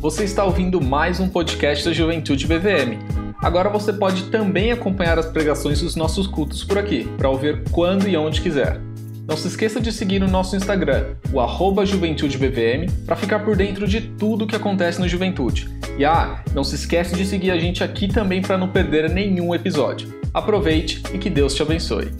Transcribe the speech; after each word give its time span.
Você 0.00 0.24
está 0.24 0.46
ouvindo 0.46 0.80
mais 0.80 1.20
um 1.20 1.28
podcast 1.28 1.84
da 1.84 1.92
Juventude 1.92 2.46
BVM. 2.46 2.96
Agora 3.38 3.68
você 3.68 3.92
pode 3.92 4.30
também 4.30 4.72
acompanhar 4.72 5.18
as 5.18 5.26
pregações 5.26 5.82
dos 5.82 5.94
nossos 5.94 6.26
cultos 6.26 6.64
por 6.64 6.78
aqui, 6.78 7.04
para 7.18 7.28
ouvir 7.28 7.62
quando 7.70 8.08
e 8.08 8.16
onde 8.16 8.40
quiser. 8.40 8.80
Não 9.28 9.36
se 9.36 9.48
esqueça 9.48 9.78
de 9.78 9.92
seguir 9.92 10.18
no 10.18 10.26
nosso 10.26 10.56
Instagram, 10.56 11.16
o 11.30 11.38
arroba 11.38 11.84
JuventudeBVM, 11.84 12.90
para 13.04 13.14
ficar 13.14 13.40
por 13.40 13.54
dentro 13.54 13.86
de 13.86 14.00
tudo 14.00 14.44
o 14.44 14.46
que 14.46 14.56
acontece 14.56 14.98
no 14.98 15.06
Juventude. 15.06 15.68
E 15.98 16.04
ah, 16.06 16.42
não 16.54 16.64
se 16.64 16.76
esqueça 16.76 17.14
de 17.14 17.26
seguir 17.26 17.50
a 17.50 17.58
gente 17.58 17.84
aqui 17.84 18.08
também 18.08 18.40
para 18.40 18.56
não 18.56 18.70
perder 18.70 19.10
nenhum 19.10 19.54
episódio. 19.54 20.18
Aproveite 20.32 21.02
e 21.12 21.18
que 21.18 21.28
Deus 21.28 21.54
te 21.54 21.60
abençoe. 21.60 22.10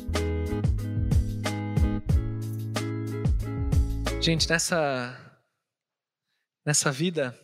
Gente, 4.20 4.50
nessa 4.50 5.16
nessa 6.66 6.92
vida 6.92 7.34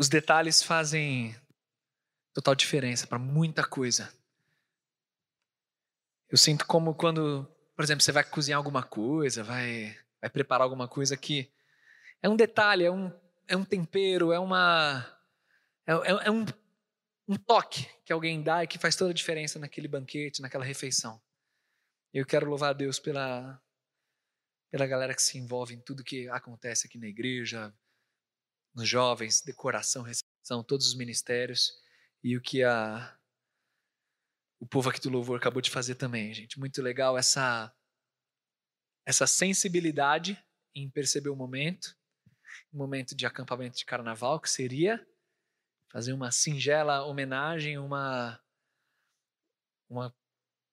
os 0.00 0.08
detalhes 0.08 0.62
fazem 0.62 1.36
total 2.32 2.54
diferença 2.54 3.06
para 3.06 3.18
muita 3.18 3.62
coisa. 3.62 4.10
Eu 6.26 6.38
sinto 6.38 6.66
como 6.66 6.94
quando, 6.94 7.46
por 7.76 7.84
exemplo, 7.84 8.02
você 8.02 8.10
vai 8.10 8.24
cozinhar 8.24 8.56
alguma 8.56 8.82
coisa, 8.82 9.44
vai, 9.44 9.94
vai 10.18 10.30
preparar 10.30 10.62
alguma 10.62 10.88
coisa 10.88 11.18
que 11.18 11.52
é 12.22 12.30
um 12.30 12.34
detalhe, 12.34 12.84
é 12.84 12.90
um, 12.90 13.12
é 13.46 13.54
um 13.54 13.62
tempero, 13.62 14.32
é 14.32 14.38
uma 14.38 15.04
é, 15.86 15.92
é, 15.92 16.28
é 16.28 16.30
um, 16.30 16.46
um 17.28 17.36
toque 17.36 17.86
que 18.02 18.12
alguém 18.14 18.42
dá 18.42 18.64
e 18.64 18.66
que 18.66 18.78
faz 18.78 18.96
toda 18.96 19.10
a 19.10 19.14
diferença 19.14 19.58
naquele 19.58 19.86
banquete, 19.86 20.40
naquela 20.40 20.64
refeição. 20.64 21.20
Eu 22.10 22.24
quero 22.24 22.48
louvar 22.48 22.70
a 22.70 22.72
Deus 22.72 22.98
pela 22.98 23.60
pela 24.70 24.86
galera 24.86 25.14
que 25.14 25.20
se 25.20 25.36
envolve 25.36 25.74
em 25.74 25.80
tudo 25.80 26.02
que 26.02 26.26
acontece 26.30 26.86
aqui 26.86 26.96
na 26.96 27.08
igreja, 27.08 27.70
nos 28.74 28.88
jovens, 28.88 29.42
decoração, 29.42 30.02
recepção, 30.02 30.62
todos 30.62 30.86
os 30.86 30.94
ministérios 30.94 31.72
e 32.22 32.36
o 32.36 32.40
que 32.40 32.62
a 32.62 33.16
o 34.60 34.66
povo 34.66 34.90
aqui 34.90 35.00
do 35.00 35.08
louvor 35.08 35.38
acabou 35.38 35.62
de 35.62 35.70
fazer 35.70 35.94
também, 35.94 36.34
gente. 36.34 36.58
Muito 36.58 36.82
legal 36.82 37.16
essa 37.16 37.74
essa 39.06 39.26
sensibilidade 39.26 40.38
em 40.74 40.88
perceber 40.88 41.30
o 41.30 41.36
momento, 41.36 41.96
o 42.72 42.76
momento 42.76 43.14
de 43.14 43.26
acampamento 43.26 43.78
de 43.78 43.84
carnaval 43.84 44.38
que 44.38 44.50
seria 44.50 45.04
fazer 45.88 46.12
uma 46.12 46.30
singela 46.30 47.04
homenagem, 47.04 47.78
uma 47.78 48.40
uma 49.88 50.14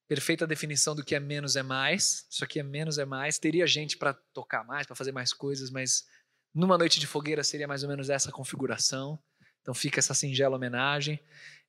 perfeita 0.07 0.47
definição 0.47 0.95
do 0.95 1.03
que 1.03 1.15
é 1.15 1.19
menos 1.19 1.55
é 1.55 1.63
mais. 1.63 2.27
Isso 2.29 2.43
aqui 2.43 2.59
é 2.59 2.63
menos 2.63 2.97
é 2.97 3.05
mais. 3.05 3.39
Teria 3.39 3.67
gente 3.67 3.97
para 3.97 4.13
tocar 4.13 4.63
mais, 4.63 4.85
para 4.85 4.95
fazer 4.95 5.11
mais 5.11 5.33
coisas, 5.33 5.69
mas 5.69 6.05
numa 6.53 6.77
noite 6.77 6.99
de 6.99 7.07
fogueira 7.07 7.43
seria 7.43 7.67
mais 7.67 7.83
ou 7.83 7.89
menos 7.89 8.09
essa 8.09 8.31
configuração. 8.31 9.19
Então 9.61 9.73
fica 9.73 9.99
essa 9.99 10.13
singela 10.13 10.55
homenagem 10.55 11.19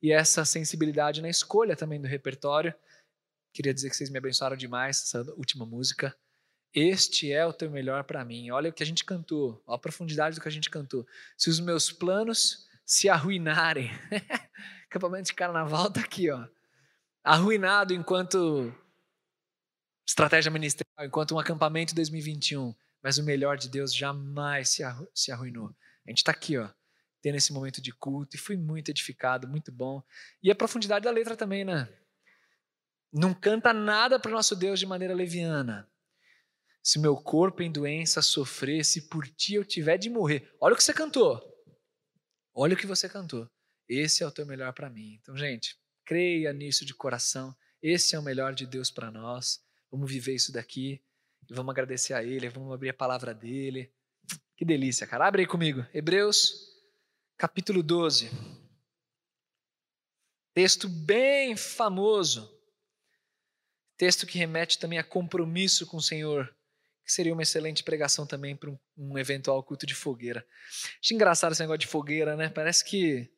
e 0.00 0.12
essa 0.12 0.44
sensibilidade 0.44 1.20
na 1.20 1.28
escolha 1.28 1.76
também 1.76 2.00
do 2.00 2.06
repertório. 2.06 2.72
Queria 3.52 3.74
dizer 3.74 3.90
que 3.90 3.96
vocês 3.96 4.10
me 4.10 4.18
abençoaram 4.18 4.56
demais 4.56 5.02
essa 5.02 5.22
última 5.34 5.66
música. 5.66 6.16
Este 6.72 7.32
é 7.32 7.44
o 7.44 7.52
teu 7.52 7.70
melhor 7.70 8.04
para 8.04 8.24
mim. 8.24 8.50
Olha 8.50 8.70
o 8.70 8.72
que 8.72 8.82
a 8.82 8.86
gente 8.86 9.04
cantou, 9.04 9.62
a 9.66 9.78
profundidade 9.78 10.36
do 10.36 10.40
que 10.40 10.48
a 10.48 10.52
gente 10.52 10.70
cantou. 10.70 11.06
Se 11.36 11.50
os 11.50 11.58
meus 11.58 11.90
planos 11.90 12.68
se 12.84 13.08
arruinarem. 13.08 13.90
Acampamento 14.88 15.26
de 15.26 15.34
carnaval 15.34 15.90
tá 15.90 16.00
aqui, 16.00 16.30
ó. 16.30 16.46
Arruinado 17.22 17.92
enquanto 17.92 18.72
estratégia 20.06 20.50
ministerial, 20.50 21.04
enquanto 21.04 21.34
um 21.34 21.38
acampamento 21.38 21.94
2021 21.94 22.74
mas 23.02 23.18
o 23.18 23.24
melhor 23.24 23.56
de 23.56 23.68
Deus 23.68 23.94
jamais 23.94 24.70
se, 24.70 24.82
arru 24.82 25.08
se 25.14 25.30
arruinou. 25.30 25.74
A 26.06 26.10
gente 26.10 26.18
está 26.18 26.32
aqui, 26.32 26.56
ó, 26.58 26.68
tendo 27.20 27.36
esse 27.36 27.52
momento 27.52 27.80
de 27.80 27.92
culto 27.92 28.36
e 28.36 28.38
fui 28.38 28.56
muito 28.56 28.90
edificado, 28.90 29.48
muito 29.48 29.70
bom. 29.70 30.02
E 30.42 30.50
a 30.50 30.54
profundidade 30.54 31.04
da 31.04 31.10
letra 31.10 31.36
também, 31.36 31.64
né? 31.64 31.88
Não 33.12 33.32
canta 33.32 33.72
nada 33.72 34.18
para 34.18 34.30
o 34.30 34.34
nosso 34.34 34.54
Deus 34.54 34.78
de 34.78 34.86
maneira 34.86 35.14
leviana. 35.14 35.88
Se 36.82 36.98
meu 36.98 37.16
corpo 37.16 37.62
em 37.62 37.70
doença 37.70 38.22
sofrer, 38.22 38.84
se 38.84 39.08
por 39.08 39.26
ti 39.28 39.54
eu 39.54 39.64
tiver 39.64 39.98
de 39.98 40.08
morrer. 40.08 40.50
Olha 40.60 40.74
o 40.74 40.76
que 40.76 40.82
você 40.82 40.94
cantou. 40.94 41.42
Olha 42.54 42.74
o 42.74 42.76
que 42.76 42.86
você 42.86 43.08
cantou. 43.08 43.48
Esse 43.88 44.22
é 44.22 44.26
o 44.26 44.30
teu 44.30 44.44
melhor 44.44 44.72
para 44.72 44.90
mim. 44.90 45.18
Então, 45.20 45.36
gente, 45.36 45.76
creia 46.04 46.52
nisso 46.52 46.84
de 46.84 46.94
coração. 46.94 47.54
Esse 47.82 48.14
é 48.14 48.18
o 48.18 48.22
melhor 48.22 48.54
de 48.54 48.66
Deus 48.66 48.90
para 48.90 49.10
nós. 49.10 49.60
Vamos 49.90 50.10
viver 50.10 50.34
isso 50.34 50.52
daqui. 50.52 51.02
Vamos 51.50 51.70
agradecer 51.70 52.12
a 52.12 52.22
Ele, 52.22 52.48
vamos 52.48 52.72
abrir 52.72 52.90
a 52.90 52.94
palavra 52.94 53.34
dele. 53.34 53.90
Que 54.56 54.64
delícia, 54.64 55.06
cara. 55.06 55.26
Abre 55.26 55.42
aí 55.42 55.46
comigo. 55.46 55.86
Hebreus, 55.94 56.68
capítulo 57.36 57.82
12. 57.82 58.30
Texto 60.52 60.88
bem 60.88 61.56
famoso. 61.56 62.52
Texto 63.96 64.26
que 64.26 64.36
remete 64.36 64.78
também 64.78 64.98
a 64.98 65.04
compromisso 65.04 65.86
com 65.86 65.96
o 65.96 66.02
Senhor. 66.02 66.54
Que 67.04 67.12
seria 67.12 67.32
uma 67.32 67.42
excelente 67.42 67.82
pregação 67.82 68.26
também 68.26 68.54
para 68.54 68.68
um, 68.68 68.78
um 68.96 69.16
eventual 69.16 69.62
culto 69.62 69.86
de 69.86 69.94
fogueira. 69.94 70.44
Acho 71.02 71.14
engraçado 71.14 71.52
esse 71.52 71.62
negócio 71.62 71.78
de 71.78 71.86
fogueira, 71.86 72.36
né? 72.36 72.50
Parece 72.50 72.84
que 72.84 73.30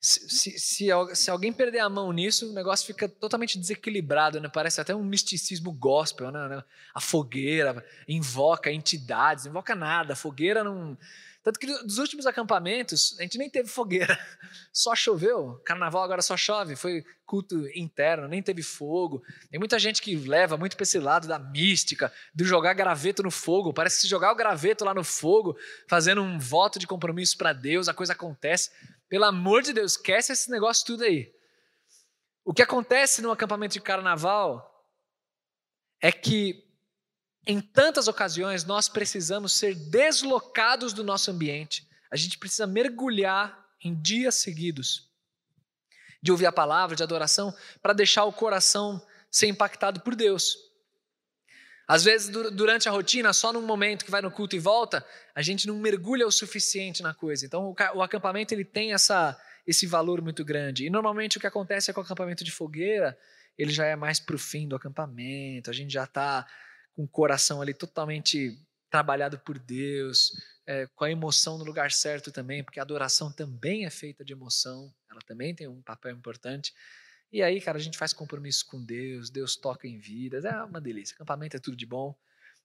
se, 0.00 0.58
se, 0.58 0.92
se, 1.14 1.30
alguém 1.30 1.52
perder 1.52 1.80
a 1.80 1.88
mão 1.88 2.12
nisso, 2.12 2.50
o 2.50 2.54
negócio 2.54 2.86
fica 2.86 3.08
totalmente 3.08 3.58
desequilibrado, 3.58 4.40
né? 4.40 4.48
Parece 4.48 4.80
até 4.80 4.94
um 4.94 5.02
misticismo 5.02 5.72
gospel, 5.72 6.30
né? 6.30 6.62
A 6.94 7.00
fogueira 7.00 7.84
invoca 8.06 8.70
entidades, 8.70 9.46
invoca 9.46 9.74
nada. 9.74 10.12
A 10.12 10.16
fogueira 10.16 10.62
não. 10.62 10.96
Tanto 11.48 11.60
que 11.60 11.66
dos 11.66 11.96
últimos 11.96 12.26
acampamentos, 12.26 13.16
a 13.18 13.22
gente 13.22 13.38
nem 13.38 13.48
teve 13.48 13.70
fogueira. 13.70 14.18
Só 14.70 14.94
choveu. 14.94 15.54
Carnaval 15.64 16.02
agora 16.02 16.20
só 16.20 16.36
chove. 16.36 16.76
Foi 16.76 17.02
culto 17.24 17.66
interno, 17.74 18.28
nem 18.28 18.42
teve 18.42 18.62
fogo. 18.62 19.22
Tem 19.50 19.58
muita 19.58 19.78
gente 19.78 20.02
que 20.02 20.14
leva 20.14 20.58
muito 20.58 20.76
para 20.76 20.82
esse 20.82 20.98
lado 20.98 21.26
da 21.26 21.38
mística, 21.38 22.12
de 22.34 22.44
jogar 22.44 22.74
graveto 22.74 23.22
no 23.22 23.30
fogo. 23.30 23.72
Parece 23.72 23.96
que 23.96 24.02
se 24.02 24.08
jogar 24.08 24.30
o 24.30 24.36
graveto 24.36 24.84
lá 24.84 24.92
no 24.92 25.02
fogo, 25.02 25.56
fazendo 25.88 26.20
um 26.20 26.38
voto 26.38 26.78
de 26.78 26.86
compromisso 26.86 27.38
para 27.38 27.54
Deus, 27.54 27.88
a 27.88 27.94
coisa 27.94 28.12
acontece. 28.12 28.70
Pelo 29.08 29.24
amor 29.24 29.62
de 29.62 29.72
Deus, 29.72 29.92
esquece 29.92 30.34
esse 30.34 30.50
negócio 30.50 30.84
tudo 30.84 31.04
aí. 31.04 31.32
O 32.44 32.52
que 32.52 32.60
acontece 32.60 33.22
no 33.22 33.30
acampamento 33.30 33.72
de 33.72 33.80
carnaval 33.80 34.86
é 35.98 36.12
que, 36.12 36.67
em 37.48 37.62
tantas 37.62 38.08
ocasiões, 38.08 38.64
nós 38.64 38.90
precisamos 38.90 39.54
ser 39.54 39.74
deslocados 39.74 40.92
do 40.92 41.02
nosso 41.02 41.30
ambiente. 41.30 41.88
A 42.10 42.16
gente 42.16 42.38
precisa 42.38 42.66
mergulhar 42.66 43.66
em 43.82 43.98
dias 43.98 44.34
seguidos 44.34 45.08
de 46.22 46.30
ouvir 46.30 46.44
a 46.44 46.52
palavra, 46.52 46.94
de 46.94 47.02
adoração, 47.02 47.54
para 47.80 47.94
deixar 47.94 48.24
o 48.24 48.32
coração 48.32 49.00
ser 49.30 49.46
impactado 49.46 50.00
por 50.00 50.14
Deus. 50.14 50.58
Às 51.86 52.04
vezes, 52.04 52.28
durante 52.28 52.86
a 52.86 52.92
rotina, 52.92 53.32
só 53.32 53.50
num 53.50 53.62
momento 53.62 54.04
que 54.04 54.10
vai 54.10 54.20
no 54.20 54.30
culto 54.30 54.54
e 54.54 54.58
volta, 54.58 55.02
a 55.34 55.40
gente 55.40 55.66
não 55.66 55.78
mergulha 55.78 56.26
o 56.26 56.30
suficiente 56.30 57.02
na 57.02 57.14
coisa. 57.14 57.46
Então, 57.46 57.74
o 57.94 58.02
acampamento 58.02 58.52
ele 58.52 58.64
tem 58.64 58.92
essa, 58.92 59.40
esse 59.66 59.86
valor 59.86 60.20
muito 60.20 60.44
grande. 60.44 60.84
E 60.84 60.90
normalmente 60.90 61.38
o 61.38 61.40
que 61.40 61.46
acontece 61.46 61.90
é 61.90 61.94
com 61.94 62.00
o 62.02 62.04
acampamento 62.04 62.44
de 62.44 62.52
fogueira, 62.52 63.18
ele 63.56 63.72
já 63.72 63.86
é 63.86 63.96
mais 63.96 64.20
para 64.20 64.36
o 64.36 64.38
fim 64.38 64.68
do 64.68 64.76
acampamento, 64.76 65.70
a 65.70 65.72
gente 65.72 65.90
já 65.90 66.04
está 66.04 66.46
com 66.98 67.04
o 67.04 67.08
coração 67.08 67.62
ali 67.62 67.72
totalmente 67.72 68.58
trabalhado 68.90 69.38
por 69.38 69.56
Deus, 69.56 70.32
é, 70.66 70.88
com 70.96 71.04
a 71.04 71.10
emoção 71.10 71.56
no 71.56 71.62
lugar 71.62 71.92
certo 71.92 72.32
também, 72.32 72.64
porque 72.64 72.80
a 72.80 72.82
adoração 72.82 73.30
também 73.30 73.86
é 73.86 73.90
feita 73.90 74.24
de 74.24 74.32
emoção, 74.32 74.92
ela 75.08 75.20
também 75.24 75.54
tem 75.54 75.68
um 75.68 75.80
papel 75.80 76.10
importante. 76.16 76.74
E 77.30 77.40
aí, 77.40 77.60
cara, 77.60 77.78
a 77.78 77.80
gente 77.80 77.96
faz 77.96 78.12
compromisso 78.12 78.66
com 78.66 78.84
Deus, 78.84 79.30
Deus 79.30 79.54
toca 79.54 79.86
em 79.86 79.96
vidas, 79.96 80.44
é 80.44 80.60
uma 80.64 80.80
delícia. 80.80 81.14
Acampamento 81.14 81.56
é 81.56 81.60
tudo 81.60 81.76
de 81.76 81.86
bom. 81.86 82.18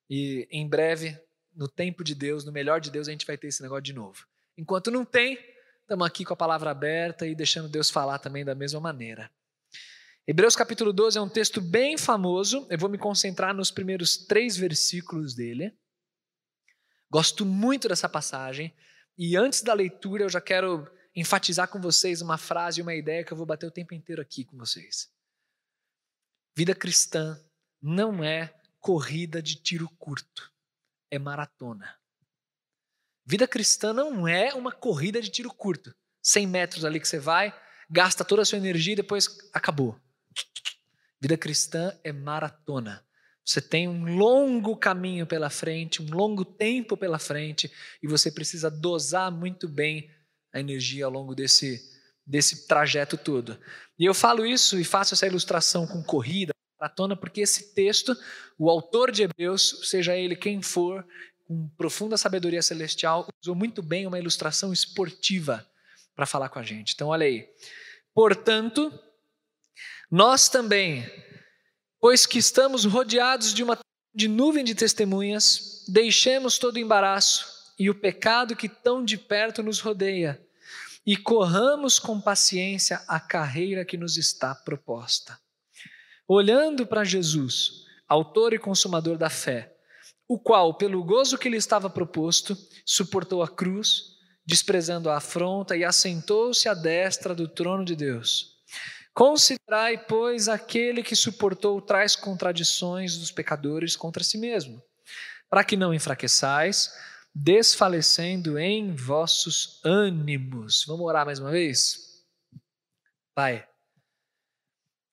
E 0.10 0.48
em 0.50 0.68
breve, 0.68 1.16
no 1.56 1.68
tempo 1.68 2.04
de 2.04 2.16
Deus, 2.16 2.44
no 2.44 2.52
melhor 2.52 2.82
de 2.82 2.90
Deus, 2.90 3.08
a 3.08 3.12
gente 3.12 3.28
vai 3.28 3.38
ter 3.38 3.50
esse 3.50 3.62
negócio 3.62 3.84
de 3.84 3.94
novo. 3.94 4.26
Enquanto 4.58 4.90
não 4.90 5.06
tem, 5.06 5.38
estamos 5.82 6.08
aqui 6.08 6.26
com 6.26 6.34
a 6.34 6.38
palavra 6.38 6.72
aberta 6.72 7.28
e 7.28 7.36
deixando 7.36 7.70
Deus 7.70 7.92
falar 7.92 8.18
também 8.18 8.44
da 8.44 8.56
mesma 8.56 8.80
maneira. 8.80 9.30
Hebreus 10.26 10.56
capítulo 10.56 10.94
12 10.94 11.18
é 11.18 11.22
um 11.22 11.28
texto 11.28 11.60
bem 11.60 11.98
famoso, 11.98 12.66
eu 12.70 12.78
vou 12.78 12.90
me 12.90 12.98
concentrar 12.98 13.54
nos 13.54 13.70
primeiros 13.70 14.16
três 14.16 14.56
versículos 14.56 15.36
dele. 15.36 15.78
Gosto 17.12 17.46
muito 17.46 17.90
dessa 17.90 18.08
passagem, 18.08 18.74
e 19.18 19.36
antes 19.36 19.62
da 19.62 19.74
leitura 19.74 20.24
eu 20.24 20.30
já 20.30 20.40
quero 20.40 20.90
enfatizar 21.14 21.68
com 21.68 21.82
vocês 21.82 22.22
uma 22.22 22.38
frase, 22.38 22.82
uma 22.82 22.96
ideia 22.96 23.26
que 23.26 23.34
eu 23.34 23.38
vou 23.38 23.46
bater 23.46 23.66
o 23.66 23.72
tempo 23.72 23.94
inteiro 23.94 24.22
aqui 24.22 24.46
com 24.46 24.58
vocês. 24.58 25.12
Vida 26.56 26.74
cristã 26.74 27.38
não 27.82 28.24
é 28.24 28.56
corrida 28.80 29.42
de 29.42 29.56
tiro 29.56 29.90
curto, 30.00 30.54
é 31.12 31.20
maratona. 31.20 32.00
Vida 33.26 33.46
cristã 33.46 33.92
não 33.92 34.26
é 34.26 34.54
uma 34.54 34.72
corrida 34.72 35.22
de 35.22 35.30
tiro 35.30 35.54
curto. 35.54 35.94
100 36.22 36.48
metros 36.48 36.86
ali 36.86 37.02
que 37.02 37.08
você 37.10 37.20
vai, 37.20 37.54
gasta 37.90 38.24
toda 38.24 38.44
a 38.44 38.46
sua 38.46 38.58
energia 38.58 38.94
e 38.94 38.98
depois 38.98 39.28
acabou. 39.54 40.00
Vida 41.20 41.38
cristã 41.38 41.98
é 42.04 42.12
maratona. 42.12 43.04
Você 43.46 43.62
tem 43.62 43.88
um 43.88 44.16
longo 44.16 44.76
caminho 44.76 45.28
pela 45.28 45.50
frente, 45.50 46.02
um 46.02 46.10
longo 46.16 46.46
tempo 46.46 46.96
pela 46.96 47.20
frente, 47.20 47.72
e 48.02 48.08
você 48.08 48.32
precisa 48.32 48.72
dosar 48.72 49.32
muito 49.32 49.68
bem 49.68 50.10
a 50.54 50.60
energia 50.60 51.06
ao 51.06 51.12
longo 51.12 51.36
desse, 51.36 51.82
desse 52.26 52.68
trajeto 52.68 53.18
todo. 53.18 53.60
E 54.00 54.06
eu 54.06 54.14
falo 54.14 54.46
isso 54.46 54.80
e 54.80 54.84
faço 54.84 55.14
essa 55.14 55.28
ilustração 55.28 55.86
com 55.86 56.02
corrida, 56.04 56.54
maratona, 56.80 57.16
porque 57.16 57.42
esse 57.42 57.74
texto, 57.74 58.16
o 58.58 58.70
autor 58.70 59.12
de 59.12 59.24
Hebreus, 59.24 59.82
seja 59.90 60.16
ele 60.16 60.36
quem 60.36 60.62
for, 60.62 61.06
com 61.46 61.68
profunda 61.78 62.18
sabedoria 62.18 62.62
celestial, 62.62 63.28
usou 63.42 63.56
muito 63.56 63.82
bem 63.82 64.08
uma 64.08 64.20
ilustração 64.20 64.72
esportiva 64.72 65.68
para 66.16 66.26
falar 66.26 66.50
com 66.50 66.60
a 66.60 66.64
gente. 66.64 66.94
Então, 66.94 67.10
olha 67.10 67.26
aí. 67.26 67.50
Portanto, 68.14 68.92
nós 70.16 70.48
também, 70.48 71.04
pois 72.00 72.28
que 72.28 72.38
estamos 72.38 72.86
rodeados 72.86 73.52
de 73.52 73.64
uma 73.64 73.80
de 74.14 74.28
nuvem 74.28 74.64
de 74.64 74.76
testemunhas, 74.76 75.86
deixemos 75.88 76.60
todo 76.60 76.76
o 76.76 76.80
embaraço 76.80 77.48
e 77.80 77.90
o 77.90 77.96
pecado 77.96 78.56
que 78.56 78.70
tão 78.70 79.04
de 79.04 79.18
perto 79.18 79.64
nos 79.64 79.80
rodeia 79.80 80.40
e 81.04 81.18
corramos 81.18 81.98
com 81.98 82.22
paciência 82.22 83.02
a 83.08 83.20
carreira 83.20 83.84
que 83.84 83.98
nos 83.98 84.16
está 84.16 84.54
proposta. 84.54 85.36
Olhando 86.28 86.86
para 86.86 87.04
Jesus, 87.04 87.84
autor 88.08 88.54
e 88.54 88.60
consumador 88.60 89.18
da 89.18 89.32
fé, 89.32 89.76
o 90.28 90.38
qual, 90.38 90.76
pelo 90.76 91.04
gozo 91.04 91.40
que 91.40 91.50
lhe 91.50 91.58
estava 91.58 91.90
proposto, 91.90 92.56
suportou 92.86 93.42
a 93.42 93.48
cruz, 93.48 94.04
desprezando 94.46 95.10
a 95.10 95.18
afronta 95.18 95.76
e 95.76 95.84
assentou-se 95.84 96.70
à 96.70 96.76
destra 96.76 97.34
do 97.34 97.48
trono 97.48 97.84
de 97.84 97.96
Deus. 97.96 98.53
Considerai, 99.14 100.04
pois, 100.06 100.50
aquele 100.50 101.04
que 101.04 101.16
suportou 101.16 101.80
tais 101.80 102.16
contradições 102.16 103.18
dos 103.18 103.32
pecadores 103.32 103.96
contra 103.96 104.24
si 104.24 104.40
mesmo, 104.40 104.84
para 105.48 105.64
que 105.64 105.78
não 105.78 105.94
enfraqueçais, 105.94 106.92
desfalecendo 107.34 108.58
em 108.58 108.96
vossos 108.96 109.80
ânimos. 109.86 110.84
Vamos 110.88 111.06
orar 111.06 111.28
mais 111.28 111.38
uma 111.38 111.52
vez? 111.52 112.26
Pai, 113.36 113.68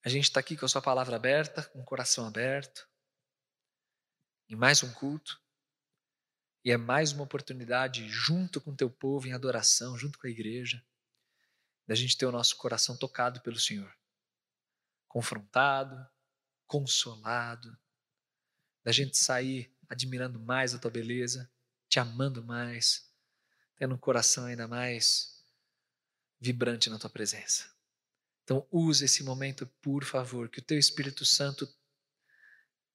a 0.03 0.09
gente 0.09 0.25
está 0.25 0.41
aqui 0.41 0.57
com 0.57 0.65
a 0.65 0.69
Sua 0.69 0.81
palavra 0.81 1.17
aberta, 1.17 1.63
com 1.65 1.81
o 1.81 1.85
coração 1.85 2.27
aberto, 2.27 2.89
em 4.49 4.57
mais 4.57 4.83
um 4.83 4.91
culto, 4.95 5.39
e 6.65 6.71
é 6.71 6.77
mais 6.79 7.13
uma 7.13 7.25
oportunidade, 7.25 8.09
junto 8.09 8.63
com 8.63 8.71
o 8.71 8.77
Teu 8.77 8.91
povo, 8.91 9.27
em 9.27 9.33
adoração, 9.33 9.97
junto 9.97 10.19
com 10.19 10.27
a 10.27 10.31
igreja, 10.31 10.83
da 11.91 11.97
gente 11.97 12.17
ter 12.17 12.25
o 12.25 12.31
nosso 12.31 12.57
coração 12.57 12.97
tocado 12.97 13.41
pelo 13.41 13.59
Senhor, 13.59 13.93
confrontado, 15.09 16.09
consolado, 16.65 17.77
da 18.85 18.93
gente 18.93 19.19
sair 19.19 19.77
admirando 19.89 20.39
mais 20.39 20.73
a 20.73 20.79
tua 20.79 20.89
beleza, 20.89 21.51
te 21.89 21.99
amando 21.99 22.45
mais, 22.45 23.13
tendo 23.75 23.97
um 23.97 23.99
coração 23.99 24.45
ainda 24.45 24.69
mais 24.69 25.45
vibrante 26.39 26.89
na 26.89 26.97
tua 26.97 27.11
presença. 27.11 27.69
Então, 28.45 28.65
use 28.71 29.07
esse 29.07 29.25
momento, 29.25 29.67
por 29.83 30.05
favor, 30.05 30.49
que 30.49 30.61
o 30.61 30.65
teu 30.65 30.79
Espírito 30.79 31.25
Santo 31.25 31.69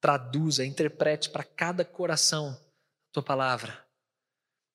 traduza, 0.00 0.64
interprete 0.64 1.28
para 1.28 1.44
cada 1.44 1.84
coração 1.84 2.48
a 3.10 3.12
tua 3.12 3.22
palavra. 3.22 3.86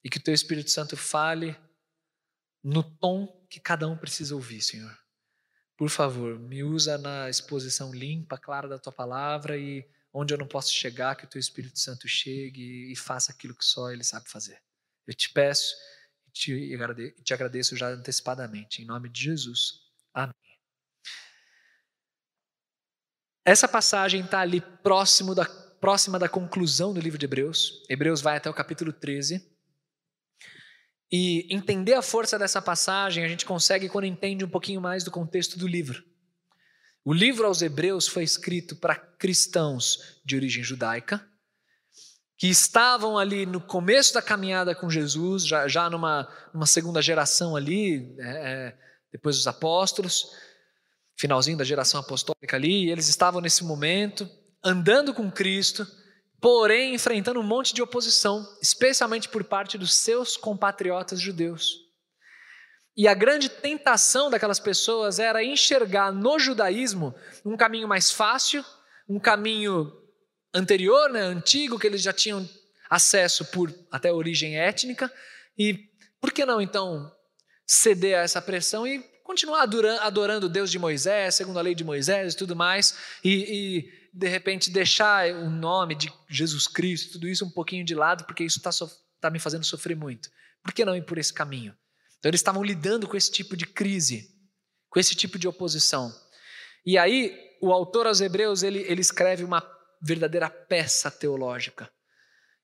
E 0.03 0.12
que 0.12 0.19
o 0.19 0.23
teu 0.23 0.35
Espírito 0.35 0.69
Santo 0.69 0.95
fale 0.95 1.59
no 2.63 2.83
tom 2.83 3.40
que 3.51 3.59
cada 3.59 3.86
um 3.86 3.98
precisa 3.98 4.33
ouvir, 4.33 4.62
Senhor. 4.62 4.98
Por 5.77 5.89
favor, 5.89 6.39
me 6.39 6.63
usa 6.63 6.98
na 6.98 7.30
exposição 7.30 7.94
limpa, 7.94 8.38
clara 8.38 8.68
da 8.68 8.80
tua 8.80 8.94
palavra 8.94 9.57
e 9.57 9.86
onde 10.13 10.33
eu 10.33 10.38
não 10.38 10.48
posso 10.48 10.71
chegar, 10.71 11.15
que 11.15 11.25
o 11.25 11.27
teu 11.27 11.39
Espírito 11.39 11.77
Santo 11.77 12.07
chegue 12.07 12.89
e 12.89 12.95
faça 12.95 13.33
aquilo 13.33 13.53
que 13.53 13.65
só 13.65 13.92
ele 13.92 14.06
sabe 14.06 14.30
fazer. 14.30 14.62
Eu 15.06 15.13
te 15.13 15.30
peço 15.33 15.75
e 16.27 16.31
te, 16.31 17.33
agradeço 17.33 17.75
já 17.75 17.89
antecipadamente, 17.89 18.81
em 18.81 18.86
nome 18.86 19.09
de 19.09 19.21
Jesus. 19.21 19.81
Amém. 20.13 20.33
Essa 23.44 23.68
passagem 23.68 24.24
está 24.24 24.39
ali 24.39 24.62
próximo 24.62 25.36
da, 25.36 25.45
próxima 25.45 26.18
da 26.18 26.30
conclusão 26.30 26.94
do 26.94 27.01
livro 27.01 27.18
de 27.18 27.25
Hebreus. 27.25 27.83
Hebreus 27.89 28.21
vai 28.21 28.38
até 28.38 28.50
o 28.50 28.54
capítulo 28.54 28.94
13. 28.94 29.50
E 31.11 31.45
entender 31.53 31.93
a 31.93 32.01
força 32.01 32.39
dessa 32.39 32.61
passagem 32.61 33.23
a 33.23 33.27
gente 33.27 33.45
consegue 33.45 33.89
quando 33.89 34.05
entende 34.05 34.45
um 34.45 34.49
pouquinho 34.49 34.79
mais 34.79 35.03
do 35.03 35.11
contexto 35.11 35.59
do 35.59 35.67
livro. 35.67 36.03
O 37.03 37.13
livro 37.13 37.47
aos 37.47 37.61
Hebreus 37.61 38.07
foi 38.07 38.23
escrito 38.23 38.75
para 38.75 38.95
cristãos 38.95 40.19
de 40.23 40.35
origem 40.35 40.63
judaica, 40.63 41.27
que 42.37 42.47
estavam 42.47 43.17
ali 43.17 43.45
no 43.45 43.59
começo 43.59 44.13
da 44.13 44.21
caminhada 44.21 44.73
com 44.73 44.89
Jesus, 44.89 45.45
já, 45.45 45.67
já 45.67 45.89
numa, 45.89 46.27
numa 46.53 46.65
segunda 46.65 47.01
geração 47.01 47.55
ali, 47.55 48.15
é, 48.19 48.29
é 48.29 48.77
depois 49.11 49.35
dos 49.35 49.47
apóstolos, 49.47 50.31
finalzinho 51.17 51.57
da 51.57 51.63
geração 51.63 51.99
apostólica 51.99 52.55
ali, 52.55 52.85
e 52.85 52.89
eles 52.89 53.09
estavam 53.09 53.41
nesse 53.41 53.63
momento, 53.63 54.29
andando 54.63 55.13
com 55.13 55.29
Cristo, 55.29 55.85
porém 56.41 56.95
enfrentando 56.95 57.39
um 57.39 57.43
monte 57.43 57.71
de 57.73 57.83
oposição, 57.83 58.45
especialmente 58.59 59.29
por 59.29 59.43
parte 59.43 59.77
dos 59.77 59.93
seus 59.93 60.35
compatriotas 60.35 61.21
judeus. 61.21 61.91
E 62.97 63.07
a 63.07 63.13
grande 63.13 63.47
tentação 63.47 64.29
daquelas 64.29 64.59
pessoas 64.59 65.19
era 65.19 65.43
enxergar 65.43 66.11
no 66.11 66.39
judaísmo 66.39 67.15
um 67.45 67.55
caminho 67.55 67.88
mais 67.88 68.11
fácil, 68.11 68.65
um 69.07 69.19
caminho 69.19 69.93
anterior, 70.53 71.09
né, 71.09 71.21
antigo, 71.21 71.79
que 71.79 71.88
eles 71.88 72.01
já 72.01 72.11
tinham 72.11 72.47
acesso 72.89 73.45
por 73.45 73.73
até 73.89 74.11
origem 74.11 74.57
étnica, 74.57 75.11
e 75.57 75.89
por 76.19 76.33
que 76.33 76.45
não 76.45 76.59
então 76.59 77.09
ceder 77.65 78.17
a 78.17 78.23
essa 78.23 78.41
pressão 78.41 78.85
e 78.85 78.99
continuar 79.23 79.61
adorando 80.01 80.47
o 80.47 80.49
Deus 80.49 80.69
de 80.69 80.77
Moisés, 80.77 81.35
segundo 81.35 81.57
a 81.57 81.61
lei 81.61 81.73
de 81.73 81.85
Moisés 81.85 82.33
e 82.33 82.37
tudo 82.37 82.55
mais, 82.55 82.97
e, 83.23 83.29
e 83.31 84.00
de 84.13 84.27
repente 84.27 84.69
deixar 84.69 85.31
o 85.31 85.49
nome 85.49 85.95
de 85.95 86.11
Jesus 86.29 86.67
Cristo, 86.67 87.13
tudo 87.13 87.27
isso 87.27 87.45
um 87.45 87.49
pouquinho 87.49 87.85
de 87.85 87.95
lado, 87.95 88.25
porque 88.25 88.43
isso 88.43 88.57
está 88.57 88.71
tá 89.19 89.29
me 89.29 89.39
fazendo 89.39 89.63
sofrer 89.63 89.95
muito. 89.95 90.29
Por 90.63 90.73
que 90.73 90.85
não 90.85 90.95
ir 90.95 91.05
por 91.05 91.17
esse 91.17 91.33
caminho? 91.33 91.75
Então 92.19 92.29
eles 92.29 92.39
estavam 92.39 92.63
lidando 92.63 93.07
com 93.07 93.17
esse 93.17 93.31
tipo 93.31 93.55
de 93.55 93.65
crise, 93.65 94.29
com 94.89 94.99
esse 94.99 95.15
tipo 95.15 95.39
de 95.39 95.47
oposição. 95.47 96.13
E 96.85 96.97
aí 96.97 97.35
o 97.61 97.71
autor 97.71 98.07
aos 98.07 98.21
Hebreus 98.21 98.63
ele, 98.63 98.79
ele 98.79 99.01
escreve 99.01 99.43
uma 99.43 99.63
verdadeira 100.01 100.49
peça 100.49 101.09
teológica. 101.09 101.89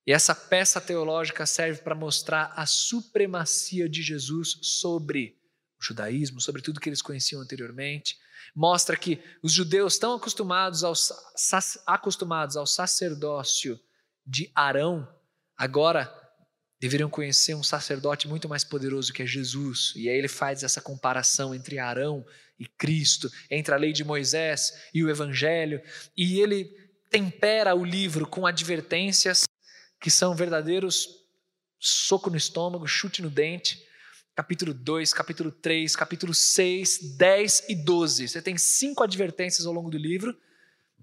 E 0.05 0.11
essa 0.11 0.33
peça 0.33 0.79
teológica 0.79 1.45
serve 1.45 1.81
para 1.81 1.95
mostrar 1.95 2.53
a 2.55 2.65
supremacia 2.65 3.89
de 3.89 4.01
Jesus 4.01 4.57
sobre 4.61 5.37
o 5.80 5.84
judaísmo, 5.84 6.42
sobre 6.42 6.62
tudo 6.62 6.80
que 6.80 6.90
eles 6.90 7.02
conheciam 7.02 7.42
anteriormente. 7.42 8.18
Mostra 8.56 8.98
que 8.98 9.22
os 9.42 9.52
judeus 9.52 9.94
estão 9.94 10.16
acostumados 10.16 10.84
ao, 10.84 10.94
acostumados 11.86 12.57
ao 12.57 12.66
sacerdócio 12.66 13.80
de 14.26 14.52
Arão, 14.54 15.07
agora 15.56 16.14
deveriam 16.80 17.10
conhecer 17.10 17.56
um 17.56 17.64
sacerdote 17.64 18.28
muito 18.28 18.48
mais 18.48 18.64
poderoso 18.64 19.12
que 19.12 19.24
é 19.24 19.26
Jesus. 19.26 19.94
E 19.96 20.10
aí 20.10 20.18
ele 20.18 20.28
faz 20.28 20.64
essa 20.64 20.81
comparação 20.81 21.54
entre 21.56 21.80
Arão 21.80 22.26
e 22.60 22.68
Cristo, 22.68 23.31
entre 23.50 23.74
a 23.74 23.78
lei 23.78 23.94
de 23.94 24.04
Moisés 24.04 24.74
e 24.94 25.04
o 25.04 25.10
Evangelho, 25.10 25.81
e 26.16 26.40
ele 26.40 26.66
tempera 27.10 27.74
o 27.76 27.86
livro 27.86 28.28
com 28.28 28.46
advertências 28.46 29.46
que 30.00 30.12
são 30.12 30.36
verdadeiros 30.36 31.07
soco 31.80 32.30
no 32.30 32.38
estômago, 32.38 32.88
chute 32.88 33.22
no 33.22 33.30
dente. 33.30 33.86
Capítulo 34.37 34.71
2, 34.71 35.13
capítulo 35.13 35.51
3, 35.51 35.95
capítulo 35.95 36.31
6, 36.31 37.15
10 37.17 37.63
e 37.69 37.75
12. 37.75 38.27
Você 38.27 38.39
tem 38.39 38.56
cinco 38.56 39.01
advertências 39.03 39.65
ao 39.65 39.73
longo 39.73 39.89
do 39.89 39.97
livro 39.97 40.37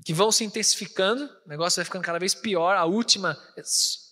que 0.05 0.15
vão 0.15 0.31
se 0.31 0.45
intensificando, 0.45 1.29
o 1.45 1.49
negócio 1.49 1.79
vai 1.79 1.85
ficando 1.85 2.05
cada 2.05 2.21
vez 2.21 2.33
pior. 2.33 2.77
A 2.77 2.85
última 2.85 3.37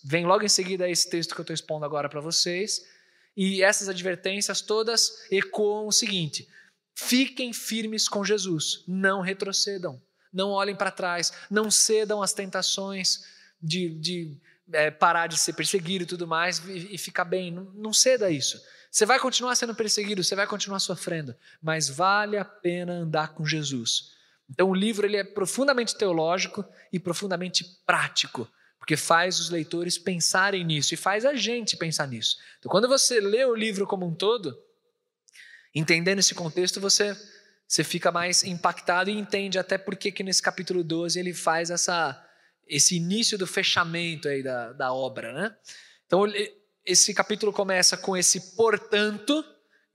vem 0.03 0.25
logo 0.25 0.43
em 0.43 0.49
seguida 0.49 0.89
esse 0.89 1.09
texto 1.09 1.33
que 1.33 1.39
eu 1.39 1.43
estou 1.43 1.53
expondo 1.53 1.85
agora 1.85 2.09
para 2.09 2.19
vocês. 2.19 2.85
E 3.33 3.63
essas 3.63 3.87
advertências 3.87 4.59
todas 4.59 5.25
ecoam 5.31 5.87
o 5.87 5.91
seguinte: 5.93 6.45
fiquem 6.93 7.53
firmes 7.53 8.09
com 8.09 8.25
Jesus, 8.25 8.83
não 8.85 9.21
retrocedam, 9.21 10.01
não 10.33 10.49
olhem 10.49 10.75
para 10.75 10.91
trás, 10.91 11.31
não 11.49 11.71
cedam 11.71 12.21
às 12.21 12.33
tentações 12.33 13.23
de, 13.61 13.87
de 13.87 14.37
é, 14.73 14.91
parar 14.91 15.27
de 15.27 15.39
ser 15.39 15.53
perseguido 15.53 16.03
e 16.03 16.07
tudo 16.07 16.27
mais 16.27 16.59
e, 16.67 16.95
e 16.95 16.97
ficar 16.97 17.23
bem. 17.23 17.51
Não, 17.51 17.63
não 17.73 17.93
ceda 17.93 18.25
a 18.25 18.29
isso. 18.29 18.61
Você 18.93 19.05
vai 19.05 19.19
continuar 19.19 19.55
sendo 19.55 19.75
perseguido, 19.75 20.23
você 20.23 20.35
vai 20.35 20.47
continuar 20.47 20.79
sofrendo, 20.79 21.35
mas 21.61 21.89
vale 21.89 22.37
a 22.37 22.45
pena 22.45 22.93
andar 22.93 23.33
com 23.33 23.45
Jesus 23.45 24.13
então 24.49 24.69
o 24.69 24.73
livro 24.73 25.05
ele 25.05 25.17
é 25.17 25.23
profundamente 25.23 25.97
teológico 25.97 26.65
e 26.91 26.99
profundamente 26.99 27.63
prático, 27.85 28.47
porque 28.77 28.97
faz 28.97 29.39
os 29.39 29.49
leitores 29.49 29.97
pensarem 29.97 30.63
nisso 30.63 30.93
e 30.93 30.97
faz 30.97 31.25
a 31.25 31.33
gente 31.33 31.77
pensar 31.77 32.07
nisso. 32.07 32.37
Então 32.59 32.71
quando 32.71 32.87
você 32.87 33.19
lê 33.19 33.45
o 33.45 33.55
livro 33.55 33.87
como 33.87 34.05
um 34.05 34.13
todo, 34.13 34.57
entendendo 35.73 36.19
esse 36.19 36.35
contexto, 36.35 36.79
você 36.79 37.15
você 37.65 37.83
fica 37.83 38.11
mais 38.11 38.43
impactado 38.43 39.09
e 39.09 39.13
entende 39.13 39.57
até 39.57 39.79
por 39.79 39.95
que 39.95 40.21
nesse 40.21 40.41
capítulo 40.41 40.83
12 40.83 41.19
ele 41.19 41.33
faz 41.33 41.71
essa 41.71 42.23
esse 42.67 42.95
início 42.95 43.37
do 43.37 43.47
fechamento 43.47 44.27
aí 44.27 44.43
da, 44.43 44.73
da 44.73 44.93
obra, 44.93 45.33
né? 45.33 45.55
Então, 46.05 46.25
esse 46.85 47.13
capítulo 47.13 47.53
começa 47.53 47.95
com 47.95 48.15
esse 48.15 48.55
portanto, 48.55 49.43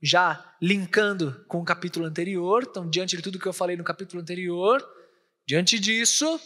já 0.01 0.55
linkando 0.61 1.43
com 1.47 1.61
o 1.61 1.65
capítulo 1.65 2.05
anterior. 2.05 2.65
Então, 2.69 2.89
diante 2.89 3.15
de 3.15 3.21
tudo 3.21 3.39
que 3.39 3.47
eu 3.47 3.53
falei 3.53 3.77
no 3.77 3.83
capítulo 3.83 4.21
anterior, 4.21 4.83
diante 5.47 5.79
disso, 5.79 6.39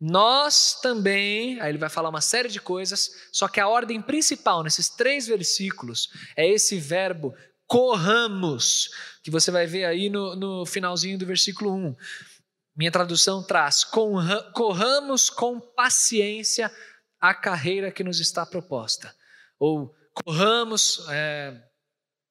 nós 0.00 0.78
também, 0.80 1.60
aí 1.60 1.70
ele 1.70 1.78
vai 1.78 1.88
falar 1.88 2.08
uma 2.08 2.20
série 2.20 2.48
de 2.48 2.60
coisas, 2.60 3.28
só 3.32 3.48
que 3.48 3.60
a 3.60 3.68
ordem 3.68 4.02
principal 4.02 4.62
nesses 4.62 4.88
três 4.88 5.26
versículos 5.26 6.08
é 6.36 6.48
esse 6.48 6.78
verbo 6.78 7.34
corramos, 7.66 8.90
que 9.22 9.30
você 9.30 9.50
vai 9.50 9.66
ver 9.66 9.84
aí 9.84 10.10
no, 10.10 10.36
no 10.36 10.66
finalzinho 10.66 11.18
do 11.18 11.26
versículo 11.26 11.74
1. 11.74 11.96
Minha 12.76 12.90
tradução 12.90 13.42
traz: 13.42 13.84
corramos 14.52 15.30
com 15.30 15.60
paciência 15.60 16.70
a 17.20 17.32
carreira 17.32 17.90
que 17.90 18.04
nos 18.04 18.20
está 18.20 18.44
proposta. 18.44 19.14
Ou 19.58 19.94
corramos 20.12 21.06
é, 21.10 21.60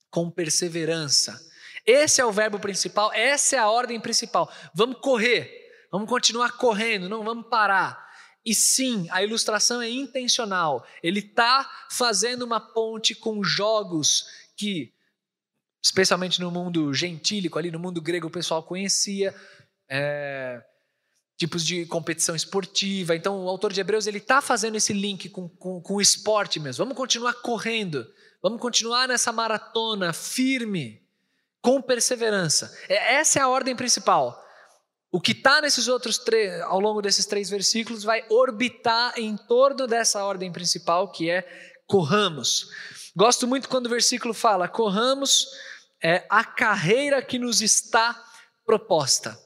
com 0.10 0.30
perseverança. 0.30 1.40
Esse 1.86 2.22
é 2.22 2.26
o 2.26 2.32
verbo 2.32 2.60
principal, 2.60 3.12
essa 3.14 3.56
é 3.56 3.60
a 3.60 3.70
ordem 3.70 4.00
principal. 4.00 4.52
Vamos 4.74 5.00
correr, 5.02 5.52
vamos 5.92 6.08
continuar 6.08 6.54
correndo, 6.58 7.10
não 7.10 7.24
vamos 7.24 7.48
parar. 7.50 8.04
E 8.46 8.54
sim, 8.54 9.08
a 9.10 9.24
ilustração 9.24 9.82
é 9.82 9.90
intencional. 9.90 10.86
Ele 11.02 11.20
está 11.20 11.70
fazendo 11.90 12.44
uma 12.44 12.60
ponte 12.60 13.16
com 13.16 13.44
jogos 13.44 14.26
que, 14.56 14.94
especialmente 15.82 16.42
no 16.42 16.52
mundo 16.52 16.94
gentílico, 16.94 17.58
ali 17.58 17.72
no 17.72 17.80
mundo 17.80 18.02
grego, 18.02 18.28
o 18.28 18.32
pessoal 18.32 18.62
conhecia 18.64 19.34
é, 19.90 20.62
tipos 21.38 21.66
de 21.66 21.86
competição 21.86 22.36
esportiva. 22.36 23.16
Então, 23.16 23.44
o 23.44 23.50
autor 23.50 23.74
de 23.74 23.82
Hebreus 23.82 24.08
ele 24.08 24.20
está 24.20 24.42
fazendo 24.42 24.76
esse 24.76 24.94
link 24.94 25.30
com, 25.30 25.50
com, 25.50 25.82
com 25.82 25.96
o 25.96 26.02
esporte 26.02 26.60
mesmo. 26.60 26.86
Vamos 26.86 26.98
continuar 26.98 27.34
correndo, 27.34 28.06
vamos 28.42 28.62
continuar 28.62 29.08
nessa 29.08 29.32
maratona 29.32 30.14
firme, 30.14 31.02
com 31.62 31.82
perseverança. 31.82 32.78
É, 32.90 33.16
essa 33.16 33.40
é 33.40 33.42
a 33.42 33.48
ordem 33.48 33.76
principal. 33.76 34.42
O 35.12 35.22
que 35.22 35.32
está 35.32 35.62
nesses 35.62 35.88
outros 35.88 36.18
três, 36.18 36.60
ao 36.62 36.80
longo 36.80 37.02
desses 37.02 37.26
três 37.26 37.50
versículos, 37.50 38.04
vai 38.04 38.26
orbitar 38.30 39.14
em 39.16 39.38
torno 39.38 39.86
dessa 39.86 40.24
ordem 40.24 40.52
principal, 40.52 41.12
que 41.12 41.30
é 41.30 41.48
corramos. 41.86 42.68
Gosto 43.16 43.48
muito 43.48 43.70
quando 43.70 43.86
o 43.86 43.90
versículo 43.90 44.34
fala: 44.34 44.68
corramos 44.68 45.48
é, 46.04 46.26
a 46.30 46.44
carreira 46.44 47.22
que 47.22 47.38
nos 47.38 47.62
está 47.62 48.22
proposta. 48.66 49.38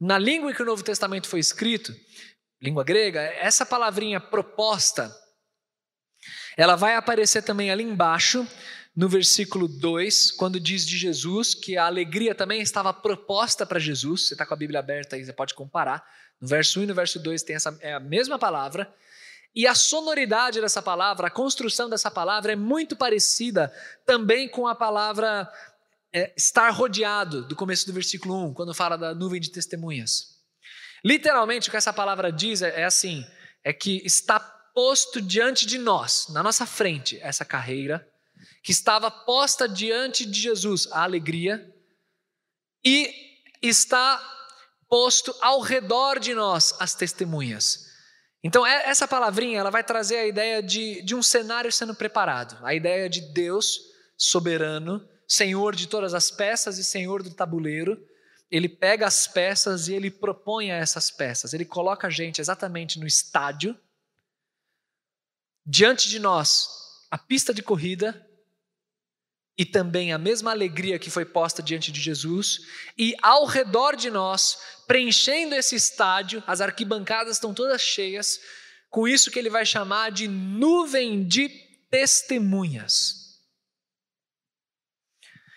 Na 0.00 0.16
língua 0.16 0.50
em 0.50 0.54
que 0.54 0.62
o 0.62 0.66
Novo 0.66 0.82
Testamento 0.82 1.28
foi 1.28 1.40
escrito, 1.40 1.94
língua 2.62 2.82
grega, 2.82 3.20
essa 3.20 3.66
palavrinha 3.66 4.18
proposta, 4.18 5.14
ela 6.56 6.74
vai 6.74 6.96
aparecer 6.96 7.42
também 7.42 7.70
ali 7.70 7.84
embaixo, 7.84 8.46
no 8.96 9.08
versículo 9.08 9.68
2, 9.68 10.32
quando 10.32 10.58
diz 10.58 10.86
de 10.86 10.96
Jesus 10.96 11.54
que 11.54 11.76
a 11.76 11.86
alegria 11.86 12.34
também 12.34 12.60
estava 12.60 12.92
proposta 12.92 13.64
para 13.64 13.78
Jesus. 13.78 14.26
Você 14.26 14.34
está 14.34 14.44
com 14.44 14.54
a 14.54 14.56
Bíblia 14.56 14.80
aberta 14.80 15.16
aí, 15.16 15.24
você 15.24 15.32
pode 15.32 15.54
comparar. 15.54 16.04
No 16.40 16.48
verso 16.48 16.80
1 16.80 16.82
e 16.82 16.86
no 16.86 16.94
verso 16.94 17.18
2 17.18 17.42
tem 17.42 17.56
essa, 17.56 17.78
é 17.80 17.92
a 17.92 18.00
mesma 18.00 18.38
palavra. 18.38 18.92
E 19.54 19.66
a 19.66 19.74
sonoridade 19.74 20.60
dessa 20.60 20.80
palavra, 20.80 21.26
a 21.26 21.30
construção 21.30 21.88
dessa 21.88 22.10
palavra 22.10 22.52
é 22.52 22.56
muito 22.56 22.96
parecida 22.96 23.72
também 24.06 24.48
com 24.48 24.66
a 24.66 24.74
palavra 24.74 25.50
é, 26.12 26.32
estar 26.36 26.70
rodeado, 26.70 27.46
do 27.46 27.54
começo 27.54 27.86
do 27.86 27.92
versículo 27.92 28.48
1, 28.48 28.54
quando 28.54 28.74
fala 28.74 28.96
da 28.96 29.14
nuvem 29.14 29.40
de 29.40 29.50
testemunhas. 29.50 30.40
Literalmente, 31.04 31.68
o 31.68 31.70
que 31.70 31.76
essa 31.76 31.92
palavra 31.92 32.32
diz 32.32 32.62
é, 32.62 32.80
é 32.80 32.84
assim: 32.84 33.24
é 33.64 33.72
que 33.72 34.02
está 34.04 34.40
posto 34.74 35.20
diante 35.20 35.66
de 35.66 35.78
nós, 35.78 36.26
na 36.30 36.42
nossa 36.42 36.66
frente, 36.66 37.18
essa 37.22 37.44
carreira, 37.44 38.06
que 38.62 38.72
estava 38.72 39.10
posta 39.10 39.68
diante 39.68 40.26
de 40.26 40.40
Jesus, 40.40 40.88
a 40.92 41.02
alegria, 41.02 41.74
e 42.84 43.12
está 43.62 44.20
posto 44.88 45.34
ao 45.40 45.60
redor 45.60 46.18
de 46.18 46.34
nós 46.34 46.74
as 46.80 46.94
testemunhas. 46.94 47.88
Então, 48.42 48.66
é, 48.66 48.88
essa 48.88 49.06
palavrinha 49.06 49.60
ela 49.60 49.70
vai 49.70 49.84
trazer 49.84 50.16
a 50.16 50.26
ideia 50.26 50.62
de, 50.62 51.02
de 51.02 51.14
um 51.14 51.22
cenário 51.22 51.70
sendo 51.70 51.94
preparado, 51.94 52.58
a 52.64 52.74
ideia 52.74 53.08
de 53.08 53.20
Deus 53.32 53.78
soberano 54.16 55.06
senhor 55.30 55.76
de 55.76 55.86
todas 55.86 56.12
as 56.12 56.28
peças 56.28 56.76
e 56.76 56.82
senhor 56.82 57.22
do 57.22 57.32
tabuleiro, 57.32 58.04
ele 58.50 58.68
pega 58.68 59.06
as 59.06 59.28
peças 59.28 59.86
e 59.86 59.94
ele 59.94 60.10
propõe 60.10 60.72
a 60.72 60.76
essas 60.76 61.08
peças. 61.08 61.54
Ele 61.54 61.64
coloca 61.64 62.08
a 62.08 62.10
gente 62.10 62.40
exatamente 62.40 62.98
no 62.98 63.06
estádio, 63.06 63.78
diante 65.64 66.08
de 66.08 66.18
nós, 66.18 66.68
a 67.08 67.16
pista 67.16 67.54
de 67.54 67.62
corrida 67.62 68.26
e 69.56 69.64
também 69.64 70.12
a 70.12 70.18
mesma 70.18 70.50
alegria 70.50 70.98
que 70.98 71.10
foi 71.10 71.24
posta 71.24 71.62
diante 71.62 71.92
de 71.92 72.00
Jesus, 72.00 72.62
e 72.98 73.14
ao 73.22 73.44
redor 73.44 73.94
de 73.94 74.10
nós, 74.10 74.58
preenchendo 74.88 75.54
esse 75.54 75.76
estádio, 75.76 76.42
as 76.44 76.60
arquibancadas 76.60 77.36
estão 77.36 77.54
todas 77.54 77.80
cheias, 77.82 78.40
com 78.88 79.06
isso 79.06 79.30
que 79.30 79.38
ele 79.38 79.50
vai 79.50 79.64
chamar 79.64 80.10
de 80.10 80.26
nuvem 80.26 81.24
de 81.24 81.48
testemunhas. 81.88 83.19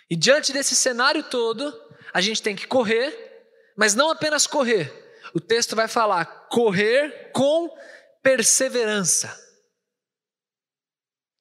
E 0.10 0.16
diante 0.16 0.54
desse 0.54 0.76
cenário 0.76 1.24
todo, 1.24 1.74
a 2.14 2.22
gente 2.22 2.42
tem 2.42 2.56
que 2.56 2.68
correr, 2.68 3.48
mas 3.76 3.96
não 3.96 4.10
apenas 4.10 4.46
correr. 4.46 4.92
O 5.34 5.40
texto 5.40 5.76
vai 5.76 5.88
falar 5.88 6.26
correr 6.50 7.32
com 7.32 7.76
perseverança. 8.22 9.36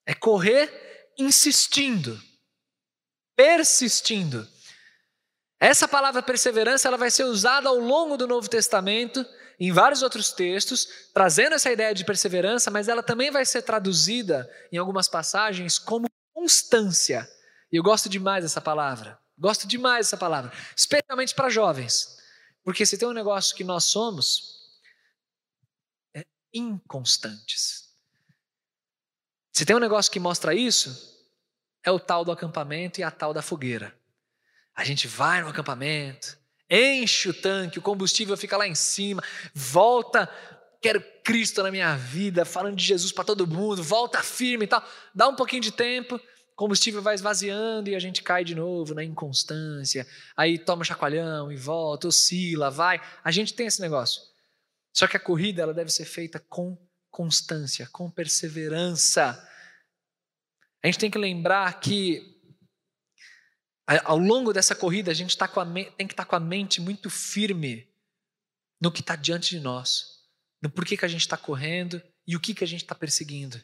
É 0.06 0.14
correr 0.14 1.12
insistindo, 1.18 2.18
persistindo. 3.36 4.48
Essa 5.60 5.86
palavra 5.86 6.22
perseverança 6.22 6.88
ela 6.88 6.96
vai 6.96 7.10
ser 7.10 7.24
usada 7.24 7.68
ao 7.68 7.78
longo 7.78 8.16
do 8.16 8.26
Novo 8.26 8.48
Testamento, 8.48 9.24
em 9.60 9.70
vários 9.70 10.02
outros 10.02 10.32
textos, 10.32 10.88
trazendo 11.14 11.54
essa 11.54 11.70
ideia 11.70 11.94
de 11.94 12.04
perseverança, 12.04 12.68
mas 12.68 12.88
ela 12.88 13.02
também 13.02 13.30
vai 13.30 13.44
ser 13.44 13.62
traduzida 13.62 14.50
em 14.72 14.76
algumas 14.76 15.08
passagens 15.08 15.78
como 15.78 16.10
constância. 16.34 17.28
E 17.72 17.76
eu 17.76 17.82
gosto 17.82 18.08
demais 18.08 18.44
dessa 18.44 18.60
palavra. 18.60 19.18
Gosto 19.38 19.66
demais 19.66 20.06
dessa 20.06 20.16
palavra, 20.16 20.52
especialmente 20.76 21.34
para 21.34 21.48
jovens. 21.48 22.18
Porque 22.62 22.84
se 22.84 22.98
tem 22.98 23.08
um 23.08 23.12
negócio 23.12 23.56
que 23.56 23.64
nós 23.64 23.84
somos, 23.84 24.70
é 26.14 26.24
inconstantes. 26.52 27.90
Se 29.50 29.64
tem 29.64 29.74
um 29.74 29.80
negócio 29.80 30.12
que 30.12 30.20
mostra 30.20 30.54
isso, 30.54 31.12
é 31.82 31.90
o 31.90 31.98
tal 31.98 32.24
do 32.24 32.30
acampamento 32.30 33.00
e 33.00 33.02
a 33.02 33.10
tal 33.10 33.34
da 33.34 33.42
fogueira. 33.42 33.96
A 34.74 34.84
gente 34.84 35.08
vai 35.08 35.42
no 35.42 35.48
acampamento, 35.48 36.38
enche 36.70 37.28
o 37.28 37.34
tanque, 37.34 37.78
o 37.78 37.82
combustível 37.82 38.36
fica 38.36 38.56
lá 38.56 38.66
em 38.66 38.74
cima, 38.74 39.22
volta, 39.52 40.28
quero 40.80 41.02
Cristo 41.22 41.62
na 41.62 41.70
minha 41.70 41.96
vida, 41.96 42.44
falando 42.44 42.76
de 42.76 42.84
Jesus 42.84 43.12
para 43.12 43.24
todo 43.24 43.46
mundo, 43.46 43.82
volta 43.82 44.22
firme 44.22 44.64
e 44.64 44.68
tal. 44.68 44.86
Dá 45.14 45.28
um 45.28 45.36
pouquinho 45.36 45.62
de 45.62 45.72
tempo, 45.72 46.18
combustível 46.54 47.02
vai 47.02 47.14
esvaziando 47.14 47.88
e 47.88 47.94
a 47.94 47.98
gente 47.98 48.22
cai 48.22 48.44
de 48.44 48.54
novo 48.54 48.94
na 48.94 49.02
inconstância, 49.02 50.06
aí 50.36 50.58
toma 50.58 50.84
chacoalhão 50.84 51.50
e 51.50 51.56
volta, 51.56 52.08
oscila, 52.08 52.70
vai. 52.70 53.00
A 53.24 53.30
gente 53.30 53.54
tem 53.54 53.66
esse 53.66 53.80
negócio. 53.80 54.22
Só 54.94 55.06
que 55.06 55.16
a 55.16 55.20
corrida 55.20 55.62
ela 55.62 55.74
deve 55.74 55.90
ser 55.90 56.04
feita 56.04 56.38
com 56.38 56.76
constância, 57.10 57.88
com 57.92 58.10
perseverança. 58.10 59.48
A 60.82 60.86
gente 60.86 60.98
tem 60.98 61.10
que 61.10 61.18
lembrar 61.18 61.80
que 61.80 62.32
ao 64.04 64.18
longo 64.18 64.52
dessa 64.52 64.74
corrida 64.74 65.10
a 65.10 65.14
gente 65.14 65.36
tá 65.36 65.48
tem 65.96 66.06
que 66.06 66.12
estar 66.12 66.24
tá 66.24 66.30
com 66.30 66.36
a 66.36 66.40
mente 66.40 66.80
muito 66.80 67.10
firme 67.10 67.90
no 68.80 68.90
que 68.90 69.00
está 69.00 69.14
diante 69.14 69.50
de 69.50 69.60
nós, 69.60 70.04
no 70.60 70.70
porquê 70.70 70.96
que 70.96 71.04
a 71.04 71.08
gente 71.08 71.20
está 71.20 71.36
correndo 71.36 72.02
e 72.26 72.36
o 72.36 72.40
que, 72.40 72.54
que 72.54 72.64
a 72.64 72.66
gente 72.66 72.82
está 72.82 72.94
perseguindo. 72.94 73.62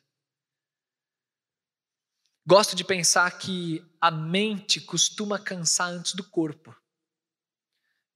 Gosto 2.48 2.74
de 2.74 2.82
pensar 2.82 3.30
que 3.36 3.84
a 4.00 4.10
mente 4.10 4.80
costuma 4.80 5.38
cansar 5.38 5.90
antes 5.90 6.14
do 6.14 6.24
corpo. 6.24 6.74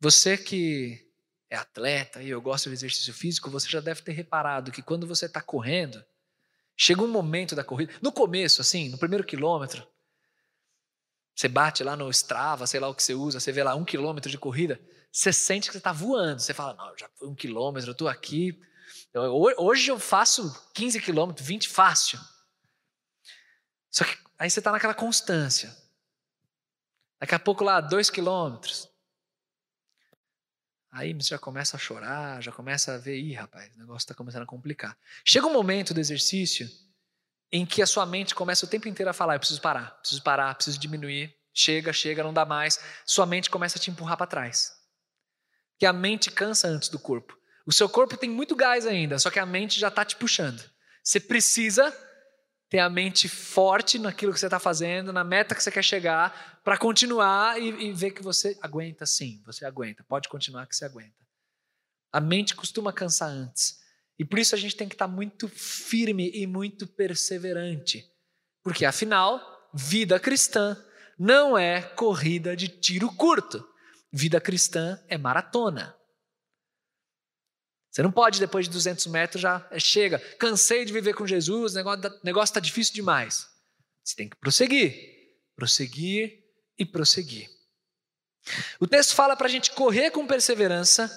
Você 0.00 0.38
que 0.38 1.06
é 1.50 1.56
atleta 1.56 2.22
e 2.22 2.30
eu 2.30 2.40
gosto 2.40 2.70
de 2.70 2.74
exercício 2.74 3.12
físico, 3.12 3.50
você 3.50 3.68
já 3.68 3.78
deve 3.78 4.00
ter 4.00 4.12
reparado 4.12 4.72
que 4.72 4.80
quando 4.80 5.06
você 5.06 5.26
está 5.26 5.42
correndo, 5.42 6.02
chega 6.74 7.02
um 7.02 7.08
momento 7.08 7.54
da 7.54 7.62
corrida, 7.62 7.92
no 8.00 8.10
começo, 8.10 8.62
assim, 8.62 8.88
no 8.88 8.96
primeiro 8.96 9.22
quilômetro, 9.22 9.86
você 11.36 11.46
bate 11.46 11.84
lá 11.84 11.94
no 11.94 12.08
Strava, 12.08 12.66
sei 12.66 12.80
lá 12.80 12.88
o 12.88 12.94
que 12.94 13.02
você 13.02 13.12
usa, 13.12 13.38
você 13.38 13.52
vê 13.52 13.62
lá 13.62 13.74
um 13.74 13.84
quilômetro 13.84 14.30
de 14.30 14.38
corrida, 14.38 14.80
você 15.12 15.30
sente 15.30 15.66
que 15.68 15.72
você 15.72 15.78
está 15.78 15.92
voando. 15.92 16.40
Você 16.40 16.54
fala, 16.54 16.72
não, 16.72 16.96
já 16.96 17.06
foi 17.18 17.28
um 17.28 17.34
quilômetro, 17.34 17.90
eu 17.90 17.92
estou 17.92 18.08
aqui. 18.08 18.58
Hoje 19.58 19.90
eu 19.90 19.98
faço 19.98 20.72
15 20.72 21.02
quilômetros, 21.02 21.46
20 21.46 21.68
fácil. 21.68 22.18
Só 23.92 24.04
que 24.04 24.18
aí 24.38 24.50
você 24.50 24.58
está 24.58 24.72
naquela 24.72 24.94
constância. 24.94 25.76
Daqui 27.20 27.34
a 27.34 27.38
pouco 27.38 27.62
lá, 27.62 27.80
dois 27.80 28.08
quilômetros. 28.08 28.88
Aí 30.90 31.12
você 31.12 31.28
já 31.28 31.38
começa 31.38 31.76
a 31.76 31.80
chorar, 31.80 32.42
já 32.42 32.50
começa 32.50 32.94
a 32.94 32.98
ver, 32.98 33.18
ih, 33.18 33.34
rapaz, 33.34 33.72
o 33.76 33.78
negócio 33.78 34.04
está 34.04 34.14
começando 34.14 34.42
a 34.42 34.46
complicar. 34.46 34.96
Chega 35.24 35.46
um 35.46 35.52
momento 35.52 35.94
do 35.94 36.00
exercício 36.00 36.68
em 37.50 37.66
que 37.66 37.82
a 37.82 37.86
sua 37.86 38.06
mente 38.06 38.34
começa 38.34 38.64
o 38.64 38.68
tempo 38.68 38.88
inteiro 38.88 39.10
a 39.10 39.12
falar: 39.12 39.34
eu 39.34 39.38
preciso 39.38 39.60
parar, 39.60 39.90
preciso 40.00 40.22
parar, 40.22 40.54
preciso 40.54 40.78
diminuir. 40.78 41.36
Chega, 41.54 41.92
chega, 41.92 42.22
não 42.24 42.32
dá 42.32 42.46
mais. 42.46 42.80
Sua 43.04 43.26
mente 43.26 43.50
começa 43.50 43.78
a 43.78 43.80
te 43.80 43.90
empurrar 43.90 44.16
para 44.16 44.26
trás. 44.26 44.72
Que 45.78 45.84
a 45.84 45.92
mente 45.92 46.30
cansa 46.30 46.66
antes 46.66 46.88
do 46.88 46.98
corpo. 46.98 47.38
O 47.66 47.72
seu 47.72 47.88
corpo 47.88 48.16
tem 48.16 48.30
muito 48.30 48.56
gás 48.56 48.86
ainda, 48.86 49.18
só 49.18 49.30
que 49.30 49.38
a 49.38 49.44
mente 49.44 49.78
já 49.78 49.88
está 49.88 50.02
te 50.02 50.16
puxando. 50.16 50.62
Você 51.02 51.20
precisa 51.20 51.94
ter 52.72 52.78
a 52.78 52.88
mente 52.88 53.28
forte 53.28 53.98
naquilo 53.98 54.32
que 54.32 54.40
você 54.40 54.46
está 54.46 54.58
fazendo, 54.58 55.12
na 55.12 55.22
meta 55.22 55.54
que 55.54 55.62
você 55.62 55.70
quer 55.70 55.84
chegar, 55.84 56.58
para 56.64 56.78
continuar 56.78 57.60
e, 57.60 57.68
e, 57.68 57.92
ver 57.92 58.12
que 58.12 58.22
você 58.22 58.56
aguenta 58.62 59.04
sim, 59.04 59.42
você 59.44 59.66
aguenta, 59.66 60.02
pode 60.04 60.26
continuar 60.26 60.66
que 60.66 60.74
você 60.74 60.86
aguenta. 60.86 61.22
A 62.10 62.18
mente 62.18 62.56
costuma 62.56 62.90
cansar 62.90 63.28
antes. 63.28 63.78
E 64.18 64.24
por 64.24 64.38
isso 64.38 64.54
a 64.54 64.58
gente 64.58 64.74
tem 64.74 64.88
que 64.88 64.94
estar 64.94 65.06
tá 65.06 65.12
muito 65.12 65.48
firme 65.48 66.30
e 66.32 66.46
muito 66.46 66.86
perseverante. 66.86 68.06
Porque 68.62 68.86
afinal, 68.86 69.68
vida 69.74 70.18
cristã 70.18 70.74
não 71.18 71.58
é 71.58 71.82
corrida 71.82 72.56
de 72.56 72.68
tiro 72.68 73.14
curto. 73.16 73.62
Vida 74.10 74.40
cristã 74.40 74.98
é 75.08 75.18
maratona. 75.18 75.94
Você 77.92 78.02
não 78.02 78.10
pode, 78.10 78.40
depois 78.40 78.64
de 78.64 78.72
200 78.72 79.06
metros, 79.08 79.42
já 79.42 79.66
é, 79.70 79.78
chega, 79.78 80.18
cansei 80.38 80.82
de 80.82 80.94
viver 80.94 81.12
com 81.12 81.26
Jesus, 81.26 81.76
o 81.76 82.24
negócio 82.24 82.50
está 82.50 82.58
difícil 82.58 82.94
demais. 82.94 83.46
Você 84.02 84.16
tem 84.16 84.30
que 84.30 84.36
prosseguir, 84.36 85.38
prosseguir 85.54 86.42
e 86.78 86.86
prosseguir. 86.86 87.50
O 88.80 88.86
texto 88.86 89.14
fala 89.14 89.36
para 89.36 89.46
a 89.46 89.50
gente 89.50 89.72
correr 89.72 90.10
com 90.10 90.26
perseverança, 90.26 91.10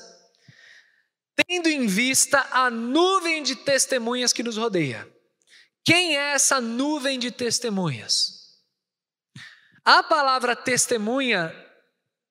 tendo 1.48 1.70
em 1.70 1.88
vista 1.88 2.46
a 2.52 2.70
nuvem 2.70 3.42
de 3.42 3.56
testemunhas 3.56 4.34
que 4.34 4.44
nos 4.44 4.58
rodeia. 4.58 5.10
Quem 5.86 6.18
é 6.18 6.34
essa 6.34 6.60
nuvem 6.60 7.18
de 7.18 7.32
testemunhas? 7.32 8.60
A 9.86 10.04
palavra 10.04 10.58
testemunha 10.58 11.56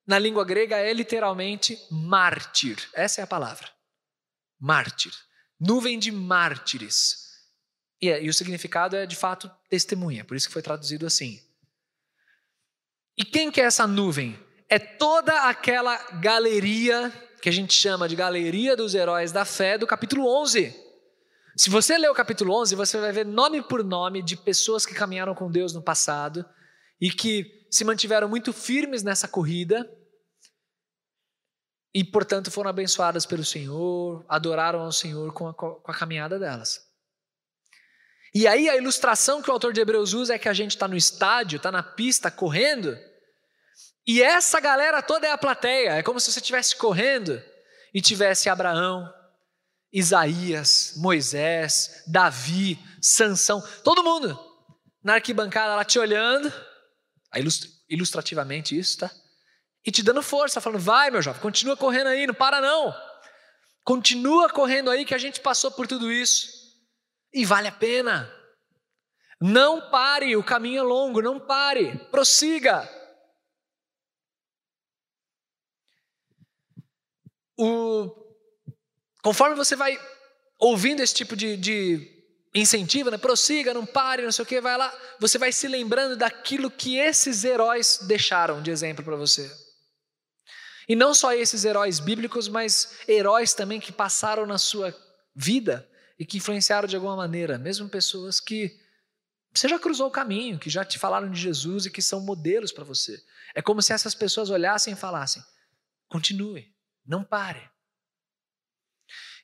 na 0.05 0.19
língua 0.19 0.45
grega 0.45 0.77
é 0.77 0.93
literalmente 0.93 1.79
mártir. 1.89 2.77
Essa 2.93 3.21
é 3.21 3.23
a 3.23 3.27
palavra 3.27 3.74
mártir, 4.59 5.13
nuvem 5.59 5.97
de 5.99 6.11
mártires. 6.11 7.25
E, 8.01 8.09
e 8.09 8.29
o 8.29 8.33
significado 8.33 8.95
é 8.95 9.05
de 9.05 9.15
fato 9.15 9.49
testemunha, 9.69 10.25
por 10.25 10.35
isso 10.35 10.47
que 10.47 10.53
foi 10.53 10.61
traduzido 10.61 11.05
assim. 11.05 11.39
E 13.17 13.23
quem 13.23 13.51
que 13.51 13.61
é 13.61 13.65
essa 13.65 13.87
nuvem? 13.87 14.37
É 14.69 14.77
toda 14.77 15.47
aquela 15.47 15.97
galeria 16.19 17.11
que 17.41 17.49
a 17.49 17.51
gente 17.51 17.73
chama 17.73 18.09
de 18.09 18.15
galeria 18.15 18.75
dos 18.75 18.95
heróis 18.95 19.31
da 19.31 19.45
fé 19.45 19.77
do 19.77 19.87
capítulo 19.87 20.27
11. 20.41 20.75
Se 21.55 21.69
você 21.69 21.97
ler 21.97 22.09
o 22.09 22.15
capítulo 22.15 22.53
11, 22.59 22.75
você 22.75 22.99
vai 22.99 23.11
ver 23.11 23.25
nome 23.25 23.61
por 23.61 23.83
nome 23.83 24.21
de 24.21 24.35
pessoas 24.35 24.85
que 24.85 24.93
caminharam 24.93 25.33
com 25.33 25.49
Deus 25.49 25.73
no 25.73 25.81
passado 25.81 26.43
e 26.99 27.09
que 27.09 27.67
se 27.69 27.85
mantiveram 27.85 28.27
muito 28.27 28.51
firmes 28.51 29.03
nessa 29.03 29.27
corrida 29.27 29.89
e, 31.95 32.03
portanto, 32.03 32.51
foram 32.51 32.69
abençoadas 32.69 33.25
pelo 33.25 33.45
Senhor, 33.45 34.25
adoraram 34.27 34.81
ao 34.81 34.91
Senhor 34.91 35.31
com 35.31 35.47
a, 35.47 35.53
com 35.53 35.81
a 35.87 35.95
caminhada 35.95 36.37
delas. 36.37 36.81
E 38.33 38.45
aí 38.45 38.67
a 38.67 38.75
ilustração 38.75 39.41
que 39.41 39.49
o 39.49 39.53
autor 39.53 39.71
de 39.71 39.79
Hebreus 39.79 40.11
usa 40.11 40.35
é 40.35 40.37
que 40.37 40.49
a 40.49 40.53
gente 40.53 40.71
está 40.71 40.89
no 40.89 40.97
estádio, 40.97 41.55
está 41.55 41.71
na 41.71 41.81
pista, 41.81 42.29
correndo, 42.29 42.97
e 44.05 44.21
essa 44.21 44.59
galera 44.59 45.01
toda 45.01 45.25
é 45.25 45.31
a 45.31 45.37
plateia. 45.37 45.91
É 45.91 46.03
como 46.03 46.19
se 46.19 46.31
você 46.31 46.39
estivesse 46.39 46.75
correndo 46.75 47.41
e 47.93 48.01
tivesse 48.01 48.49
Abraão, 48.49 49.09
Isaías, 49.91 50.95
Moisés, 50.97 52.03
Davi, 52.05 52.77
Sansão, 53.01 53.63
todo 53.85 54.03
mundo 54.03 54.37
na 55.01 55.13
arquibancada 55.13 55.75
lá 55.75 55.85
te 55.85 55.97
olhando, 55.97 56.51
ilustrativamente 57.89 58.77
isso, 58.77 58.97
tá? 58.97 59.11
E 59.85 59.91
te 59.91 60.01
dando 60.01 60.21
força, 60.23 60.59
falando: 60.59 60.81
vai, 60.81 61.11
meu 61.11 61.21
jovem, 61.21 61.41
continua 61.41 61.77
correndo 61.77 62.07
aí, 62.07 62.25
não 62.25 62.33
para 62.33 62.59
não. 62.59 62.93
Continua 63.83 64.49
correndo 64.49 64.89
aí 64.89 65.05
que 65.05 65.13
a 65.13 65.17
gente 65.17 65.39
passou 65.39 65.69
por 65.71 65.85
tudo 65.85 66.11
isso 66.11 66.47
e 67.31 67.45
vale 67.45 67.67
a 67.67 67.71
pena. 67.71 68.31
Não 69.39 69.91
pare, 69.91 70.35
o 70.35 70.43
caminho 70.43 70.79
é 70.79 70.81
longo, 70.81 71.21
não 71.21 71.39
pare, 71.39 71.95
prossiga. 72.09 72.89
O, 77.57 78.09
conforme 79.21 79.55
você 79.55 79.75
vai 79.75 79.99
ouvindo 80.57 81.01
esse 81.01 81.13
tipo 81.13 81.35
de, 81.35 81.55
de 81.55 82.15
incentivo, 82.55 83.11
né? 83.11 83.17
prossiga, 83.17 83.73
não 83.73 83.85
pare, 83.85 84.23
não 84.23 84.31
sei 84.31 84.43
o 84.43 84.45
que, 84.45 84.59
vai 84.59 84.77
lá, 84.77 84.91
você 85.19 85.37
vai 85.37 85.51
se 85.51 85.67
lembrando 85.67 86.17
daquilo 86.17 86.71
que 86.71 86.97
esses 86.97 87.43
heróis 87.43 87.99
deixaram 88.07 88.63
de 88.63 88.71
exemplo 88.71 89.05
para 89.05 89.15
você. 89.15 89.64
E 90.87 90.95
não 90.95 91.13
só 91.13 91.33
esses 91.33 91.65
heróis 91.65 91.99
bíblicos, 91.99 92.47
mas 92.47 92.97
heróis 93.07 93.53
também 93.53 93.79
que 93.79 93.91
passaram 93.91 94.45
na 94.45 94.57
sua 94.57 94.95
vida 95.35 95.89
e 96.17 96.25
que 96.25 96.37
influenciaram 96.37 96.87
de 96.87 96.95
alguma 96.95 97.15
maneira, 97.15 97.57
mesmo 97.57 97.89
pessoas 97.89 98.39
que 98.39 98.71
você 99.53 99.69
já 99.69 99.79
cruzou 99.79 100.07
o 100.07 100.11
caminho, 100.11 100.59
que 100.59 100.69
já 100.69 100.83
te 100.83 100.99
falaram 100.99 101.31
de 101.31 101.39
Jesus 101.39 101.85
e 101.85 101.91
que 101.91 102.01
são 102.01 102.19
modelos 102.19 102.73
para 102.73 102.83
você. 102.83 103.17
É 103.55 103.61
como 103.61 103.81
se 103.81 103.93
essas 103.93 104.13
pessoas 104.13 104.49
olhassem 104.49 104.93
e 104.93 104.97
falassem: 104.97 105.41
continue, 106.09 106.73
não 107.05 107.23
pare. 107.23 107.69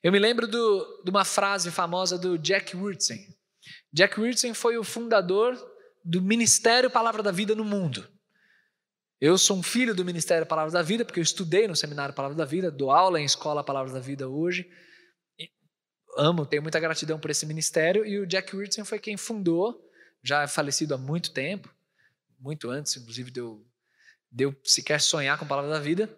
Eu 0.02 0.12
me 0.12 0.18
lembro 0.18 0.46
do, 0.46 1.02
de 1.04 1.10
uma 1.10 1.24
frase 1.24 1.70
famosa 1.70 2.18
do 2.18 2.36
Jack 2.36 2.76
Wurtzen. 2.76 3.18
Jack 3.92 4.20
Wurtzen 4.20 4.52
foi 4.52 4.76
o 4.76 4.84
fundador 4.84 5.56
do 6.04 6.20
Ministério 6.20 6.90
Palavra 6.90 7.22
da 7.22 7.30
Vida 7.30 7.54
no 7.54 7.64
mundo. 7.64 8.06
Eu 9.22 9.38
sou 9.38 9.56
um 9.56 9.62
filho 9.62 9.94
do 9.94 10.04
Ministério 10.04 10.44
Palavra 10.44 10.72
da 10.72 10.82
Vida, 10.82 11.04
porque 11.04 11.20
eu 11.20 11.22
estudei 11.22 11.68
no 11.68 11.76
Seminário 11.76 12.12
Palavra 12.12 12.36
da 12.36 12.44
Vida, 12.44 12.72
dou 12.72 12.90
aula 12.90 13.20
em 13.20 13.24
Escola 13.24 13.62
Palavra 13.62 13.92
da 13.92 14.00
Vida 14.00 14.28
hoje. 14.28 14.68
amo, 16.18 16.44
tenho 16.44 16.60
muita 16.60 16.80
gratidão 16.80 17.20
por 17.20 17.30
esse 17.30 17.46
ministério. 17.46 18.04
E 18.04 18.18
o 18.18 18.26
Jack 18.26 18.56
Wilson 18.56 18.84
foi 18.84 18.98
quem 18.98 19.16
fundou, 19.16 19.88
já 20.24 20.48
falecido 20.48 20.94
há 20.94 20.98
muito 20.98 21.30
tempo, 21.30 21.72
muito 22.36 22.68
antes, 22.68 22.96
inclusive, 22.96 23.30
de 23.30 23.38
eu, 23.40 24.60
sequer 24.64 25.00
sonhar 25.00 25.38
com 25.38 25.46
Palavra 25.46 25.70
da 25.70 25.78
Vida. 25.78 26.10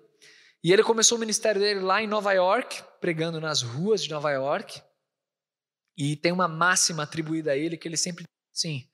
E 0.62 0.72
ele 0.72 0.82
começou 0.82 1.18
o 1.18 1.20
ministério 1.20 1.60
dele 1.60 1.80
lá 1.80 2.02
em 2.02 2.06
Nova 2.06 2.32
York, 2.32 2.82
pregando 3.02 3.38
nas 3.38 3.60
ruas 3.60 4.02
de 4.02 4.08
Nova 4.08 4.30
York. 4.30 4.80
E 5.94 6.16
tem 6.16 6.32
uma 6.32 6.48
máxima 6.48 7.02
atribuída 7.02 7.52
a 7.52 7.56
ele 7.56 7.76
que 7.76 7.86
ele 7.86 7.98
sempre 7.98 8.24
diz 8.24 8.58
assim, 8.58 8.88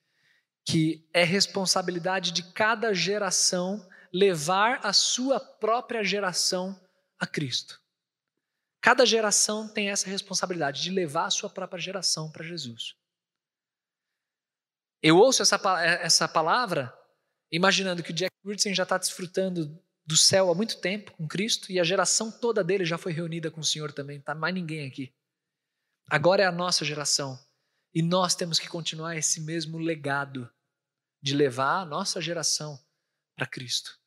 que 0.64 1.08
é 1.14 1.22
responsabilidade 1.22 2.32
de 2.32 2.42
cada 2.52 2.92
geração 2.92 3.88
levar 4.12 4.84
a 4.84 4.92
sua 4.92 5.38
própria 5.38 6.02
geração 6.02 6.78
a 7.18 7.26
Cristo. 7.26 7.80
Cada 8.80 9.04
geração 9.04 9.68
tem 9.68 9.90
essa 9.90 10.08
responsabilidade 10.08 10.82
de 10.82 10.90
levar 10.90 11.26
a 11.26 11.30
sua 11.30 11.50
própria 11.50 11.80
geração 11.80 12.30
para 12.32 12.44
Jesus. 12.44 12.94
Eu 15.02 15.16
ouço 15.16 15.42
essa, 15.42 15.56
essa 16.00 16.28
palavra 16.28 16.96
imaginando 17.52 18.02
que 18.02 18.10
o 18.10 18.14
Jack 18.14 18.34
Wilson 18.44 18.72
já 18.72 18.84
está 18.84 18.96
desfrutando 18.96 19.78
do 20.04 20.16
céu 20.16 20.50
há 20.50 20.54
muito 20.54 20.80
tempo 20.80 21.12
com 21.12 21.28
Cristo 21.28 21.70
e 21.70 21.78
a 21.78 21.84
geração 21.84 22.30
toda 22.32 22.64
dele 22.64 22.84
já 22.84 22.98
foi 22.98 23.12
reunida 23.12 23.50
com 23.50 23.60
o 23.60 23.64
Senhor 23.64 23.92
também, 23.92 24.16
não 24.16 24.22
está 24.22 24.34
mais 24.34 24.54
ninguém 24.54 24.86
aqui. 24.86 25.14
Agora 26.08 26.42
é 26.42 26.46
a 26.46 26.52
nossa 26.52 26.84
geração 26.84 27.38
e 27.94 28.02
nós 28.02 28.34
temos 28.34 28.58
que 28.58 28.68
continuar 28.68 29.16
esse 29.16 29.40
mesmo 29.40 29.78
legado 29.78 30.50
de 31.22 31.34
levar 31.34 31.82
a 31.82 31.84
nossa 31.84 32.20
geração 32.20 32.78
para 33.36 33.46
Cristo. 33.46 33.99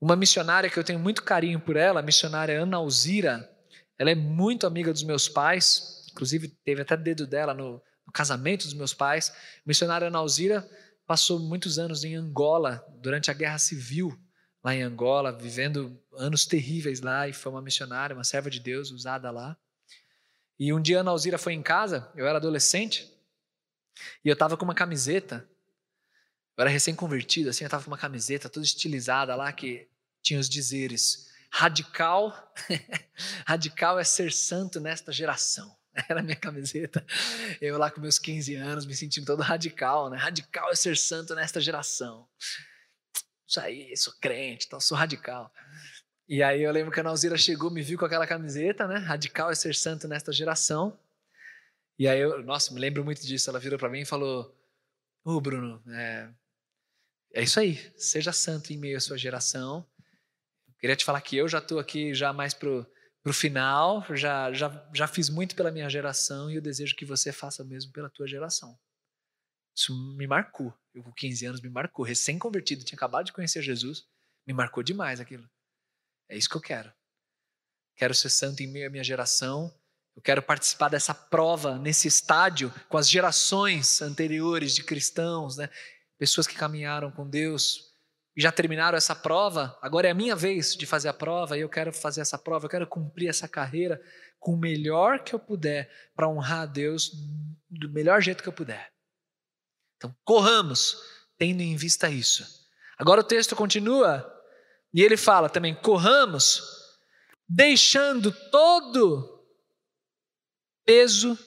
Uma 0.00 0.14
missionária 0.16 0.68
que 0.68 0.78
eu 0.78 0.84
tenho 0.84 0.98
muito 0.98 1.22
carinho 1.22 1.58
por 1.58 1.76
ela, 1.76 2.00
a 2.00 2.02
missionária 2.02 2.60
Ana 2.60 2.76
Alzira, 2.76 3.50
ela 3.98 4.10
é 4.10 4.14
muito 4.14 4.66
amiga 4.66 4.92
dos 4.92 5.02
meus 5.02 5.28
pais, 5.28 6.06
inclusive 6.10 6.48
teve 6.48 6.82
até 6.82 6.96
dedo 6.96 7.26
dela 7.26 7.54
no, 7.54 7.82
no 8.06 8.12
casamento 8.12 8.64
dos 8.64 8.74
meus 8.74 8.92
pais. 8.92 9.30
A 9.30 9.62
missionária 9.64 10.08
Ana 10.08 10.18
Alzira 10.18 10.68
passou 11.06 11.38
muitos 11.38 11.78
anos 11.78 12.04
em 12.04 12.14
Angola, 12.14 12.84
durante 13.00 13.30
a 13.30 13.34
Guerra 13.34 13.58
Civil, 13.58 14.18
lá 14.62 14.74
em 14.74 14.82
Angola, 14.82 15.32
vivendo 15.32 15.98
anos 16.12 16.44
terríveis 16.44 17.00
lá, 17.00 17.28
e 17.28 17.32
foi 17.32 17.52
uma 17.52 17.62
missionária, 17.62 18.14
uma 18.14 18.24
serva 18.24 18.50
de 18.50 18.60
Deus 18.60 18.90
usada 18.90 19.30
lá. 19.30 19.56
E 20.58 20.72
um 20.72 20.80
dia 20.80 20.98
a 20.98 21.00
Ana 21.00 21.12
Alzira 21.12 21.38
foi 21.38 21.54
em 21.54 21.62
casa, 21.62 22.10
eu 22.16 22.26
era 22.26 22.38
adolescente, 22.38 23.10
e 24.24 24.28
eu 24.28 24.34
estava 24.34 24.56
com 24.56 24.64
uma 24.64 24.74
camiseta 24.74 25.48
eu 26.56 26.62
era 26.62 26.70
recém-convertido, 26.70 27.50
assim, 27.50 27.64
eu 27.64 27.66
estava 27.66 27.84
com 27.84 27.90
uma 27.90 27.98
camiseta 27.98 28.48
toda 28.48 28.64
estilizada 28.64 29.34
lá 29.34 29.52
que 29.52 29.88
tinha 30.22 30.40
os 30.40 30.48
dizeres: 30.48 31.28
radical, 31.50 32.54
radical 33.46 33.98
é 33.98 34.04
ser 34.04 34.32
santo 34.32 34.80
nesta 34.80 35.12
geração. 35.12 35.76
Era 36.08 36.20
a 36.20 36.22
minha 36.22 36.36
camiseta. 36.36 37.04
Eu 37.60 37.78
lá 37.78 37.90
com 37.90 38.00
meus 38.00 38.18
15 38.18 38.54
anos, 38.54 38.84
me 38.84 38.94
sentindo 38.94 39.24
todo 39.24 39.42
radical, 39.42 40.10
né? 40.10 40.18
Radical 40.18 40.70
é 40.70 40.74
ser 40.74 40.96
santo 40.96 41.34
nesta 41.34 41.58
geração. 41.60 42.28
Isso 43.48 43.60
aí, 43.60 43.96
sou 43.96 44.12
crente, 44.20 44.66
então 44.66 44.80
sou 44.80 44.96
radical. 44.96 45.50
E 46.28 46.42
aí 46.42 46.62
eu 46.62 46.72
lembro 46.72 46.92
que 46.92 47.00
a 47.00 47.02
Nauzira 47.02 47.38
chegou, 47.38 47.70
me 47.70 47.82
viu 47.82 47.98
com 47.98 48.04
aquela 48.04 48.26
camiseta, 48.26 48.86
né? 48.86 48.98
Radical 48.98 49.50
é 49.50 49.54
ser 49.54 49.74
santo 49.74 50.08
nesta 50.08 50.32
geração. 50.32 50.98
E 51.98 52.08
aí 52.08 52.20
eu, 52.20 52.42
nossa, 52.42 52.74
me 52.74 52.80
lembro 52.80 53.04
muito 53.04 53.24
disso. 53.24 53.48
Ela 53.48 53.60
virou 53.60 53.78
para 53.78 53.88
mim 53.88 54.00
e 54.00 54.06
falou: 54.06 54.54
Ô 55.24 55.32
oh, 55.32 55.40
Bruno, 55.40 55.82
é, 55.88 56.28
é 57.36 57.42
isso 57.42 57.60
aí, 57.60 57.92
seja 57.98 58.32
santo 58.32 58.72
em 58.72 58.78
meio 58.78 58.96
à 58.96 59.00
sua 59.00 59.18
geração. 59.18 59.86
Queria 60.78 60.96
te 60.96 61.04
falar 61.04 61.20
que 61.20 61.36
eu 61.36 61.46
já 61.46 61.58
estou 61.58 61.78
aqui 61.78 62.14
já 62.14 62.32
mais 62.32 62.54
pro, 62.54 62.90
pro 63.22 63.34
final, 63.34 64.02
já, 64.16 64.50
já, 64.54 64.90
já 64.94 65.06
fiz 65.06 65.28
muito 65.28 65.54
pela 65.54 65.70
minha 65.70 65.86
geração 65.90 66.50
e 66.50 66.54
eu 66.54 66.62
desejo 66.62 66.96
que 66.96 67.04
você 67.04 67.30
faça 67.30 67.62
o 67.62 67.66
mesmo 67.66 67.92
pela 67.92 68.08
tua 68.08 68.26
geração. 68.26 68.74
Isso 69.76 69.94
me 70.16 70.26
marcou. 70.26 70.72
Eu 70.94 71.02
com 71.02 71.12
15 71.12 71.44
anos 71.44 71.60
me 71.60 71.68
marcou, 71.68 72.06
recém-convertido, 72.06 72.84
tinha 72.84 72.96
acabado 72.96 73.26
de 73.26 73.34
conhecer 73.34 73.60
Jesus, 73.60 74.06
me 74.46 74.54
marcou 74.54 74.82
demais 74.82 75.20
aquilo. 75.20 75.46
É 76.30 76.38
isso 76.38 76.48
que 76.48 76.56
eu 76.56 76.62
quero. 76.62 76.90
Quero 77.96 78.14
ser 78.14 78.30
santo 78.30 78.62
em 78.62 78.66
meio 78.66 78.86
à 78.86 78.90
minha 78.90 79.04
geração. 79.04 79.78
Eu 80.16 80.22
quero 80.22 80.40
participar 80.40 80.88
dessa 80.88 81.12
prova 81.12 81.78
nesse 81.78 82.08
estádio 82.08 82.72
com 82.88 82.96
as 82.96 83.10
gerações 83.10 84.00
anteriores 84.00 84.74
de 84.74 84.82
cristãos, 84.82 85.58
né? 85.58 85.68
Pessoas 86.18 86.46
que 86.46 86.54
caminharam 86.54 87.10
com 87.10 87.28
Deus 87.28 87.92
e 88.36 88.40
já 88.40 88.52
terminaram 88.52 88.96
essa 88.96 89.14
prova. 89.14 89.78
Agora 89.80 90.08
é 90.08 90.10
a 90.10 90.14
minha 90.14 90.36
vez 90.36 90.74
de 90.74 90.86
fazer 90.86 91.08
a 91.08 91.14
prova 91.14 91.56
e 91.56 91.60
eu 91.60 91.68
quero 91.68 91.92
fazer 91.92 92.20
essa 92.20 92.38
prova. 92.38 92.66
Eu 92.66 92.70
quero 92.70 92.86
cumprir 92.86 93.28
essa 93.28 93.48
carreira 93.48 94.00
com 94.38 94.54
o 94.54 94.58
melhor 94.58 95.24
que 95.24 95.34
eu 95.34 95.38
puder 95.38 95.90
para 96.14 96.28
honrar 96.28 96.62
a 96.62 96.66
Deus 96.66 97.10
do 97.68 97.90
melhor 97.90 98.20
jeito 98.20 98.42
que 98.42 98.48
eu 98.48 98.52
puder. 98.52 98.92
Então, 99.96 100.14
corramos 100.24 100.96
tendo 101.38 101.62
em 101.62 101.76
vista 101.76 102.08
isso. 102.08 102.66
Agora 102.98 103.20
o 103.20 103.24
texto 103.24 103.56
continua 103.56 104.32
e 104.92 105.02
ele 105.02 105.16
fala 105.16 105.48
também: 105.48 105.74
corramos, 105.74 106.62
deixando 107.48 108.32
todo 108.50 109.44
peso 110.84 111.38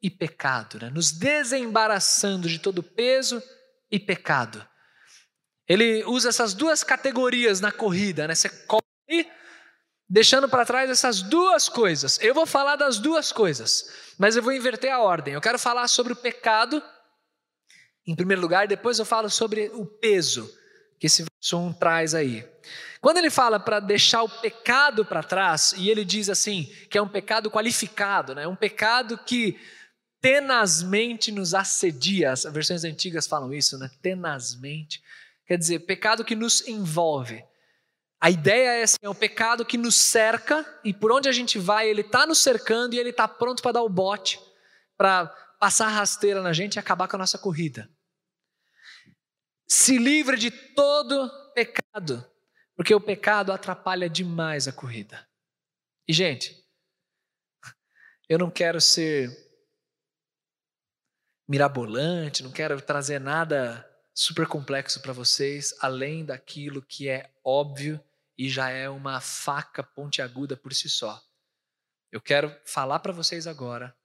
e 0.00 0.10
pecado, 0.10 0.78
né? 0.78 0.90
nos 0.90 1.10
desembaraçando 1.10 2.48
de 2.48 2.58
todo 2.58 2.82
peso 2.82 3.42
e 3.90 3.98
pecado. 3.98 4.66
Ele 5.66 6.04
usa 6.04 6.28
essas 6.28 6.54
duas 6.54 6.84
categorias 6.84 7.60
na 7.60 7.72
corrida, 7.72 8.28
né? 8.28 8.34
Você 8.34 8.48
corre 8.48 8.84
deixando 10.08 10.48
para 10.48 10.66
trás 10.66 10.90
essas 10.90 11.22
duas 11.22 11.68
coisas. 11.68 12.18
Eu 12.20 12.34
vou 12.34 12.46
falar 12.46 12.76
das 12.76 12.98
duas 12.98 13.32
coisas, 13.32 13.90
mas 14.18 14.36
eu 14.36 14.42
vou 14.42 14.52
inverter 14.52 14.92
a 14.92 15.00
ordem. 15.00 15.34
Eu 15.34 15.40
quero 15.40 15.58
falar 15.58 15.88
sobre 15.88 16.12
o 16.12 16.16
pecado 16.16 16.82
em 18.06 18.14
primeiro 18.14 18.42
lugar, 18.42 18.68
depois 18.68 18.98
eu 18.98 19.04
falo 19.04 19.30
sobre 19.30 19.70
o 19.72 19.86
peso 19.86 20.50
que 20.98 21.06
esse 21.06 21.24
verso 21.24 21.58
1 21.58 21.72
traz 21.74 22.14
aí. 22.14 22.46
Quando 23.00 23.18
ele 23.18 23.30
fala 23.30 23.58
para 23.58 23.80
deixar 23.80 24.22
o 24.22 24.28
pecado 24.28 25.04
para 25.04 25.22
trás, 25.22 25.74
e 25.76 25.90
ele 25.90 26.04
diz 26.04 26.28
assim, 26.28 26.64
que 26.90 26.96
é 26.96 27.02
um 27.02 27.08
pecado 27.08 27.50
qualificado, 27.50 28.34
né? 28.34 28.46
um 28.46 28.56
pecado 28.56 29.18
que 29.18 29.58
tenazmente 30.24 31.30
nos 31.30 31.52
assedia, 31.52 32.32
as 32.32 32.44
versões 32.44 32.82
antigas 32.82 33.26
falam 33.26 33.52
isso, 33.52 33.76
né? 33.76 33.90
tenazmente, 34.00 35.02
quer 35.44 35.58
dizer, 35.58 35.80
pecado 35.80 36.24
que 36.24 36.34
nos 36.34 36.66
envolve. 36.66 37.44
A 38.18 38.30
ideia 38.30 38.78
é 38.78 38.82
assim, 38.84 38.96
é 39.02 39.10
um 39.10 39.14
pecado 39.14 39.66
que 39.66 39.76
nos 39.76 39.96
cerca, 39.96 40.64
e 40.82 40.94
por 40.94 41.12
onde 41.12 41.28
a 41.28 41.32
gente 41.32 41.58
vai, 41.58 41.90
ele 41.90 42.00
está 42.00 42.24
nos 42.24 42.38
cercando 42.38 42.94
e 42.94 42.98
ele 42.98 43.10
está 43.10 43.28
pronto 43.28 43.62
para 43.62 43.72
dar 43.72 43.82
o 43.82 43.88
bote, 43.90 44.40
para 44.96 45.26
passar 45.60 45.88
rasteira 45.88 46.40
na 46.40 46.54
gente 46.54 46.76
e 46.76 46.78
acabar 46.78 47.06
com 47.06 47.16
a 47.16 47.18
nossa 47.18 47.36
corrida. 47.36 47.86
Se 49.68 49.98
livre 49.98 50.38
de 50.38 50.50
todo 50.50 51.30
pecado, 51.52 52.26
porque 52.74 52.94
o 52.94 53.00
pecado 53.00 53.52
atrapalha 53.52 54.08
demais 54.08 54.66
a 54.66 54.72
corrida. 54.72 55.28
E, 56.08 56.14
gente, 56.14 56.64
eu 58.26 58.38
não 58.38 58.50
quero 58.50 58.80
ser 58.80 59.43
mirabolante, 61.48 62.42
não 62.42 62.50
quero 62.50 62.80
trazer 62.80 63.18
nada 63.18 63.88
super 64.14 64.46
complexo 64.46 65.00
para 65.02 65.12
vocês, 65.12 65.74
além 65.80 66.24
daquilo 66.24 66.82
que 66.82 67.08
é 67.08 67.30
óbvio 67.44 68.02
e 68.38 68.48
já 68.48 68.68
é 68.70 68.88
uma 68.88 69.20
faca 69.20 69.82
pontiaguda 69.82 70.56
por 70.56 70.72
si 70.72 70.88
só. 70.88 71.22
Eu 72.10 72.20
quero 72.20 72.56
falar 72.64 73.00
para 73.00 73.12
vocês 73.12 73.46
agora, 73.46 73.96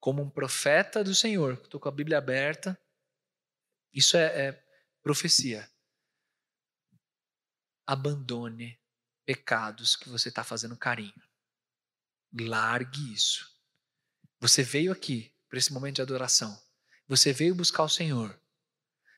como 0.00 0.22
um 0.22 0.30
profeta 0.30 1.04
do 1.04 1.14
Senhor, 1.14 1.54
estou 1.54 1.78
com 1.78 1.88
a 1.88 1.92
Bíblia 1.92 2.18
aberta. 2.18 2.78
Isso 3.92 4.16
é, 4.16 4.46
é 4.46 4.64
profecia 5.02 5.68
abandone 7.86 8.80
pecados 9.24 9.96
que 9.96 10.08
você 10.08 10.28
está 10.28 10.42
fazendo 10.42 10.76
carinho. 10.76 11.22
Largue 12.32 13.12
isso. 13.12 13.50
Você 14.40 14.62
veio 14.62 14.90
aqui 14.90 15.34
para 15.48 15.58
esse 15.58 15.72
momento 15.72 15.96
de 15.96 16.02
adoração. 16.02 16.58
Você 17.12 17.30
veio 17.30 17.54
buscar 17.54 17.82
o 17.82 17.90
Senhor. 17.90 18.40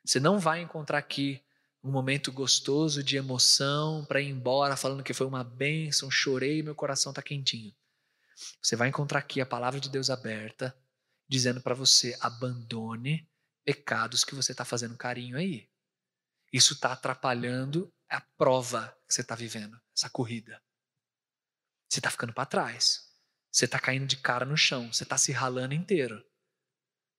Você 0.04 0.18
não 0.18 0.36
vai 0.36 0.60
encontrar 0.60 0.98
aqui 0.98 1.40
um 1.80 1.92
momento 1.92 2.32
gostoso 2.32 3.04
de 3.04 3.16
emoção 3.16 4.04
para 4.04 4.20
ir 4.20 4.30
embora 4.30 4.76
falando 4.76 5.04
que 5.04 5.14
foi 5.14 5.28
uma 5.28 5.44
bênção, 5.44 6.10
chorei, 6.10 6.60
meu 6.60 6.74
coração 6.74 7.12
está 7.12 7.22
quentinho. 7.22 7.72
Você 8.60 8.74
vai 8.74 8.88
encontrar 8.88 9.20
aqui 9.20 9.40
a 9.40 9.46
palavra 9.46 9.78
de 9.78 9.88
Deus 9.88 10.10
aberta, 10.10 10.76
dizendo 11.28 11.60
para 11.60 11.72
você: 11.72 12.18
abandone 12.18 13.30
pecados 13.64 14.24
que 14.24 14.34
você 14.34 14.50
está 14.50 14.64
fazendo 14.64 14.96
carinho 14.96 15.36
aí. 15.36 15.70
Isso 16.52 16.72
está 16.72 16.94
atrapalhando 16.94 17.94
a 18.08 18.20
prova 18.20 18.88
que 19.06 19.14
você 19.14 19.20
está 19.20 19.36
vivendo, 19.36 19.80
essa 19.96 20.10
corrida. 20.10 20.60
Você 21.88 22.00
está 22.00 22.10
ficando 22.10 22.32
para 22.32 22.44
trás. 22.44 23.08
Você 23.52 23.66
está 23.66 23.78
caindo 23.78 24.08
de 24.08 24.16
cara 24.16 24.44
no 24.44 24.56
chão. 24.56 24.92
Você 24.92 25.04
está 25.04 25.16
se 25.16 25.30
ralando 25.30 25.74
inteiro. 25.74 26.20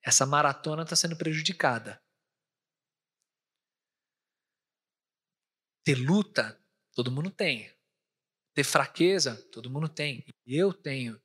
Essa 0.06 0.24
maratona 0.24 0.84
está 0.84 0.96
sendo 0.96 1.18
prejudicada. 1.18 2.00
Ter 5.84 5.96
luta, 5.96 6.64
todo 6.94 7.12
mundo 7.12 7.32
tem. 7.32 7.74
Ter 8.54 8.64
fraqueza, 8.64 9.36
todo 9.52 9.70
mundo 9.70 9.90
tem. 9.90 10.24
Eu 10.46 10.72
tenho. 10.72 11.20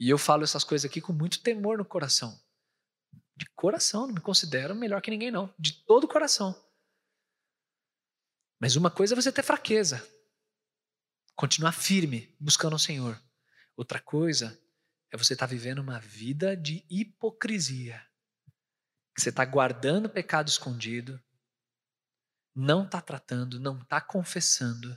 E 0.00 0.10
eu 0.10 0.18
falo 0.18 0.42
essas 0.42 0.64
coisas 0.64 0.90
aqui 0.90 1.00
com 1.00 1.12
muito 1.12 1.40
temor 1.42 1.78
no 1.78 1.84
coração. 1.84 2.36
De 3.36 3.46
coração, 3.54 4.08
não 4.08 4.14
me 4.14 4.20
considero 4.20 4.74
melhor 4.74 5.00
que 5.00 5.10
ninguém, 5.12 5.30
não. 5.30 5.54
De 5.56 5.84
todo 5.84 6.04
o 6.04 6.08
coração. 6.08 6.60
Mas 8.60 8.74
uma 8.74 8.90
coisa 8.90 9.14
é 9.14 9.16
você 9.16 9.30
ter 9.30 9.44
fraqueza, 9.44 10.04
continuar 11.36 11.70
firme, 11.70 12.34
buscando 12.40 12.74
o 12.74 12.80
Senhor. 12.80 13.22
Outra 13.76 14.00
coisa 14.00 14.60
é 15.12 15.16
você 15.16 15.34
estar 15.34 15.46
tá 15.46 15.50
vivendo 15.50 15.78
uma 15.78 16.00
vida 16.00 16.56
de 16.56 16.84
hipocrisia. 16.90 18.07
Você 19.18 19.30
está 19.30 19.44
guardando 19.44 20.08
pecado 20.08 20.46
escondido, 20.48 21.20
não 22.54 22.84
está 22.84 23.00
tratando, 23.00 23.58
não 23.58 23.76
está 23.82 24.00
confessando, 24.00 24.96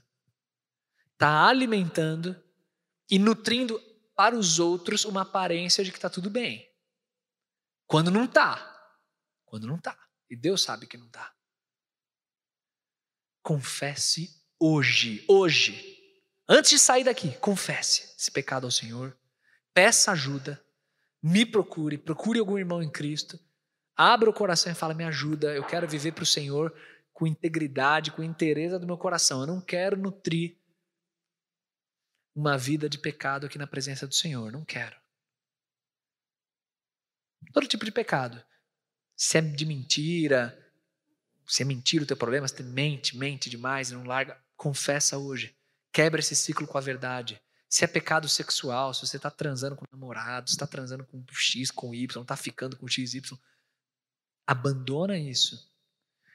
está 1.12 1.48
alimentando 1.48 2.40
e 3.10 3.18
nutrindo 3.18 3.82
para 4.16 4.38
os 4.38 4.60
outros 4.60 5.06
uma 5.06 5.24
aparência 5.24 5.84
de 5.84 5.92
que 5.92 5.98
está 5.98 6.08
tudo 6.08 6.30
bem. 6.30 6.72
Quando 7.88 8.12
não 8.12 8.26
está. 8.26 8.68
Quando 9.44 9.66
não 9.66 9.78
está. 9.78 9.98
E 10.30 10.36
Deus 10.36 10.62
sabe 10.62 10.86
que 10.86 10.98
não 10.98 11.08
está. 11.08 11.34
Confesse 13.42 14.40
hoje, 14.60 15.26
hoje. 15.28 16.00
Antes 16.48 16.70
de 16.70 16.78
sair 16.80 17.04
daqui, 17.04 17.36
confesse 17.40 18.16
esse 18.16 18.30
pecado 18.30 18.66
ao 18.66 18.72
Senhor. 18.72 19.18
Peça 19.74 20.12
ajuda. 20.12 20.64
Me 21.24 21.44
procure, 21.44 21.98
procure 21.98 22.40
algum 22.40 22.60
irmão 22.60 22.84
em 22.84 22.90
Cristo. 22.90 23.40
Abra 23.96 24.30
o 24.30 24.34
coração 24.34 24.72
e 24.72 24.76
fala: 24.76 24.94
Me 24.94 25.04
ajuda, 25.04 25.54
eu 25.54 25.66
quero 25.66 25.88
viver 25.88 26.14
para 26.14 26.24
o 26.24 26.28
Senhor 26.28 26.74
com 27.14 27.28
integridade, 27.28 28.12
com 28.12 28.24
interesse 28.24 28.80
do 28.80 28.88
meu 28.88 28.98
coração. 28.98 29.42
Eu 29.42 29.48
não 29.48 29.62
quero 29.62 29.98
nutrir 29.98 30.58
uma 32.34 32.58
vida 32.58 32.90
de 32.90 32.98
pecado 32.98 33.46
aqui 33.46 33.58
na 33.58 33.68
presença 33.68 34.08
do 34.08 34.16
Senhor. 34.16 34.52
Não 34.52 34.66
quero. 34.66 34.96
Todo 37.54 37.68
tipo 37.68 37.86
de 37.86 37.92
pecado. 37.92 38.44
Se 39.16 39.38
é 39.38 39.42
de 39.42 39.66
mentira, 39.66 40.58
se 41.46 41.62
é 41.62 41.66
mentira 41.66 42.04
o 42.04 42.08
teu 42.08 42.18
problema, 42.18 42.48
se 42.48 42.64
mente, 42.64 43.18
mente 43.18 43.50
demais 43.50 43.92
não 43.92 44.04
larga, 44.04 44.42
confessa 44.56 45.18
hoje. 45.18 45.56
Quebra 45.92 46.22
esse 46.22 46.36
ciclo 46.36 46.66
com 46.66 46.78
a 46.78 46.82
verdade. 46.82 47.42
Se 47.70 47.84
é 47.84 47.88
pecado 47.88 48.28
sexual, 48.28 48.94
se 48.94 49.06
você 49.06 49.18
está 49.18 49.30
transando 49.30 49.76
com 49.76 49.86
namorado, 49.92 50.50
se 50.50 50.56
está 50.56 50.66
transando 50.66 51.06
com 51.06 51.24
X, 51.32 51.70
com 51.70 51.94
Y, 51.94 52.22
está 52.22 52.36
ficando 52.36 52.78
com 52.78 52.88
X, 52.88 53.14
Y, 53.14 53.38
abandona 54.46 55.18
isso. 55.18 55.70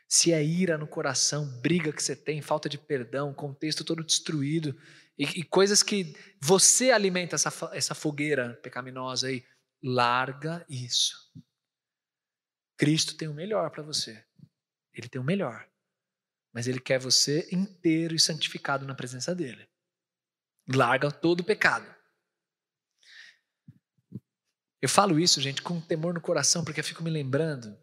Se 0.09 0.33
é 0.33 0.43
ira 0.43 0.79
no 0.79 0.87
coração, 0.87 1.47
briga 1.61 1.93
que 1.93 2.03
você 2.03 2.15
tem, 2.15 2.41
falta 2.41 2.69
de 2.69 2.79
perdão, 2.79 3.35
contexto 3.35 3.85
todo 3.85 4.05
destruído 4.05 4.79
e, 5.19 5.25
e 5.41 5.43
coisas 5.43 5.83
que 5.83 6.15
você 6.41 6.91
alimenta 6.91 7.35
essa, 7.35 7.51
essa 7.73 7.95
fogueira 7.95 8.55
pecaminosa 8.63 9.29
aí, 9.29 9.45
larga 9.83 10.65
isso. 10.69 11.33
Cristo 12.77 13.17
tem 13.17 13.27
o 13.27 13.35
melhor 13.35 13.71
para 13.71 13.83
você. 13.83 14.25
Ele 14.93 15.09
tem 15.09 15.21
o 15.21 15.25
melhor. 15.25 15.69
Mas 16.53 16.67
ele 16.69 16.81
quer 16.81 16.99
você 16.99 17.49
inteiro 17.51 18.15
e 18.15 18.21
santificado 18.21 18.87
na 18.87 18.95
presença 18.95 19.35
dele. 19.35 19.69
Larga 20.73 21.11
todo 21.11 21.41
o 21.41 21.45
pecado. 21.45 21.95
Eu 24.81 24.89
falo 24.89 25.19
isso, 25.19 25.41
gente, 25.41 25.63
com 25.63 25.81
temor 25.81 26.15
no 26.15 26.21
coração, 26.21 26.65
porque 26.65 26.81
eu 26.81 26.85
fico 26.85 27.03
me 27.03 27.11
lembrando 27.11 27.77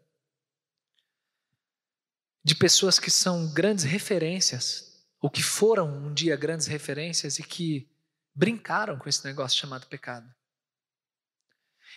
de 2.44 2.54
pessoas 2.54 2.98
que 2.98 3.10
são 3.10 3.50
grandes 3.52 3.84
referências, 3.84 5.02
ou 5.20 5.30
que 5.30 5.42
foram 5.42 5.88
um 5.88 6.12
dia 6.12 6.36
grandes 6.36 6.66
referências 6.66 7.38
e 7.38 7.42
que 7.42 7.88
brincaram 8.34 8.98
com 8.98 9.08
esse 9.08 9.24
negócio 9.24 9.58
chamado 9.58 9.86
pecado. 9.86 10.28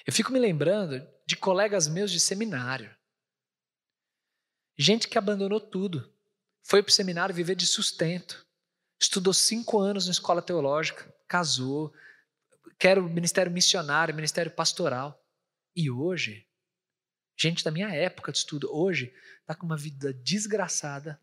Eu 0.06 0.14
fico 0.14 0.32
me 0.32 0.40
lembrando 0.40 1.06
de 1.26 1.36
colegas 1.36 1.90
meus 1.90 2.10
de 2.10 2.20
seminário. 2.20 2.96
Gente 4.78 5.10
que 5.10 5.18
abandonou 5.18 5.60
tudo, 5.60 6.14
foi 6.64 6.82
para 6.82 6.92
o 6.92 6.94
seminário 6.94 7.36
viver 7.36 7.56
de 7.56 7.68
sustento, 7.68 8.48
estudou 9.02 9.34
cinco 9.34 9.80
anos 9.80 10.06
na 10.06 10.12
escola 10.12 10.42
teológica, 10.42 11.14
casou, 11.28 11.94
quer 12.80 12.98
o 13.00 13.10
ministério 13.10 13.52
missionário, 13.52 14.16
ministério 14.16 14.52
pastoral. 14.52 15.22
E 15.76 15.92
hoje, 15.92 16.47
gente 17.38 17.64
da 17.64 17.72
minha 17.72 17.90
época 17.90 18.32
de 18.32 18.40
estudo, 18.40 18.70
hoje 18.74 19.14
está 19.42 19.54
com 19.54 19.66
uma 19.66 19.78
vida 19.78 20.12
desgraçada, 20.12 21.22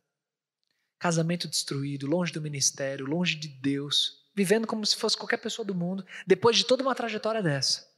casamento 0.98 1.48
destruído, 1.48 2.06
longe 2.06 2.32
do 2.32 2.40
ministério, 2.40 3.04
longe 3.04 3.34
de 3.34 3.48
Deus, 3.48 4.24
vivendo 4.34 4.66
como 4.66 4.86
se 4.86 4.96
fosse 4.96 5.16
qualquer 5.16 5.38
pessoa 5.38 5.66
do 5.66 5.74
mundo, 5.74 6.06
depois 6.26 6.56
de 6.56 6.64
toda 6.64 6.82
uma 6.82 6.94
trajetória 6.94 7.42
dessa. 7.42 7.92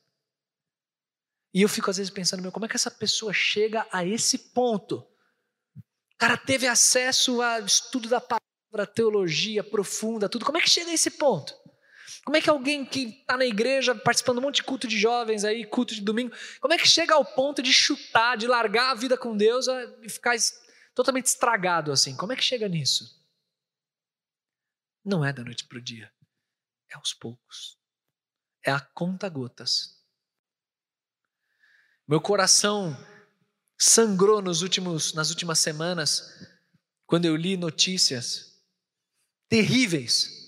E 1.53 1.63
eu 1.63 1.69
fico 1.69 1.91
às 1.91 1.99
vezes 1.99 2.11
pensando, 2.11 2.43
meu, 2.43 2.51
como 2.51 2.65
é 2.65 2.69
que 2.69 2.77
essa 2.77 2.91
pessoa 2.91 3.33
chega 3.33 3.87
a 3.93 4.05
esse 4.05 4.39
ponto? 4.53 5.07
O 5.77 6.19
cara 6.19 6.37
teve 6.37 6.67
acesso 6.67 7.41
a 7.43 7.61
estudo 7.61 8.09
da 8.09 8.21
palavra, 8.21 8.93
teologia 8.93 9.63
profunda, 9.63 10.29
tudo. 10.29 10.45
Como 10.45 10.59
é 10.59 10.61
que 10.61 10.69
chega 10.69 10.91
a 10.91 10.95
esse 10.95 11.11
ponto? 11.13 11.55
Como 12.27 12.37
é 12.37 12.43
que 12.43 12.51
alguém 12.51 12.85
que 12.85 13.21
está 13.21 13.37
na 13.37 13.47
igreja, 13.47 13.95
participando 13.95 14.39
de 14.39 14.41
um 14.41 14.47
monte 14.49 14.57
de 14.57 14.65
culto 14.65 14.89
de 14.89 14.99
jovens 14.99 15.45
aí, 15.45 15.65
culto 15.65 15.95
de 15.95 16.01
domingo, 16.01 16.35
como 16.61 16.75
é 16.75 16.77
que 16.77 16.89
chega 16.89 17.15
ao 17.15 17.25
ponto 17.25 17.63
de 17.63 17.73
chutar, 17.73 18.37
de 18.37 18.49
largar 18.49 18.91
a 18.91 18.95
vida 18.97 19.17
com 19.17 19.37
Deus 19.37 19.69
e 20.03 20.09
ficar 20.09 20.35
totalmente 20.93 21.27
estragado 21.27 21.93
assim? 21.93 22.17
Como 22.17 22.33
é 22.33 22.37
que 22.37 22.43
chega 22.43 22.69
nisso? 22.69 23.25
Não 25.05 25.25
é 25.25 25.33
da 25.33 25.45
noite 25.45 25.65
para 25.67 25.79
o 25.79 25.81
dia, 25.81 26.13
é 26.91 26.97
aos 26.97 27.15
poucos, 27.15 27.79
é 28.65 28.73
a 28.73 28.81
conta 28.81 29.29
gotas. 29.29 30.05
Meu 32.09 32.21
coração 32.21 32.97
sangrou 33.79 34.43
nos 34.43 34.63
últimos, 34.63 35.15
nas 35.15 35.31
últimas 35.31 35.61
semanas 35.61 36.45
quando 37.07 37.27
eu 37.27 37.37
li 37.37 37.57
notícias 37.57 38.61
terríveis 39.49 40.46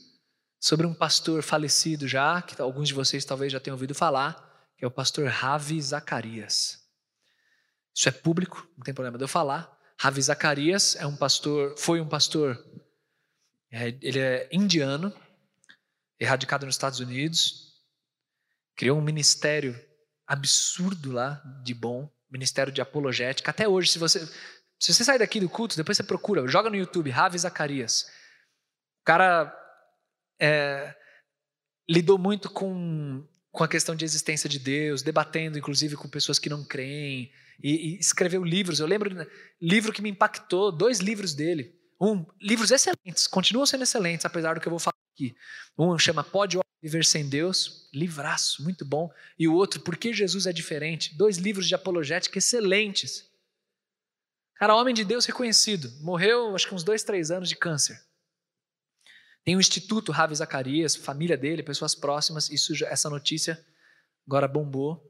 sobre 0.60 0.86
um 0.86 0.94
pastor 0.94 1.42
falecido 1.42 2.08
já, 2.08 2.42
que 2.42 2.60
alguns 2.60 2.88
de 2.88 2.94
vocês 2.94 3.24
talvez 3.24 3.52
já 3.52 3.60
tenham 3.60 3.74
ouvido 3.74 3.94
falar, 3.94 4.34
que 4.76 4.84
é 4.84 4.88
o 4.88 4.90
pastor 4.90 5.26
Ravi 5.28 5.80
Zacarias. 5.80 6.84
Isso 7.94 8.08
é 8.08 8.12
público, 8.12 8.66
não 8.76 8.84
tem 8.84 8.94
problema 8.94 9.18
de 9.18 9.24
eu 9.24 9.28
falar. 9.28 9.76
Ravi 9.98 10.22
Zacarias 10.22 10.96
é 10.96 11.06
um 11.06 11.16
pastor, 11.16 11.74
foi 11.78 12.00
um 12.00 12.08
pastor, 12.08 12.56
é, 13.70 13.88
ele 14.00 14.18
é 14.18 14.48
indiano, 14.52 15.12
erradicado 16.18 16.66
nos 16.66 16.74
Estados 16.74 17.00
Unidos, 17.00 17.74
criou 18.76 18.98
um 18.98 19.02
ministério 19.02 19.78
absurdo 20.26 21.12
lá 21.12 21.42
de 21.64 21.74
bom, 21.74 22.08
ministério 22.30 22.72
de 22.72 22.80
apologética. 22.80 23.50
Até 23.50 23.66
hoje, 23.66 23.90
se 23.90 23.98
você 23.98 24.28
se 24.78 24.94
você 24.94 25.02
sair 25.02 25.18
daqui 25.18 25.40
do 25.40 25.48
culto, 25.48 25.76
depois 25.76 25.96
você 25.96 26.04
procura, 26.04 26.46
joga 26.46 26.70
no 26.70 26.76
YouTube, 26.76 27.10
Ravi 27.10 27.36
Zacarias. 27.36 28.02
O 29.00 29.04
cara 29.04 29.52
é, 30.40 30.94
lidou 31.88 32.18
muito 32.18 32.50
com, 32.50 33.26
com 33.50 33.64
a 33.64 33.68
questão 33.68 33.94
de 33.94 34.04
existência 34.04 34.48
de 34.48 34.58
Deus, 34.58 35.02
debatendo 35.02 35.58
inclusive 35.58 35.96
com 35.96 36.08
pessoas 36.08 36.38
que 36.38 36.48
não 36.48 36.64
creem, 36.64 37.30
e, 37.62 37.94
e 37.94 37.98
escreveu 37.98 38.44
livros. 38.44 38.80
Eu 38.80 38.86
lembro 38.86 39.26
livro 39.60 39.92
que 39.92 40.02
me 40.02 40.10
impactou, 40.10 40.70
dois 40.70 41.00
livros 41.00 41.34
dele. 41.34 41.74
Um, 42.00 42.24
livros 42.40 42.70
excelentes, 42.70 43.26
continuam 43.26 43.66
sendo 43.66 43.82
excelentes, 43.82 44.24
apesar 44.24 44.54
do 44.54 44.60
que 44.60 44.68
eu 44.68 44.70
vou 44.70 44.78
falar 44.78 44.94
aqui. 45.14 45.34
Um 45.76 45.98
chama 45.98 46.22
Pode 46.22 46.58
Viver 46.80 47.04
Sem 47.04 47.28
Deus, 47.28 47.90
livraço, 47.92 48.62
muito 48.62 48.84
bom. 48.84 49.10
E 49.36 49.48
o 49.48 49.54
outro, 49.54 49.80
Por 49.80 49.96
que 49.96 50.12
Jesus 50.12 50.46
é 50.46 50.52
Diferente? 50.52 51.16
Dois 51.16 51.38
livros 51.38 51.66
de 51.66 51.74
apologética 51.74 52.38
excelentes. 52.38 53.28
Cara, 54.54 54.76
homem 54.76 54.94
de 54.94 55.04
Deus 55.04 55.24
reconhecido. 55.24 55.90
Morreu, 56.00 56.54
acho 56.54 56.68
que 56.68 56.74
uns 56.74 56.84
dois, 56.84 57.02
três 57.02 57.30
anos 57.30 57.48
de 57.48 57.56
câncer. 57.56 58.00
Tem 59.44 59.56
o 59.56 59.60
Instituto 59.60 60.12
Ravi 60.12 60.34
Zacarias, 60.34 60.94
família 60.94 61.36
dele, 61.36 61.62
pessoas 61.62 61.94
próximas. 61.94 62.50
Isso, 62.50 62.72
essa 62.84 63.08
notícia 63.08 63.64
agora 64.26 64.46
bombou. 64.46 65.04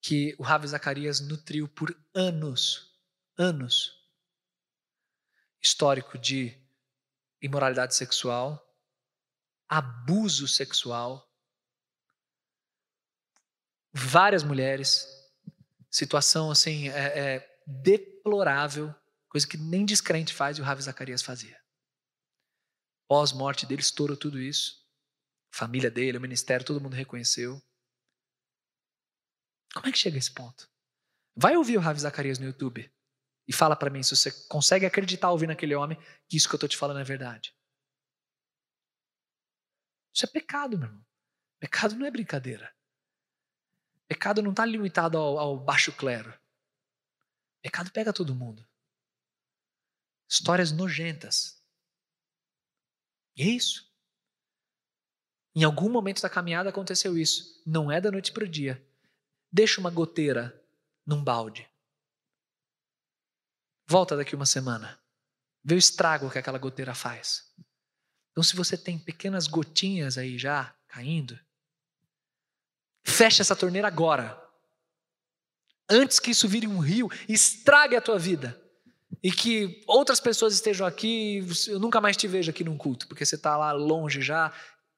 Que 0.00 0.34
o 0.38 0.42
Ravi 0.42 0.68
Zacarias 0.68 1.20
nutriu 1.20 1.68
por 1.68 1.94
anos, 2.14 2.94
anos, 3.36 3.92
histórico 5.62 6.16
de 6.16 6.56
imoralidade 7.42 7.94
sexual, 7.94 8.62
abuso 9.68 10.46
sexual, 10.46 11.28
várias 13.92 14.42
mulheres, 14.42 15.06
situação 15.90 16.50
assim 16.50 16.88
é, 16.88 17.18
é 17.18 17.60
deplorável, 17.66 18.94
coisa 19.28 19.46
que 19.46 19.56
nem 19.56 19.84
descrente 19.84 20.32
faz 20.32 20.58
e 20.58 20.60
o 20.60 20.64
Ravi 20.64 20.82
Zacarias 20.82 21.22
fazia. 21.22 21.58
Pós-morte 23.08 23.66
dele, 23.66 23.82
estourou 23.82 24.16
tudo 24.16 24.40
isso. 24.40 24.84
família 25.50 25.90
dele, 25.90 26.18
o 26.18 26.20
ministério, 26.20 26.66
todo 26.66 26.80
mundo 26.80 26.94
reconheceu. 26.94 27.62
Como 29.72 29.86
é 29.86 29.92
que 29.92 29.98
chega 29.98 30.16
a 30.16 30.18
esse 30.18 30.32
ponto? 30.32 30.70
Vai 31.34 31.56
ouvir 31.56 31.76
o 31.76 31.80
Ravi 31.80 32.00
Zacarias 32.00 32.38
no 32.38 32.46
YouTube 32.46 32.90
e 33.46 33.52
fala 33.52 33.76
para 33.76 33.90
mim 33.90 34.02
se 34.02 34.16
você 34.16 34.30
consegue 34.48 34.86
acreditar 34.86 35.30
ouvindo 35.30 35.52
aquele 35.52 35.74
homem 35.74 35.98
que 36.28 36.36
isso 36.36 36.48
que 36.48 36.54
eu 36.54 36.58
estou 36.58 36.68
te 36.68 36.76
falando 36.76 37.00
é 37.00 37.04
verdade. 37.04 37.54
Isso 40.14 40.24
é 40.24 40.28
pecado, 40.28 40.78
meu 40.78 40.88
irmão. 40.88 41.06
Pecado 41.60 41.94
não 41.94 42.06
é 42.06 42.10
brincadeira. 42.10 42.74
Pecado 44.08 44.40
não 44.40 44.50
está 44.50 44.64
limitado 44.64 45.18
ao, 45.18 45.38
ao 45.38 45.58
baixo 45.58 45.92
clero. 45.92 46.32
Pecado 47.62 47.90
pega 47.92 48.12
todo 48.12 48.34
mundo. 48.34 48.66
Histórias 50.28 50.72
nojentas. 50.72 51.55
E 53.36 53.42
é 53.42 53.46
isso. 53.46 53.86
Em 55.54 55.64
algum 55.64 55.88
momento 55.88 56.22
da 56.22 56.30
caminhada 56.30 56.70
aconteceu 56.70 57.16
isso. 57.16 57.62
Não 57.66 57.90
é 57.90 58.00
da 58.00 58.10
noite 58.10 58.32
para 58.32 58.44
o 58.44 58.48
dia. 58.48 58.84
Deixa 59.50 59.80
uma 59.80 59.90
goteira 59.90 60.62
num 61.04 61.22
balde. 61.22 61.68
Volta 63.86 64.16
daqui 64.16 64.34
uma 64.34 64.46
semana. 64.46 65.00
Vê 65.64 65.74
o 65.74 65.78
estrago 65.78 66.30
que 66.30 66.38
aquela 66.38 66.58
goteira 66.58 66.94
faz. 66.94 67.52
Então, 68.30 68.42
se 68.44 68.54
você 68.54 68.76
tem 68.76 68.98
pequenas 68.98 69.46
gotinhas 69.46 70.18
aí 70.18 70.38
já 70.38 70.74
caindo, 70.88 71.38
feche 73.02 73.40
essa 73.40 73.56
torneira 73.56 73.88
agora. 73.88 74.42
Antes 75.88 76.18
que 76.18 76.32
isso 76.32 76.48
vire 76.48 76.66
um 76.66 76.78
rio, 76.78 77.08
estrague 77.28 77.96
a 77.96 78.00
tua 78.00 78.18
vida. 78.18 78.60
E 79.22 79.30
que 79.30 79.82
outras 79.86 80.20
pessoas 80.20 80.54
estejam 80.54 80.86
aqui 80.86 81.40
eu 81.68 81.78
nunca 81.78 82.00
mais 82.00 82.16
te 82.16 82.26
vejo 82.26 82.50
aqui 82.50 82.64
num 82.64 82.76
culto, 82.76 83.08
porque 83.08 83.24
você 83.24 83.36
está 83.36 83.56
lá 83.56 83.72
longe 83.72 84.20
já, 84.20 84.52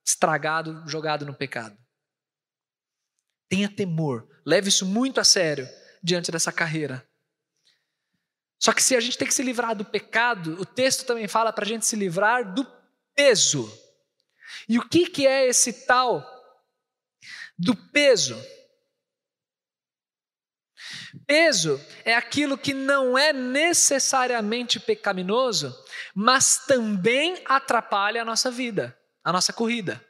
estragado, 0.07 0.83
jogado 0.87 1.27
no 1.27 1.35
pecado. 1.35 1.77
Tenha 3.49 3.69
temor, 3.69 4.29
leve 4.45 4.69
isso 4.69 4.85
muito 4.85 5.21
a 5.21 5.25
sério 5.25 5.69
diante 6.03 6.31
dessa 6.31 6.53
carreira. 6.53 7.07
Só 8.61 8.73
que 8.73 8.83
se 8.83 8.97
a 8.97 9.01
gente 9.01 9.17
tem 9.17 9.29
que 9.29 9.35
se 9.35 9.43
livrar 9.43 9.75
do 9.75 9.85
pecado, 9.85 10.61
o 10.61 10.67
texto 10.67 11.07
também 11.07 11.29
fala 11.29 11.53
para 11.53 11.65
a 11.65 11.69
gente 11.69 11.87
se 11.87 11.95
livrar 11.95 12.53
do 12.55 12.67
peso. 13.15 13.71
E 14.69 14.79
o 14.79 14.89
que, 14.89 15.09
que 15.09 15.27
é 15.27 15.47
esse 15.47 15.87
tal 15.87 16.27
do 17.57 17.75
peso? 17.75 18.37
Peso 21.27 21.81
é 22.05 22.15
aquilo 22.15 22.59
que 22.59 22.73
não 22.75 23.17
é 23.17 23.33
necessariamente 23.33 24.81
pecaminoso, 24.81 25.77
mas 26.15 26.65
também 26.67 27.43
atrapalha 27.45 28.23
a 28.23 28.25
nossa 28.25 28.51
vida, 28.51 28.99
a 29.23 29.33
nossa 29.33 29.53
corrida. 29.53 30.05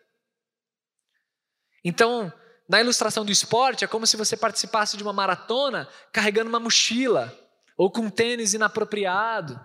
Então, 1.84 2.32
na 2.68 2.80
ilustração 2.80 3.24
do 3.24 3.32
esporte, 3.32 3.84
é 3.84 3.88
como 3.88 4.06
se 4.06 4.16
você 4.16 4.36
participasse 4.36 4.96
de 4.96 5.02
uma 5.02 5.12
maratona 5.12 5.88
carregando 6.12 6.50
uma 6.50 6.60
mochila 6.60 7.36
ou 7.76 7.90
com 7.90 8.02
um 8.02 8.10
tênis 8.10 8.54
inapropriado. 8.54 9.58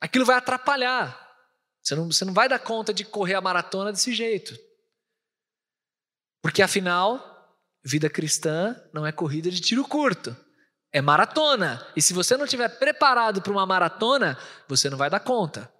Aquilo 0.00 0.24
vai 0.24 0.36
atrapalhar. 0.36 1.28
Você 1.82 1.94
não, 1.94 2.06
você 2.12 2.24
não 2.24 2.32
vai 2.32 2.48
dar 2.48 2.58
conta 2.58 2.92
de 2.92 3.04
correr 3.04 3.34
a 3.34 3.40
maratona 3.40 3.90
desse 3.90 4.14
jeito. 4.14 4.56
Porque 6.42 6.62
afinal, 6.62 7.39
vida 7.84 8.10
cristã 8.10 8.76
não 8.92 9.06
é 9.06 9.12
corrida 9.12 9.50
de 9.50 9.60
tiro 9.60 9.84
curto, 9.84 10.36
é 10.92 11.00
maratona. 11.00 11.86
E 11.96 12.02
se 12.02 12.12
você 12.12 12.36
não 12.36 12.44
estiver 12.44 12.68
preparado 12.68 13.40
para 13.40 13.52
uma 13.52 13.66
maratona, 13.66 14.38
você 14.68 14.90
não 14.90 14.98
vai 14.98 15.08
dar 15.08 15.20
conta. 15.20 15.72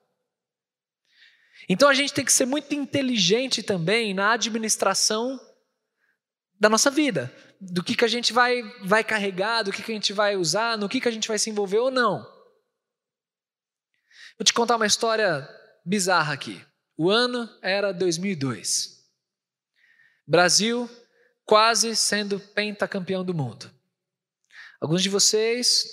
Então 1.69 1.89
a 1.89 1.95
gente 1.95 2.13
tem 2.13 2.25
que 2.25 2.33
ser 2.33 2.47
muito 2.47 2.75
inteligente 2.75 3.63
também 3.63 4.15
na 4.15 4.33
administração 4.33 5.39
da 6.59 6.69
nossa 6.69 6.91
vida, 6.91 7.33
do 7.61 7.83
que, 7.83 7.95
que 7.95 8.05
a 8.05 8.09
gente 8.09 8.33
vai, 8.33 8.63
vai 8.85 9.03
carregar, 9.03 9.63
do 9.63 9.73
que, 9.73 9.83
que 9.83 9.93
a 9.93 9.95
gente 9.95 10.13
vai 10.13 10.37
usar, 10.37 10.77
no 10.77 10.89
que, 10.89 11.01
que 11.01 11.09
a 11.09 11.13
gente 11.13 11.29
vai 11.29 11.39
se 11.39 11.49
envolver 11.49 11.79
ou 11.79 11.91
não. 11.91 12.21
Vou 14.39 14.45
te 14.45 14.53
contar 14.53 14.77
uma 14.77 14.87
história 14.87 15.49
bizarra 15.85 16.33
aqui. 16.33 16.65
O 16.97 17.11
ano 17.11 17.49
era 17.63 17.93
2002. 17.93 19.01
Brasil 20.27 20.89
quase 21.51 21.97
sendo 21.97 22.39
pentacampeão 22.39 23.25
do 23.25 23.35
mundo. 23.35 23.69
Alguns 24.81 25.03
de 25.03 25.09
vocês 25.09 25.85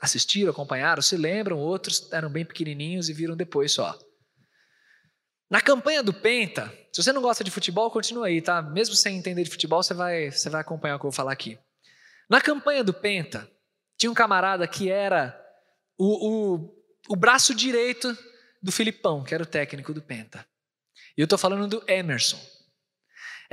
assistiram, 0.00 0.50
acompanharam, 0.50 1.02
se 1.02 1.18
lembram, 1.18 1.58
outros 1.58 2.10
eram 2.10 2.30
bem 2.30 2.46
pequenininhos 2.46 3.10
e 3.10 3.12
viram 3.12 3.36
depois 3.36 3.72
só. 3.72 3.98
Na 5.50 5.60
campanha 5.60 6.02
do 6.02 6.14
Penta, 6.14 6.72
se 6.90 7.02
você 7.02 7.12
não 7.12 7.20
gosta 7.20 7.44
de 7.44 7.50
futebol, 7.50 7.90
continua 7.90 8.28
aí, 8.28 8.40
tá? 8.40 8.62
Mesmo 8.62 8.94
sem 8.94 9.18
entender 9.18 9.44
de 9.44 9.50
futebol, 9.50 9.82
você 9.82 9.92
vai, 9.92 10.30
você 10.30 10.48
vai 10.48 10.62
acompanhar 10.62 10.96
o 10.96 10.98
que 10.98 11.04
eu 11.04 11.10
vou 11.10 11.14
falar 11.14 11.32
aqui. 11.32 11.58
Na 12.26 12.40
campanha 12.40 12.82
do 12.82 12.94
Penta, 12.94 13.46
tinha 13.98 14.10
um 14.10 14.14
camarada 14.14 14.66
que 14.66 14.90
era 14.90 15.38
o, 15.98 16.56
o, 16.56 16.84
o 17.10 17.16
braço 17.16 17.54
direito 17.54 18.16
do 18.62 18.72
Filipão, 18.72 19.22
que 19.22 19.34
era 19.34 19.42
o 19.42 19.46
técnico 19.46 19.92
do 19.92 20.00
Penta. 20.00 20.42
E 21.14 21.20
eu 21.20 21.24
estou 21.24 21.38
falando 21.38 21.68
do 21.68 21.84
Emerson. 21.86 22.40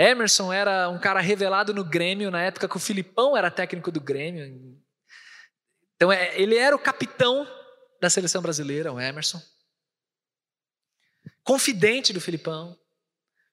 Emerson 0.02 0.54
era 0.54 0.90
um 0.90 1.00
cara 1.00 1.20
revelado 1.20 1.74
no 1.74 1.84
Grêmio 1.84 2.32
na 2.32 2.42
época 2.42 2.70
que 2.70 2.78
o 2.78 2.80
Filipão 2.80 3.36
era 3.36 3.52
técnico 3.52 3.92
do 3.92 4.00
Grêmio. 4.00 4.80
Então 5.96 6.12
é, 6.12 6.40
ele 6.40 6.58
era 6.58 6.76
o 6.76 6.80
capitão 6.80 7.46
da 8.02 8.10
seleção 8.10 8.42
brasileira, 8.42 8.94
o 8.94 9.00
Emerson 9.00 9.42
confidente 11.50 12.14
do 12.14 12.22
Filipão. 12.22 12.79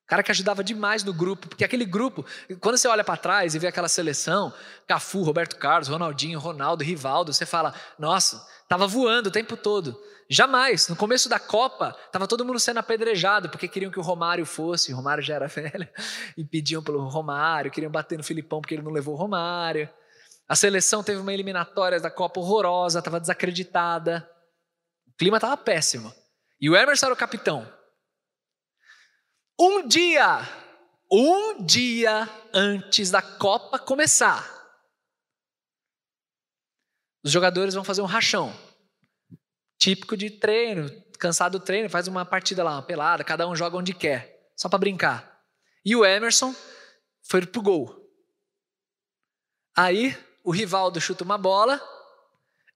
Cara 0.07 0.23
que 0.23 0.31
ajudava 0.31 0.63
demais 0.63 1.03
no 1.03 1.13
grupo, 1.13 1.49
porque 1.49 1.65
aquele 1.65 1.85
grupo, 1.85 2.25
quando 2.61 2.79
você 2.79 2.87
olha 2.87 3.03
para 3.03 3.17
trás 3.17 3.55
e 3.55 3.59
vê 3.59 3.67
aquela 3.67 3.89
seleção, 3.89 4.53
Cafu, 4.87 5.23
Roberto 5.23 5.57
Carlos, 5.57 5.89
Ronaldinho, 5.89 6.39
Ronaldo, 6.39 6.85
Rivaldo, 6.85 7.33
você 7.33 7.45
fala, 7.45 7.75
nossa, 7.99 8.47
tava 8.69 8.87
voando 8.87 9.29
o 9.29 9.33
tempo 9.33 9.57
todo. 9.57 9.99
Jamais, 10.31 10.89
no 10.89 10.95
começo 10.95 11.29
da 11.29 11.41
Copa, 11.41 11.97
tava 12.13 12.29
todo 12.29 12.45
mundo 12.45 12.59
sendo 12.61 12.79
apedrejado, 12.79 13.49
porque 13.49 13.67
queriam 13.67 13.91
que 13.91 13.99
o 13.99 14.03
Romário 14.03 14.47
fosse, 14.47 14.93
o 14.93 14.97
Romário 14.97 15.23
já 15.23 15.35
era 15.35 15.47
velho, 15.49 15.89
e 16.37 16.45
pediam 16.45 16.83
pelo 16.83 17.07
Romário, 17.09 17.71
queriam 17.71 17.91
bater 17.91 18.17
no 18.17 18.25
Filipão 18.25 18.61
porque 18.61 18.75
ele 18.75 18.83
não 18.83 18.93
levou 18.93 19.15
o 19.15 19.19
Romário. 19.19 19.89
A 20.49 20.55
seleção 20.55 21.03
teve 21.03 21.21
uma 21.21 21.35
eliminatória 21.35 21.99
da 21.99 22.11
Copa 22.11 22.39
horrorosa, 22.39 23.01
estava 23.01 23.19
desacreditada. 23.19 24.29
O 25.09 25.17
clima 25.17 25.39
estava 25.39 25.57
péssimo. 25.57 26.15
E 26.61 26.71
o 26.71 26.77
Emerson 26.77 27.07
era 27.07 27.15
o 27.15 27.19
capitão. 27.19 27.76
Um 29.59 29.89
dia, 29.89 30.41
um 31.11 31.65
dia 31.65 32.29
antes 32.53 33.11
da 33.11 33.23
Copa 33.23 33.79
começar, 33.79 34.45
os 37.25 37.33
jogadores 37.33 37.73
vão 37.73 37.83
fazer 37.83 38.03
um 38.03 38.07
rachão. 38.07 38.55
Típico 39.79 40.15
de 40.15 40.29
treino, 40.29 40.91
cansado 41.19 41.59
do 41.59 41.65
treino, 41.65 41.89
faz 41.89 42.07
uma 42.07 42.23
partida 42.23 42.63
lá, 42.63 42.73
uma 42.73 42.83
pelada, 42.83 43.25
cada 43.25 43.49
um 43.49 43.57
joga 43.57 43.79
onde 43.79 43.95
quer, 43.95 44.47
só 44.55 44.69
para 44.69 44.79
brincar. 44.79 45.43
E 45.83 45.97
o 45.97 46.05
Emerson 46.05 46.55
foi 47.23 47.47
pro 47.47 47.63
gol. 47.63 47.97
Aí 49.75 50.15
o 50.45 50.51
Rivaldo 50.51 51.01
chuta 51.01 51.25
uma 51.25 51.39
bola, 51.39 51.81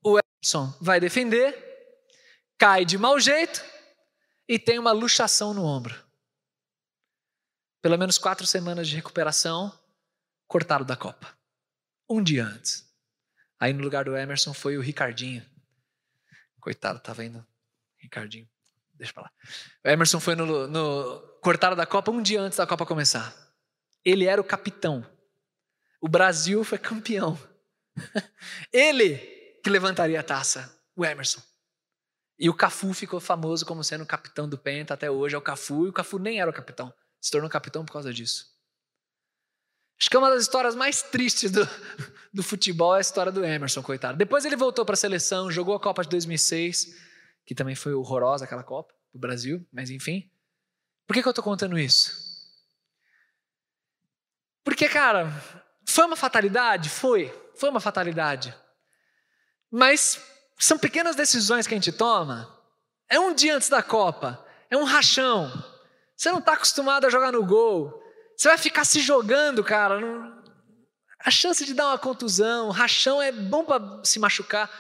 o 0.03 0.19
Emerson 0.19 0.75
vai 0.81 0.99
defender, 0.99 1.55
cai 2.57 2.87
de 2.87 2.97
mau 2.97 3.21
jeito 3.21 3.63
e 4.49 4.59
tem 4.59 4.79
uma 4.79 4.93
luxação 4.93 5.53
no 5.53 5.63
ombro 5.63 6.10
pelo 7.83 7.97
menos 7.97 8.19
quatro 8.19 8.47
semanas 8.47 8.89
de 8.89 8.97
recuperação, 8.97 9.73
cortaram 10.47 10.85
da 10.85 10.97
Copa. 10.97 11.35
Um 12.09 12.23
dia 12.23 12.45
antes. 12.45 12.89
Aí 13.59 13.73
no 13.73 13.83
lugar 13.83 14.05
do 14.05 14.17
Emerson 14.17 14.53
foi 14.53 14.77
o 14.77 14.81
Ricardinho. 14.81 15.45
Coitado, 16.61 17.01
tava 17.01 17.25
indo. 17.25 17.47
Ricardinho, 17.99 18.49
deixa 18.95 19.13
pra 19.13 19.25
lá. 19.25 19.33
O 19.85 19.89
Emerson 19.89 20.21
foi 20.21 20.35
no, 20.35 20.67
no. 20.67 21.21
Cortaram 21.43 21.77
da 21.77 21.87
Copa 21.87 22.11
um 22.11 22.23
dia 22.23 22.41
antes 22.41 22.59
da 22.59 22.67
Copa 22.67 22.85
começar. 22.85 23.35
Ele 24.05 24.27
era 24.27 24.41
o 24.41 24.45
capitão. 24.45 25.07
O 26.01 26.09
Brasil 26.09 26.65
foi 26.65 26.79
campeão. 26.79 27.39
Ele 28.73 29.17
que 29.63 29.69
levantaria 29.69 30.19
a 30.19 30.23
taça, 30.23 30.75
o 30.97 31.05
Emerson. 31.05 31.43
E 32.39 32.49
o 32.49 32.55
Cafu 32.55 32.95
ficou 32.95 33.21
famoso 33.21 33.67
como 33.67 33.85
sendo 33.85 34.05
o 34.05 34.07
capitão 34.07 34.49
do 34.49 34.57
Penta 34.57 34.95
até 34.95 35.11
hoje, 35.11 35.35
é 35.35 35.39
o 35.39 35.43
Cafu, 35.43 35.87
e 35.87 35.91
o 35.91 35.93
Cafu 35.93 36.19
nem 36.19 36.41
era 36.41 36.51
o 36.51 36.55
capitão 36.55 36.93
se 37.21 37.31
tornou 37.31 37.51
capitão 37.51 37.85
por 37.85 37.93
causa 37.93 38.13
disso. 38.13 38.51
Acho 40.01 40.09
que 40.09 40.17
é 40.17 40.19
uma 40.19 40.31
das 40.31 40.43
histórias 40.43 40.75
mais 40.75 41.03
tristes 41.03 41.51
do, 41.51 41.69
do 42.33 42.43
futebol 42.43 42.95
é 42.95 42.99
a 42.99 43.03
história 43.03 43.31
do 43.31 43.45
Emerson, 43.45 43.83
coitado. 43.83 44.17
Depois 44.17 44.45
ele 44.45 44.57
voltou 44.57 44.85
para 44.85 44.95
a 44.95 44.97
seleção, 44.97 45.51
jogou 45.51 45.75
a 45.75 45.81
Copa 45.81 46.03
de 46.03 46.09
2006, 46.09 46.97
que 47.45 47.55
também 47.55 47.75
foi 47.75 47.93
horrorosa 47.93 48.45
aquela 48.45 48.65
Copa 48.65 48.95
do 49.13 49.19
Brasil, 49.19 49.67
mas 49.71 49.91
enfim. 49.91 50.31
Por 51.07 51.15
que, 51.15 51.23
que 51.23 51.29
eu 51.29 51.33
estou 51.33 51.45
contando 51.45 51.79
isso? 51.79 52.31
Porque, 54.65 54.89
cara, 54.89 55.31
foi 55.87 56.05
uma 56.05 56.17
fatalidade? 56.17 56.89
Foi, 56.89 57.31
foi 57.57 57.69
uma 57.69 57.81
fatalidade. 57.81 58.55
Mas 59.71 60.21
são 60.59 60.79
pequenas 60.79 61.17
decisões 61.17 61.67
que 61.67 61.75
a 61.75 61.77
gente 61.77 61.93
toma. 61.93 62.57
É 63.09 63.19
um 63.19 63.35
dia 63.35 63.57
antes 63.57 63.69
da 63.69 63.83
Copa, 63.83 64.47
é 64.71 64.77
um 64.77 64.85
rachão, 64.85 65.51
você 66.21 66.31
não 66.31 66.39
está 66.39 66.53
acostumado 66.53 67.07
a 67.07 67.09
jogar 67.09 67.33
no 67.33 67.43
gol. 67.43 67.99
Você 68.37 68.47
vai 68.47 68.59
ficar 68.59 68.85
se 68.85 69.01
jogando, 69.01 69.65
cara. 69.65 69.99
Não... 69.99 70.39
A 71.19 71.31
chance 71.31 71.65
de 71.65 71.73
dar 71.73 71.87
uma 71.87 71.99
contusão, 71.99 72.69
rachão 72.69 73.23
é 73.23 73.33
bom 73.33 73.65
para 73.65 74.05
se 74.05 74.19
machucar. 74.19 74.71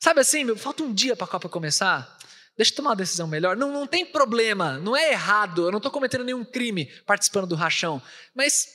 Sabe 0.00 0.20
assim, 0.20 0.42
meu, 0.42 0.56
falta 0.56 0.82
um 0.82 0.92
dia 0.92 1.14
para 1.14 1.24
a 1.24 1.30
Copa 1.30 1.48
começar. 1.48 2.18
Deixa 2.56 2.72
eu 2.72 2.76
tomar 2.76 2.90
uma 2.90 2.96
decisão 2.96 3.28
melhor. 3.28 3.56
Não, 3.56 3.70
não 3.70 3.86
tem 3.86 4.04
problema, 4.04 4.76
não 4.78 4.96
é 4.96 5.12
errado. 5.12 5.66
Eu 5.66 5.70
não 5.70 5.76
estou 5.76 5.92
cometendo 5.92 6.24
nenhum 6.24 6.44
crime 6.44 6.86
participando 7.06 7.46
do 7.46 7.54
rachão. 7.54 8.02
Mas 8.34 8.66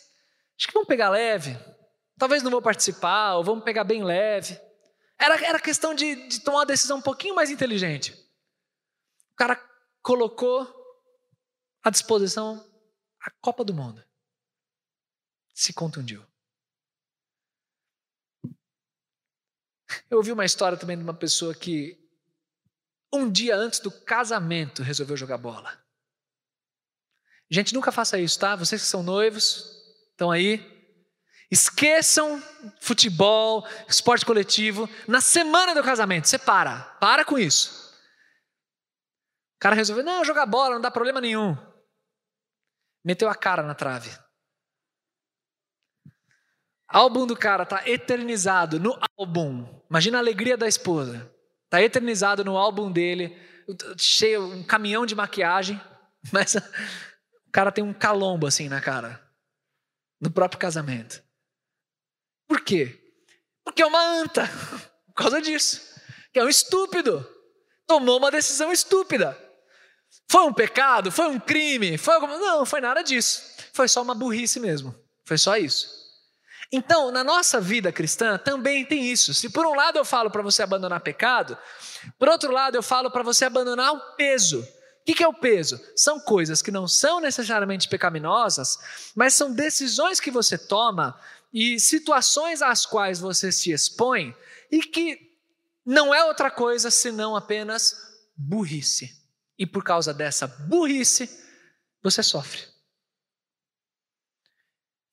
acho 0.57 0.67
que 0.67 0.73
vamos 0.73 0.87
pegar 0.87 1.09
leve. 1.09 1.57
Talvez 2.17 2.41
não 2.41 2.51
vou 2.51 2.61
participar, 2.61 3.35
ou 3.35 3.43
vamos 3.43 3.65
pegar 3.65 3.83
bem 3.83 4.01
leve. 4.01 4.57
Era, 5.19 5.45
era 5.45 5.59
questão 5.59 5.93
de, 5.93 6.25
de 6.29 6.39
tomar 6.39 6.59
uma 6.59 6.65
decisão 6.65 6.99
um 6.99 7.01
pouquinho 7.01 7.35
mais 7.35 7.51
inteligente. 7.51 8.13
O 9.33 9.35
cara 9.35 9.61
colocou 10.01 10.82
à 11.83 11.89
disposição 11.89 12.65
a 13.19 13.29
Copa 13.41 13.63
do 13.63 13.73
Mundo. 13.73 14.03
Se 15.53 15.73
contundiu. 15.73 16.25
Eu 20.09 20.17
ouvi 20.17 20.31
uma 20.31 20.45
história 20.45 20.77
também 20.77 20.97
de 20.97 21.03
uma 21.03 21.13
pessoa 21.13 21.53
que, 21.53 21.99
um 23.13 23.31
dia 23.31 23.55
antes 23.55 23.79
do 23.79 23.91
casamento, 23.91 24.81
resolveu 24.81 25.15
jogar 25.15 25.37
bola. 25.37 25.79
Gente, 27.49 27.73
nunca 27.73 27.91
faça 27.91 28.17
isso, 28.17 28.39
tá? 28.39 28.55
Vocês 28.55 28.81
que 28.81 28.87
são 28.87 29.03
noivos, 29.03 29.65
estão 30.11 30.31
aí. 30.31 30.71
Esqueçam 31.51 32.41
futebol, 32.81 33.67
esporte 33.87 34.25
coletivo. 34.25 34.89
Na 35.07 35.21
semana 35.21 35.75
do 35.75 35.83
casamento, 35.83 36.27
você 36.27 36.39
para. 36.39 36.81
Para 36.99 37.23
com 37.23 37.37
isso. 37.37 37.93
O 39.55 39.59
cara 39.59 39.75
resolveu, 39.75 40.03
não, 40.03 40.25
jogar 40.25 40.47
bola, 40.47 40.75
não 40.75 40.81
dá 40.81 40.89
problema 40.89 41.21
nenhum 41.21 41.72
meteu 43.03 43.29
a 43.29 43.35
cara 43.35 43.63
na 43.63 43.75
trave. 43.75 44.09
Álbum 46.87 47.25
do 47.25 47.35
cara 47.35 47.65
tá 47.65 47.87
eternizado 47.87 48.79
no 48.79 48.97
álbum. 49.17 49.67
Imagina 49.89 50.17
a 50.17 50.21
alegria 50.21 50.55
da 50.55 50.67
esposa. 50.67 51.31
Tá 51.69 51.81
eternizado 51.81 52.45
no 52.45 52.55
álbum 52.55 52.91
dele, 52.91 53.35
cheio 53.97 54.45
um 54.45 54.63
caminhão 54.63 55.05
de 55.05 55.15
maquiagem, 55.15 55.81
mas 56.31 56.53
o 56.53 57.51
cara 57.51 57.71
tem 57.71 57.83
um 57.83 57.93
calombo 57.93 58.45
assim 58.45 58.69
na 58.69 58.79
cara 58.79 59.23
no 60.21 60.31
próprio 60.31 60.59
casamento. 60.59 61.21
Por 62.47 62.61
quê? 62.61 62.97
Porque 63.63 63.81
é 63.81 63.85
uma 63.85 64.21
anta. 64.21 64.47
Por 65.07 65.13
causa 65.15 65.41
disso. 65.41 65.81
Que 66.31 66.39
é 66.39 66.43
um 66.43 66.49
estúpido. 66.49 67.27
Tomou 67.85 68.17
uma 68.17 68.31
decisão 68.31 68.71
estúpida. 68.71 69.37
Foi 70.33 70.41
um 70.45 70.51
pecado? 70.51 71.11
Foi 71.11 71.27
um 71.27 71.39
crime? 71.39 71.95
Foi 71.95 72.15
alguma... 72.15 72.39
Não, 72.39 72.65
foi 72.65 72.81
nada 72.81 73.03
disso. 73.03 73.43
Foi 73.71 73.87
só 73.87 74.01
uma 74.01 74.15
burrice 74.15 74.59
mesmo. 74.59 74.95
Foi 75.23 75.37
só 75.37 75.55
isso. 75.57 75.87
Então, 76.71 77.11
na 77.11 77.23
nossa 77.23 77.61
vida 77.61 77.91
cristã 77.91 78.35
também 78.39 78.83
tem 78.83 79.11
isso. 79.11 79.31
Se 79.31 79.47
por 79.47 79.63
um 79.63 79.75
lado 79.75 79.99
eu 79.99 80.03
falo 80.03 80.31
para 80.31 80.41
você 80.41 80.63
abandonar 80.63 81.01
pecado, 81.01 81.55
por 82.17 82.29
outro 82.29 82.51
lado 82.51 82.73
eu 82.73 82.81
falo 82.81 83.11
para 83.11 83.21
você 83.21 83.45
abandonar 83.45 83.93
o 83.93 84.15
peso. 84.15 84.67
O 85.01 85.13
que 85.13 85.21
é 85.21 85.27
o 85.27 85.35
peso? 85.35 85.79
São 85.95 86.19
coisas 86.19 86.63
que 86.63 86.71
não 86.71 86.87
são 86.87 87.19
necessariamente 87.19 87.87
pecaminosas, 87.87 88.79
mas 89.15 89.35
são 89.35 89.53
decisões 89.53 90.19
que 90.19 90.31
você 90.31 90.57
toma 90.57 91.15
e 91.53 91.79
situações 91.79 92.63
às 92.63 92.87
quais 92.87 93.19
você 93.19 93.51
se 93.51 93.71
expõe 93.71 94.35
e 94.71 94.81
que 94.81 95.15
não 95.85 96.11
é 96.11 96.25
outra 96.25 96.49
coisa 96.49 96.89
senão 96.89 97.35
apenas 97.35 97.95
burrice. 98.35 99.21
E 99.57 99.65
por 99.65 99.83
causa 99.83 100.13
dessa 100.13 100.47
burrice, 100.47 101.29
você 102.01 102.23
sofre. 102.23 102.61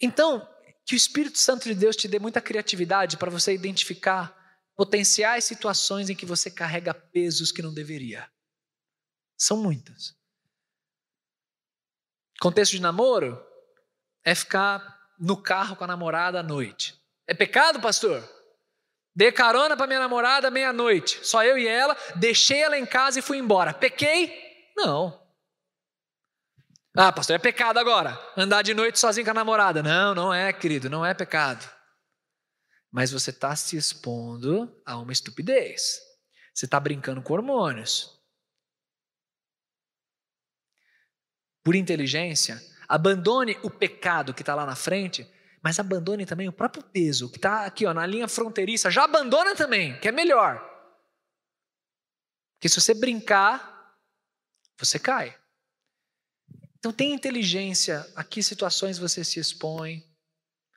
Então, 0.01 0.49
que 0.87 0.95
o 0.95 0.97
Espírito 0.97 1.39
Santo 1.39 1.65
de 1.65 1.75
Deus 1.75 1.95
te 1.95 2.09
dê 2.09 2.19
muita 2.19 2.41
criatividade 2.41 3.17
para 3.17 3.31
você 3.31 3.53
identificar 3.53 4.37
potenciais 4.75 5.45
situações 5.45 6.09
em 6.09 6.17
que 6.17 6.25
você 6.25 6.51
carrega 6.51 6.95
pesos 6.95 7.53
que 7.53 7.63
não 7.63 7.73
deveria. 7.73 8.31
São 9.37 9.59
muitas. 9.59 10.17
Contexto 12.41 12.73
de 12.73 12.81
namoro 12.81 13.39
é 14.25 14.35
ficar 14.35 14.99
no 15.19 15.41
carro 15.41 15.77
com 15.77 15.85
a 15.85 15.87
namorada 15.87 16.41
à 16.41 16.43
noite. 16.43 16.99
É 17.27 17.35
pecado, 17.35 17.81
pastor? 17.81 18.27
Dei 19.21 19.31
carona 19.31 19.77
para 19.77 19.87
minha 19.87 19.99
namorada 19.99 20.51
meia-noite, 20.51 21.21
só 21.23 21.45
eu 21.45 21.59
e 21.59 21.69
ela, 21.69 21.95
deixei 22.17 22.63
ela 22.63 22.79
em 22.79 22.87
casa 22.87 23.19
e 23.19 23.23
fui 23.23 23.37
embora. 23.37 23.75
Pequei? 23.75 24.33
Não. 24.75 25.23
Ah, 26.97 27.13
pastor, 27.13 27.37
é 27.37 27.39
pecado 27.39 27.77
agora. 27.77 28.19
Andar 28.35 28.63
de 28.63 28.73
noite 28.73 28.99
sozinho 28.99 29.27
com 29.27 29.31
a 29.33 29.35
namorada. 29.35 29.83
Não, 29.83 30.15
não 30.15 30.33
é, 30.33 30.51
querido, 30.55 30.89
não 30.89 31.05
é 31.05 31.13
pecado. 31.13 31.71
Mas 32.91 33.13
você 33.13 33.29
está 33.29 33.55
se 33.55 33.77
expondo 33.77 34.75
a 34.87 34.97
uma 34.97 35.13
estupidez. 35.13 36.01
Você 36.55 36.65
está 36.65 36.81
brincando 36.81 37.21
com 37.21 37.35
hormônios. 37.35 38.19
Por 41.63 41.75
inteligência, 41.75 42.59
abandone 42.89 43.59
o 43.63 43.69
pecado 43.69 44.33
que 44.33 44.41
está 44.41 44.55
lá 44.55 44.65
na 44.65 44.75
frente, 44.75 45.31
mas 45.63 45.79
abandone 45.79 46.25
também 46.25 46.49
o 46.49 46.53
próprio 46.53 46.83
peso 46.83 47.29
que 47.29 47.37
está 47.37 47.67
aqui 47.67 47.85
ó, 47.87 47.93
na 47.93 48.07
linha 48.07 48.27
fronteiriça. 48.27 48.91
Já 48.91 49.05
abandona 49.05 49.55
também, 49.55 49.99
que 50.01 50.09
é 50.09 50.13
melhor. 50.13 50.67
Porque 52.55 52.69
se 52.69 52.81
você 52.81 52.95
brincar, 52.95 53.97
você 54.79 54.99
cai. 54.99 55.39
Então 56.79 56.93
tenha 56.93 57.15
inteligência 57.15 58.11
a 58.17 58.25
que 58.25 58.43
situações 58.43 58.99
você 58.99 59.23
se 59.23 59.39
expõe. 59.39 60.03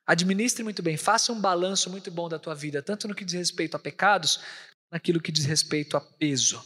Administre 0.06 0.64
muito 0.64 0.84
bem, 0.84 0.98
faça 0.98 1.32
um 1.32 1.40
balanço 1.40 1.90
muito 1.90 2.12
bom 2.12 2.28
da 2.28 2.38
tua 2.38 2.54
vida, 2.54 2.82
tanto 2.82 3.08
no 3.08 3.16
que 3.16 3.24
diz 3.24 3.36
respeito 3.36 3.76
a 3.78 3.80
pecados, 3.80 4.42
naquilo 4.92 5.22
que 5.22 5.32
diz 5.32 5.46
respeito 5.46 5.96
a 5.96 6.02
peso. 6.02 6.62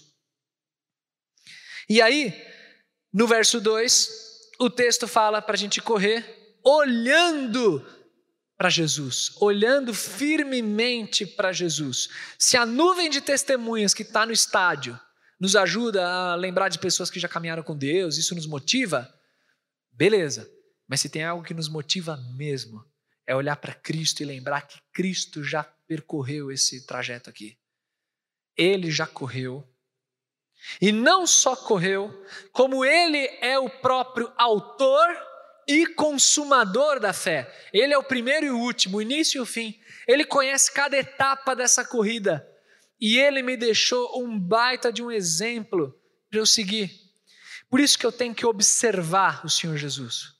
E 1.87 2.01
aí, 2.01 2.33
no 3.13 3.27
verso 3.27 3.61
2, 3.61 4.09
o 4.59 4.71
texto 4.71 5.07
fala 5.07 5.39
para 5.39 5.53
a 5.53 5.57
gente 5.57 5.79
correr 5.81 6.59
olhando 6.63 7.85
para 8.57 8.69
Jesus, 8.69 9.31
olhando 9.39 9.93
firmemente 9.93 11.25
para 11.25 11.53
Jesus. 11.53 12.09
Se 12.39 12.57
a 12.57 12.65
nuvem 12.65 13.09
de 13.09 13.21
testemunhas 13.21 13.93
que 13.93 14.01
está 14.01 14.25
no 14.25 14.31
estádio 14.31 14.99
nos 15.39 15.55
ajuda 15.55 16.07
a 16.07 16.35
lembrar 16.35 16.69
de 16.69 16.79
pessoas 16.79 17.11
que 17.11 17.19
já 17.19 17.27
caminharam 17.27 17.61
com 17.61 17.77
Deus, 17.77 18.17
isso 18.17 18.33
nos 18.33 18.47
motiva, 18.47 19.07
Beleza, 19.97 20.47
mas 20.87 21.01
se 21.01 21.09
tem 21.09 21.23
algo 21.23 21.43
que 21.43 21.55
nos 21.55 21.67
motiva 21.67 22.17
mesmo, 22.35 22.85
é 23.25 23.35
olhar 23.35 23.55
para 23.55 23.73
Cristo 23.73 24.21
e 24.21 24.25
lembrar 24.25 24.61
que 24.61 24.79
Cristo 24.93 25.43
já 25.43 25.63
percorreu 25.63 26.51
esse 26.51 26.85
trajeto 26.85 27.31
aqui. 27.31 27.57
Ele 28.55 28.91
já 28.91 29.07
correu. 29.07 29.67
E 30.79 30.91
não 30.91 31.25
só 31.25 31.55
correu, 31.55 32.13
como 32.51 32.85
ele 32.85 33.25
é 33.41 33.57
o 33.57 33.67
próprio 33.67 34.31
autor 34.37 35.07
e 35.67 35.85
consumador 35.85 36.99
da 36.99 37.11
fé. 37.11 37.53
Ele 37.73 37.93
é 37.93 37.97
o 37.97 38.03
primeiro 38.03 38.45
e 38.45 38.49
o 38.49 38.57
último, 38.57 38.97
o 38.97 39.01
início 39.01 39.39
e 39.39 39.41
o 39.41 39.45
fim. 39.45 39.79
Ele 40.07 40.23
conhece 40.23 40.71
cada 40.71 40.97
etapa 40.97 41.55
dessa 41.55 41.83
corrida. 41.83 42.47
E 42.99 43.19
ele 43.19 43.43
me 43.43 43.57
deixou 43.57 44.23
um 44.23 44.39
baita 44.39 44.91
de 44.91 45.03
um 45.03 45.11
exemplo 45.11 45.93
para 46.29 46.39
eu 46.39 46.45
seguir. 46.45 46.91
Por 47.69 47.79
isso 47.79 47.99
que 47.99 48.05
eu 48.05 48.11
tenho 48.11 48.33
que 48.33 48.45
observar 48.45 49.45
o 49.45 49.49
Senhor 49.49 49.75
Jesus. 49.75 50.33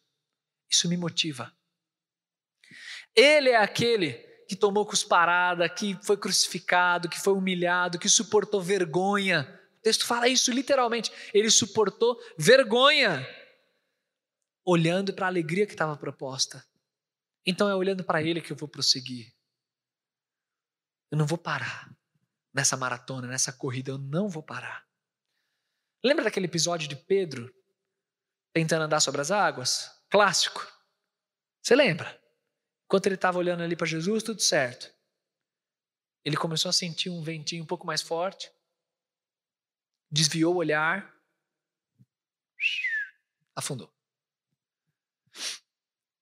Isso 0.69 0.87
me 0.87 0.95
motiva. 0.95 1.51
Ele 3.15 3.49
é 3.49 3.57
aquele 3.57 4.13
que 4.47 4.55
tomou 4.55 4.85
cusparada, 4.85 5.67
que 5.67 5.97
foi 6.03 6.15
crucificado, 6.15 7.09
que 7.09 7.19
foi 7.19 7.33
humilhado, 7.33 7.99
que 7.99 8.07
suportou 8.07 8.61
vergonha. 8.61 9.59
O 9.79 9.81
texto 9.81 10.05
fala 10.05 10.27
isso 10.27 10.51
literalmente. 10.51 11.11
Ele 11.33 11.49
suportou 11.49 12.17
vergonha, 12.37 13.27
olhando 14.69 15.13
para 15.13 15.27
a 15.27 15.29
alegria 15.29 15.65
que 15.65 15.71
estava 15.71 15.95
proposta. 15.95 16.61
Então 17.45 17.69
é 17.69 17.73
olhando 17.73 18.03
para 18.03 18.21
Ele 18.21 18.41
que 18.41 18.51
eu 18.51 18.57
vou 18.57 18.67
prosseguir. 18.67 19.33
Eu 21.09 21.17
não 21.17 21.25
vou 21.25 21.37
parar 21.37 21.89
nessa 22.53 22.75
maratona, 22.75 23.29
nessa 23.29 23.53
corrida, 23.53 23.91
eu 23.91 23.97
não 23.97 24.27
vou 24.27 24.43
parar. 24.43 24.85
Lembra 26.03 26.25
daquele 26.25 26.47
episódio 26.47 26.89
de 26.89 26.97
Pedro 26.97 27.53
tentando 28.53 28.83
andar 28.83 28.99
sobre 28.99 29.21
as 29.21 29.31
águas? 29.31 29.89
Clássico. 30.09 30.61
Você 31.63 31.73
lembra? 31.73 32.21
Enquanto 32.85 33.05
ele 33.05 33.15
estava 33.15 33.37
olhando 33.37 33.63
ali 33.63 33.75
para 33.75 33.87
Jesus, 33.87 34.21
tudo 34.21 34.41
certo. 34.41 34.93
Ele 36.25 36.35
começou 36.35 36.67
a 36.67 36.73
sentir 36.73 37.09
um 37.09 37.23
ventinho 37.23 37.63
um 37.63 37.67
pouco 37.67 37.87
mais 37.87 38.01
forte, 38.01 38.51
desviou 40.11 40.55
o 40.55 40.57
olhar, 40.57 41.15
afundou. 43.55 43.96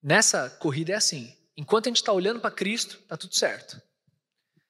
Nessa 0.06 0.51
corrida 0.51 0.93
é 0.93 0.95
assim: 0.95 1.36
enquanto 1.58 1.88
a 1.88 1.89
gente 1.89 1.97
está 1.97 2.14
olhando 2.14 2.39
para 2.39 2.51
Cristo, 2.51 2.99
está 3.01 3.18
tudo 3.18 3.34
certo. 3.34 3.82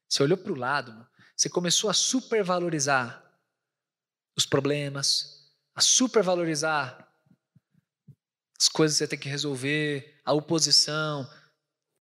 Você 0.07 0.23
olhou 0.23 0.37
para 0.37 0.53
o 0.53 0.55
lado, 0.55 1.05
você 1.35 1.49
começou 1.49 1.89
a 1.89 1.93
supervalorizar 1.93 3.21
os 4.37 4.45
problemas, 4.45 5.53
a 5.75 5.81
supervalorizar 5.81 7.05
as 8.57 8.69
coisas 8.69 8.95
que 8.95 8.99
você 8.99 9.09
tem 9.09 9.19
que 9.19 9.27
resolver, 9.27 10.21
a 10.23 10.31
oposição, 10.31 11.29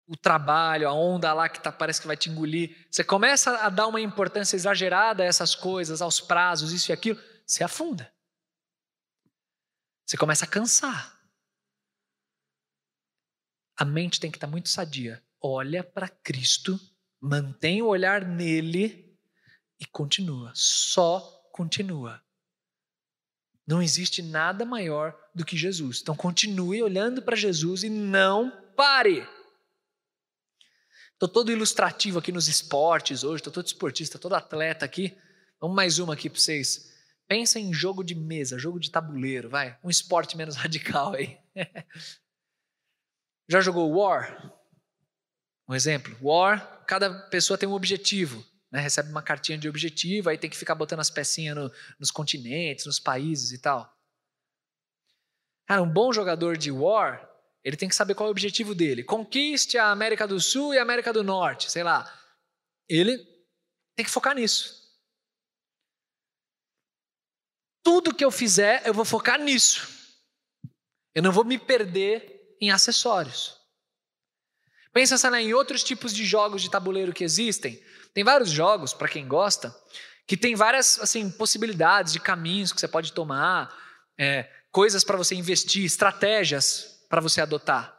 o 0.06 0.14
trabalho, 0.14 0.86
a 0.86 0.92
onda 0.92 1.32
lá 1.32 1.48
que 1.48 1.58
tá, 1.58 1.72
parece 1.72 2.02
que 2.02 2.06
vai 2.06 2.18
te 2.18 2.28
engolir. 2.28 2.86
Você 2.90 3.02
começa 3.02 3.56
a 3.64 3.70
dar 3.70 3.86
uma 3.86 4.02
importância 4.02 4.56
exagerada 4.56 5.22
a 5.22 5.26
essas 5.26 5.54
coisas, 5.54 6.02
aos 6.02 6.20
prazos, 6.20 6.70
isso 6.70 6.90
e 6.90 6.92
aquilo, 6.92 7.18
você 7.46 7.64
afunda. 7.64 8.12
Você 10.04 10.18
começa 10.18 10.44
a 10.44 10.48
cansar. 10.48 11.11
A 13.76 13.84
mente 13.84 14.20
tem 14.20 14.30
que 14.30 14.36
estar 14.36 14.46
muito 14.46 14.68
sadia. 14.68 15.22
Olha 15.40 15.82
para 15.82 16.08
Cristo, 16.08 16.78
mantém 17.20 17.82
o 17.82 17.86
olhar 17.86 18.24
nele 18.24 19.16
e 19.80 19.86
continua. 19.86 20.52
Só 20.54 21.20
continua. 21.52 22.22
Não 23.66 23.82
existe 23.82 24.22
nada 24.22 24.64
maior 24.64 25.16
do 25.34 25.44
que 25.44 25.56
Jesus. 25.56 26.00
Então 26.00 26.14
continue 26.14 26.82
olhando 26.82 27.22
para 27.22 27.36
Jesus 27.36 27.82
e 27.82 27.88
não 27.88 28.50
pare. 28.76 29.26
Estou 31.12 31.28
todo 31.28 31.52
ilustrativo 31.52 32.18
aqui 32.18 32.32
nos 32.32 32.48
esportes 32.48 33.22
hoje, 33.22 33.36
estou 33.36 33.52
todo 33.52 33.66
esportista, 33.66 34.18
todo 34.18 34.34
atleta 34.34 34.84
aqui. 34.84 35.16
Vamos 35.60 35.76
mais 35.76 36.00
uma 36.00 36.14
aqui 36.14 36.28
para 36.28 36.40
vocês. 36.40 36.90
Pensa 37.28 37.60
em 37.60 37.72
jogo 37.72 38.02
de 38.02 38.14
mesa, 38.14 38.58
jogo 38.58 38.80
de 38.80 38.90
tabuleiro, 38.90 39.48
vai. 39.48 39.78
Um 39.84 39.88
esporte 39.88 40.36
menos 40.36 40.56
radical 40.56 41.14
aí. 41.14 41.38
Já 43.48 43.60
jogou 43.60 43.92
War? 43.94 44.52
Um 45.68 45.74
exemplo. 45.74 46.16
War, 46.20 46.84
cada 46.86 47.28
pessoa 47.28 47.58
tem 47.58 47.68
um 47.68 47.72
objetivo 47.72 48.44
né, 48.72 48.80
recebe 48.80 49.10
uma 49.10 49.22
cartinha 49.22 49.58
de 49.58 49.68
objetivo, 49.68 50.30
aí 50.30 50.38
tem 50.38 50.48
que 50.48 50.56
ficar 50.56 50.74
botando 50.74 51.00
as 51.00 51.10
pecinhas 51.10 51.54
no, 51.54 51.70
nos 52.00 52.10
continentes, 52.10 52.86
nos 52.86 52.98
países 52.98 53.52
e 53.52 53.60
tal. 53.60 53.94
Cara, 55.68 55.82
um 55.82 55.92
bom 55.92 56.10
jogador 56.10 56.56
de 56.56 56.70
War, 56.70 57.28
ele 57.62 57.76
tem 57.76 57.88
que 57.88 57.94
saber 57.94 58.14
qual 58.14 58.26
é 58.26 58.28
o 58.28 58.32
objetivo 58.32 58.74
dele. 58.74 59.04
Conquiste 59.04 59.76
a 59.76 59.90
América 59.90 60.26
do 60.26 60.40
Sul 60.40 60.72
e 60.72 60.78
a 60.78 60.82
América 60.82 61.12
do 61.12 61.22
Norte, 61.22 61.70
sei 61.70 61.82
lá. 61.82 62.10
Ele 62.88 63.18
tem 63.94 64.04
que 64.04 64.10
focar 64.10 64.34
nisso. 64.34 64.80
Tudo 67.84 68.14
que 68.14 68.24
eu 68.24 68.30
fizer, 68.30 68.86
eu 68.86 68.94
vou 68.94 69.04
focar 69.04 69.38
nisso. 69.38 69.86
Eu 71.14 71.22
não 71.22 71.30
vou 71.30 71.44
me 71.44 71.58
perder 71.58 72.41
em 72.62 72.70
acessórios. 72.70 73.56
Pensa 74.92 75.28
lá, 75.28 75.42
em 75.42 75.52
outros 75.52 75.82
tipos 75.82 76.14
de 76.14 76.24
jogos 76.24 76.62
de 76.62 76.70
tabuleiro 76.70 77.12
que 77.12 77.24
existem. 77.24 77.82
Tem 78.14 78.22
vários 78.22 78.50
jogos, 78.50 78.94
para 78.94 79.08
quem 79.08 79.26
gosta, 79.26 79.74
que 80.28 80.36
tem 80.36 80.54
várias 80.54 81.00
assim 81.00 81.28
possibilidades 81.28 82.12
de 82.12 82.20
caminhos 82.20 82.72
que 82.72 82.80
você 82.80 82.86
pode 82.86 83.12
tomar, 83.12 83.76
é, 84.16 84.48
coisas 84.70 85.02
para 85.02 85.16
você 85.16 85.34
investir, 85.34 85.84
estratégias 85.84 87.04
para 87.08 87.20
você 87.20 87.40
adotar. 87.40 87.98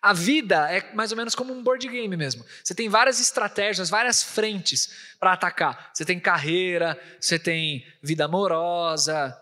A 0.00 0.14
vida 0.14 0.72
é 0.72 0.94
mais 0.94 1.10
ou 1.10 1.16
menos 1.16 1.34
como 1.34 1.52
um 1.52 1.62
board 1.62 1.86
game 1.86 2.16
mesmo. 2.16 2.44
Você 2.64 2.74
tem 2.74 2.88
várias 2.88 3.20
estratégias, 3.20 3.90
várias 3.90 4.22
frentes 4.22 5.14
para 5.20 5.34
atacar. 5.34 5.90
Você 5.92 6.04
tem 6.04 6.18
carreira, 6.18 6.98
você 7.20 7.38
tem 7.38 7.86
vida 8.02 8.24
amorosa, 8.24 9.38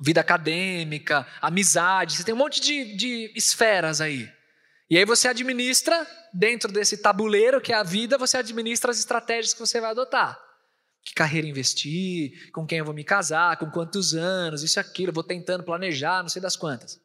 vida 0.00 0.20
acadêmica, 0.20 1.26
amizade, 1.40 2.16
você 2.16 2.24
tem 2.24 2.34
um 2.34 2.38
monte 2.38 2.60
de, 2.60 2.96
de 2.96 3.32
esferas 3.36 4.00
aí. 4.00 4.28
E 4.90 4.98
aí 4.98 5.04
você 5.04 5.28
administra, 5.28 6.06
dentro 6.34 6.70
desse 6.70 6.98
tabuleiro 6.98 7.60
que 7.60 7.72
é 7.72 7.76
a 7.76 7.82
vida, 7.82 8.18
você 8.18 8.36
administra 8.36 8.90
as 8.90 8.98
estratégias 8.98 9.54
que 9.54 9.60
você 9.60 9.80
vai 9.80 9.90
adotar. 9.90 10.38
Que 11.04 11.14
carreira 11.14 11.48
investir, 11.48 12.50
com 12.52 12.66
quem 12.66 12.78
eu 12.78 12.84
vou 12.84 12.94
me 12.94 13.02
casar, 13.02 13.56
com 13.56 13.70
quantos 13.70 14.14
anos, 14.14 14.62
isso 14.62 14.78
e 14.78 14.80
aquilo, 14.80 15.12
vou 15.12 15.24
tentando 15.24 15.64
planejar, 15.64 16.22
não 16.22 16.28
sei 16.28 16.42
das 16.42 16.56
quantas. 16.56 17.00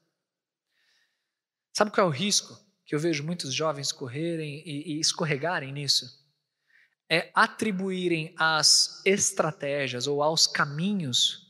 Sabe 1.73 1.91
qual 1.91 2.07
é 2.07 2.09
o 2.09 2.13
risco 2.13 2.57
que 2.85 2.93
eu 2.93 2.99
vejo 2.99 3.23
muitos 3.23 3.53
jovens 3.53 3.91
correrem 3.91 4.63
e, 4.65 4.95
e 4.95 4.99
escorregarem 4.99 5.71
nisso? 5.71 6.05
É 7.09 7.31
atribuírem 7.33 8.35
às 8.37 9.01
estratégias 9.05 10.07
ou 10.07 10.21
aos 10.21 10.45
caminhos 10.45 11.46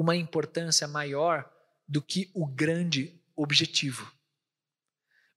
uma 0.00 0.16
importância 0.16 0.88
maior 0.88 1.50
do 1.86 2.00
que 2.00 2.30
o 2.32 2.46
grande 2.46 3.20
objetivo. 3.36 4.10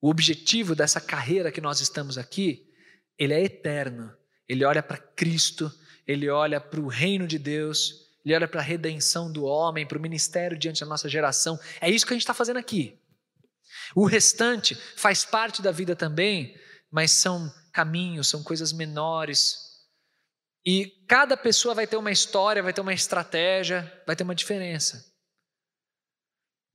O 0.01 0.09
objetivo 0.09 0.74
dessa 0.74 1.01
carreira 1.01 1.51
que 1.51 1.59
nós 1.59 1.82
estamos 1.82 2.18
aqui, 2.18 2.70
ele 3.18 3.34
é 3.34 3.43
eterno. 3.43 4.16
Ele 4.47 4.64
olha 4.64 4.82
para 4.82 4.97
Cristo, 4.97 5.70
ele 6.07 6.30
olha 6.30 6.61
para 6.61 6.80
o 6.80 6.88
reino 6.88 7.28
de 7.28 7.38
Deus, 7.38 8.09
ele 8.24 8.36
olha 8.36 8.47
para 8.47 8.61
a 8.61 8.64
redenção 8.64 9.30
do 9.30 9.43
homem, 9.43 9.86
para 9.86 9.97
o 9.97 10.01
ministério 10.01 10.57
diante 10.57 10.80
da 10.80 10.86
nossa 10.86 11.09
geração. 11.09 11.59
É 11.82 11.89
isso 11.89 12.05
que 12.05 12.14
a 12.14 12.16
gente 12.16 12.24
está 12.24 12.34
fazendo 12.34 12.57
aqui. 12.57 12.97
O 13.93 14.05
restante 14.05 14.76
faz 14.95 15.26
parte 15.26 15.61
da 15.61 15.72
vida 15.72 15.93
também, 15.93 16.57
mas 16.89 17.11
são 17.11 17.53
caminhos, 17.74 18.30
são 18.30 18.41
coisas 18.41 18.72
menores. 18.72 19.72
E 20.66 20.88
cada 21.07 21.36
pessoa 21.36 21.76
vai 21.76 21.86
ter 21.86 21.97
uma 21.97 22.11
história, 22.11 22.64
vai 22.64 22.74
ter 22.74 22.82
uma 22.82 22.93
estratégia, 22.93 24.01
vai 24.05 24.16
ter 24.16 24.24
uma 24.24 24.36
diferença. 24.36 25.05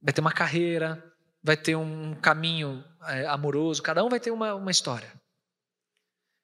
Vai 0.00 0.12
ter 0.12 0.20
uma 0.20 0.32
carreira, 0.32 1.02
vai 1.42 1.56
ter 1.56 1.74
um 1.74 2.14
caminho 2.20 2.84
é, 3.06 3.26
amoroso, 3.26 3.82
cada 3.82 4.04
um 4.04 4.08
vai 4.08 4.20
ter 4.20 4.30
uma, 4.30 4.54
uma 4.54 4.70
história. 4.70 5.12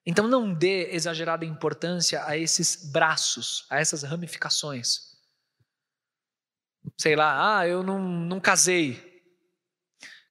Então 0.07 0.27
não 0.27 0.53
dê 0.53 0.91
exagerada 0.91 1.45
importância 1.45 2.25
a 2.27 2.37
esses 2.37 2.91
braços, 2.91 3.67
a 3.71 3.79
essas 3.79 4.03
ramificações. 4.03 5.15
Sei 6.99 7.17
lá, 7.17 7.59
ah, 7.59 7.69
eu 7.69 7.83
não, 7.83 7.99
não 8.01 8.41
casei, 8.41 9.15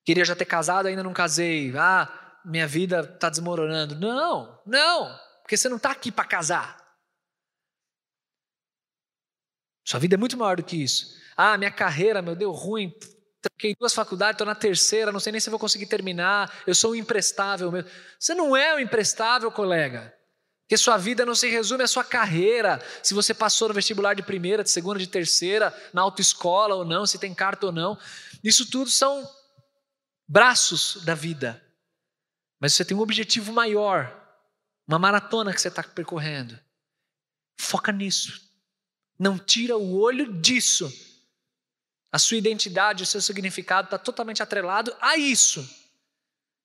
Queria 0.05 0.25
já 0.25 0.35
ter 0.35 0.45
casado, 0.45 0.87
ainda 0.87 1.03
não 1.03 1.13
casei. 1.13 1.73
Ah, 1.77 2.11
minha 2.43 2.67
vida 2.67 2.99
está 2.99 3.29
desmoronando. 3.29 3.95
Não, 3.95 4.61
não, 4.65 5.17
porque 5.41 5.55
você 5.55 5.69
não 5.69 5.77
está 5.77 5.91
aqui 5.91 6.11
para 6.11 6.25
casar. 6.25 6.82
Sua 9.85 9.99
vida 9.99 10.15
é 10.15 10.17
muito 10.17 10.37
maior 10.37 10.57
do 10.57 10.63
que 10.63 10.81
isso. 10.81 11.17
Ah, 11.35 11.57
minha 11.57 11.71
carreira, 11.71 12.21
meu, 12.21 12.35
deu 12.35 12.51
ruim. 12.51 12.93
Troquei 13.41 13.75
duas 13.77 13.93
faculdades, 13.93 14.35
estou 14.35 14.47
na 14.47 14.55
terceira, 14.55 15.11
não 15.11 15.19
sei 15.19 15.31
nem 15.31 15.41
se 15.41 15.49
vou 15.49 15.59
conseguir 15.59 15.87
terminar. 15.87 16.51
Eu 16.65 16.73
sou 16.73 16.91
um 16.91 16.95
imprestável 16.95 17.71
mesmo. 17.71 17.89
Você 18.17 18.33
não 18.33 18.55
é 18.55 18.75
um 18.75 18.79
imprestável, 18.79 19.51
colega. 19.51 20.13
Porque 20.61 20.77
sua 20.77 20.97
vida 20.97 21.25
não 21.25 21.35
se 21.35 21.49
resume 21.49 21.83
à 21.83 21.87
sua 21.87 22.05
carreira. 22.05 22.81
Se 23.01 23.13
você 23.13 23.33
passou 23.33 23.67
no 23.67 23.73
vestibular 23.73 24.13
de 24.13 24.23
primeira, 24.23 24.63
de 24.63 24.69
segunda, 24.69 24.97
de 24.97 25.07
terceira, 25.07 25.75
na 25.93 26.01
autoescola 26.01 26.75
ou 26.75 26.85
não, 26.85 27.05
se 27.05 27.19
tem 27.19 27.33
carta 27.33 27.65
ou 27.65 27.71
não. 27.71 27.97
Isso 28.41 28.69
tudo 28.69 28.89
são 28.89 29.29
braços 30.27 31.03
da 31.03 31.13
vida. 31.13 31.61
Mas 32.61 32.73
você 32.73 32.85
tem 32.85 32.95
um 32.95 33.01
objetivo 33.01 33.51
maior, 33.51 34.17
uma 34.87 34.97
maratona 34.97 35.53
que 35.53 35.59
você 35.59 35.67
está 35.67 35.83
percorrendo. 35.83 36.57
Foca 37.59 37.91
nisso. 37.91 38.52
Não 39.23 39.39
tira 39.39 39.77
o 39.77 39.97
olho 39.97 40.33
disso. 40.41 40.91
A 42.11 42.19
sua 42.19 42.35
identidade, 42.35 43.03
o 43.03 43.05
seu 43.05 43.21
significado 43.21 43.85
está 43.85 43.97
totalmente 43.97 44.43
atrelado 44.43 44.93
a 44.99 45.15
isso. 45.15 45.65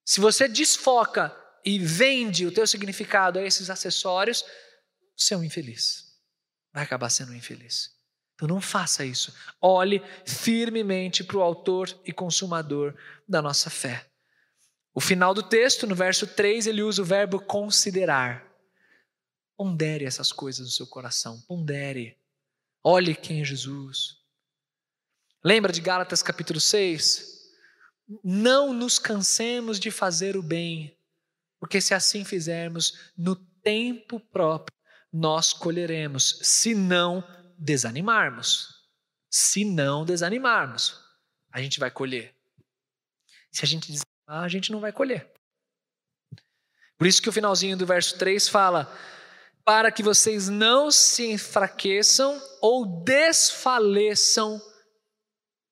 Se 0.04 0.18
você 0.18 0.48
desfoca 0.48 1.32
e 1.64 1.78
vende 1.78 2.46
o 2.46 2.50
teu 2.50 2.66
significado 2.66 3.38
a 3.38 3.44
esses 3.44 3.70
acessórios, 3.70 4.44
você 5.16 5.34
é 5.34 5.36
um 5.36 5.44
infeliz. 5.44 6.18
Vai 6.72 6.82
acabar 6.82 7.08
sendo 7.10 7.30
um 7.30 7.36
infeliz. 7.36 7.96
Então 8.34 8.48
não 8.48 8.60
faça 8.60 9.04
isso. 9.04 9.32
Olhe 9.62 10.02
firmemente 10.26 11.22
para 11.22 11.36
o 11.36 11.42
autor 11.42 11.96
e 12.04 12.12
consumador 12.12 12.92
da 13.28 13.40
nossa 13.40 13.70
fé. 13.70 14.04
O 14.92 15.00
final 15.00 15.32
do 15.32 15.44
texto, 15.44 15.86
no 15.86 15.94
verso 15.94 16.26
3, 16.26 16.66
ele 16.66 16.82
usa 16.82 17.02
o 17.02 17.04
verbo 17.04 17.38
considerar. 17.38 18.44
Pondere 19.56 20.04
essas 20.04 20.32
coisas 20.32 20.66
no 20.66 20.72
seu 20.72 20.88
coração, 20.88 21.40
pondere. 21.42 22.18
Olhe 22.82 23.14
quem 23.14 23.40
é 23.40 23.44
Jesus. 23.44 24.18
Lembra 25.44 25.72
de 25.72 25.80
Gálatas 25.80 26.22
capítulo 26.22 26.60
6? 26.60 27.38
Não 28.24 28.72
nos 28.72 28.98
cansemos 28.98 29.78
de 29.78 29.90
fazer 29.90 30.36
o 30.36 30.42
bem, 30.42 30.96
porque 31.60 31.80
se 31.80 31.92
assim 31.92 32.24
fizermos, 32.24 33.12
no 33.16 33.36
tempo 33.36 34.18
próprio 34.18 34.76
nós 35.12 35.52
colheremos, 35.52 36.38
se 36.42 36.74
não 36.74 37.22
desanimarmos. 37.58 38.78
Se 39.30 39.64
não 39.64 40.04
desanimarmos, 40.04 40.98
a 41.52 41.60
gente 41.60 41.78
vai 41.78 41.90
colher. 41.90 42.34
Se 43.52 43.64
a 43.64 43.68
gente 43.68 43.92
desanimar, 43.92 44.44
a 44.44 44.48
gente 44.48 44.72
não 44.72 44.80
vai 44.80 44.92
colher. 44.92 45.30
Por 46.96 47.06
isso 47.06 47.20
que 47.20 47.28
o 47.28 47.32
finalzinho 47.32 47.76
do 47.76 47.86
verso 47.86 48.18
3 48.18 48.48
fala: 48.48 48.90
para 49.68 49.92
que 49.92 50.02
vocês 50.02 50.48
não 50.48 50.90
se 50.90 51.30
enfraqueçam 51.30 52.40
ou 52.62 53.04
desfaleçam 53.04 54.58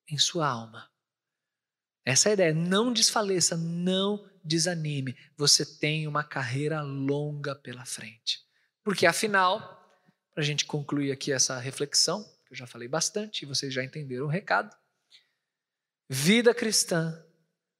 em 0.07 0.19
sua 0.19 0.47
alma. 0.47 0.87
Essa 2.05 2.29
é 2.29 2.29
a 2.29 2.33
ideia, 2.33 2.53
não 2.53 2.93
desfaleça, 2.93 3.57
não 3.57 4.23
desanime. 4.43 5.17
Você 5.35 5.65
tem 5.79 6.07
uma 6.07 6.23
carreira 6.23 6.83
longa 6.83 7.55
pela 7.55 7.85
frente. 7.85 8.45
Porque 8.83 9.07
afinal, 9.07 9.59
para 10.31 10.43
a 10.43 10.45
gente 10.45 10.65
concluir 10.65 11.11
aqui 11.11 11.31
essa 11.31 11.57
reflexão, 11.57 12.23
que 12.45 12.53
eu 12.53 12.55
já 12.55 12.67
falei 12.67 12.87
bastante, 12.87 13.41
e 13.41 13.45
vocês 13.47 13.73
já 13.73 13.83
entenderam 13.83 14.27
o 14.27 14.29
recado. 14.29 14.77
Vida 16.07 16.53
cristã 16.53 17.25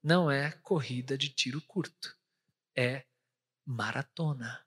não 0.01 0.31
é 0.31 0.49
corrida 0.63 1.15
de 1.15 1.29
tiro 1.29 1.61
curto, 1.61 2.17
é 2.75 3.05
maratona. 3.63 4.66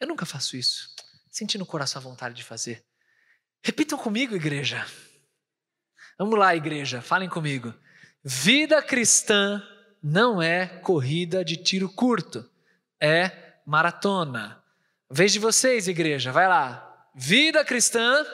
Eu 0.00 0.06
nunca 0.06 0.26
faço 0.26 0.56
isso. 0.56 0.94
Senti 1.30 1.58
no 1.58 1.66
coração 1.66 2.00
a 2.00 2.04
vontade 2.04 2.34
de 2.34 2.44
fazer. 2.44 2.84
Repitam 3.62 3.98
comigo, 3.98 4.34
igreja. 4.34 4.86
Vamos 6.18 6.38
lá, 6.38 6.54
igreja, 6.54 7.02
falem 7.02 7.28
comigo. 7.28 7.74
Vida 8.24 8.82
cristã 8.82 9.62
não 10.02 10.40
é 10.40 10.66
corrida 10.66 11.44
de 11.44 11.56
tiro 11.56 11.88
curto, 11.88 12.48
é 13.00 13.60
maratona. 13.66 14.62
Vez 15.10 15.32
de 15.32 15.38
vocês, 15.38 15.88
igreja, 15.88 16.32
vai 16.32 16.48
lá. 16.48 17.08
Vida 17.14 17.64
cristã. 17.64 18.24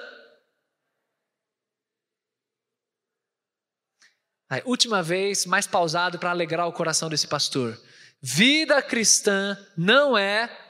Aí, 4.48 4.62
última 4.64 5.02
vez, 5.02 5.46
mais 5.46 5.66
pausado 5.66 6.18
para 6.18 6.30
alegrar 6.30 6.68
o 6.68 6.72
coração 6.72 7.08
desse 7.08 7.26
pastor. 7.26 7.80
Vida 8.20 8.82
cristã 8.82 9.56
não 9.76 10.16
é. 10.16 10.61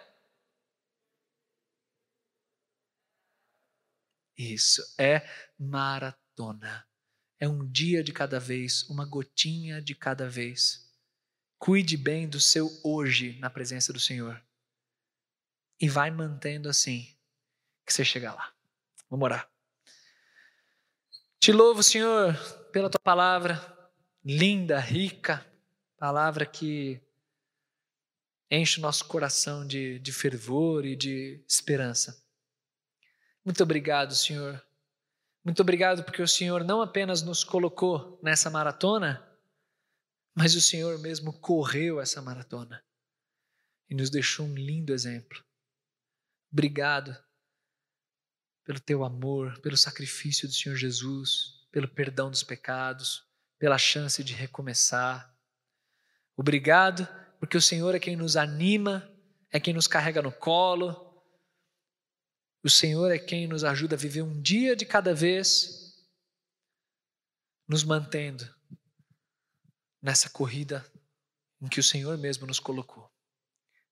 Isso, 4.42 4.82
é 4.98 5.28
maratona. 5.56 6.86
É 7.38 7.48
um 7.48 7.64
dia 7.70 8.02
de 8.02 8.12
cada 8.12 8.40
vez, 8.40 8.82
uma 8.88 9.04
gotinha 9.04 9.80
de 9.80 9.94
cada 9.94 10.28
vez. 10.28 10.90
Cuide 11.58 11.96
bem 11.96 12.28
do 12.28 12.40
seu 12.40 12.68
hoje 12.82 13.38
na 13.38 13.48
presença 13.48 13.92
do 13.92 14.00
Senhor 14.00 14.42
e 15.80 15.88
vai 15.88 16.10
mantendo 16.10 16.68
assim 16.68 17.14
que 17.86 17.92
você 17.92 18.04
chegar 18.04 18.34
lá. 18.34 18.52
Vamos 19.08 19.24
orar. 19.24 19.48
Te 21.38 21.52
louvo, 21.52 21.82
Senhor, 21.82 22.34
pela 22.72 22.90
tua 22.90 23.00
palavra 23.00 23.60
linda, 24.24 24.78
rica, 24.78 25.44
palavra 25.96 26.46
que 26.46 27.00
enche 28.50 28.78
o 28.78 28.82
nosso 28.82 29.04
coração 29.06 29.66
de, 29.66 29.98
de 29.98 30.12
fervor 30.12 30.84
e 30.84 30.94
de 30.94 31.42
esperança. 31.48 32.21
Muito 33.44 33.62
obrigado, 33.62 34.14
Senhor. 34.14 34.64
Muito 35.44 35.60
obrigado 35.60 36.04
porque 36.04 36.22
o 36.22 36.28
Senhor 36.28 36.62
não 36.62 36.80
apenas 36.80 37.22
nos 37.22 37.42
colocou 37.42 38.18
nessa 38.22 38.48
maratona, 38.48 39.28
mas 40.34 40.54
o 40.54 40.60
Senhor 40.60 40.98
mesmo 41.00 41.32
correu 41.32 42.00
essa 42.00 42.22
maratona 42.22 42.82
e 43.90 43.94
nos 43.94 44.08
deixou 44.08 44.46
um 44.46 44.54
lindo 44.54 44.92
exemplo. 44.92 45.44
Obrigado 46.52 47.16
pelo 48.64 48.78
teu 48.78 49.04
amor, 49.04 49.60
pelo 49.60 49.76
sacrifício 49.76 50.46
do 50.46 50.54
Senhor 50.54 50.76
Jesus, 50.76 51.66
pelo 51.72 51.88
perdão 51.88 52.30
dos 52.30 52.44
pecados, 52.44 53.26
pela 53.58 53.76
chance 53.76 54.22
de 54.22 54.34
recomeçar. 54.34 55.34
Obrigado 56.36 57.08
porque 57.40 57.56
o 57.56 57.62
Senhor 57.62 57.94
é 57.94 57.98
quem 57.98 58.14
nos 58.14 58.36
anima, 58.36 59.10
é 59.50 59.58
quem 59.58 59.74
nos 59.74 59.88
carrega 59.88 60.22
no 60.22 60.30
colo. 60.30 61.11
O 62.64 62.70
Senhor 62.70 63.10
é 63.10 63.18
quem 63.18 63.48
nos 63.48 63.64
ajuda 63.64 63.96
a 63.96 63.98
viver 63.98 64.22
um 64.22 64.40
dia 64.40 64.76
de 64.76 64.86
cada 64.86 65.12
vez, 65.12 66.00
nos 67.66 67.82
mantendo 67.82 68.44
nessa 70.00 70.30
corrida 70.30 70.84
em 71.60 71.68
que 71.68 71.80
o 71.80 71.84
Senhor 71.84 72.16
mesmo 72.18 72.46
nos 72.46 72.60
colocou. 72.60 73.10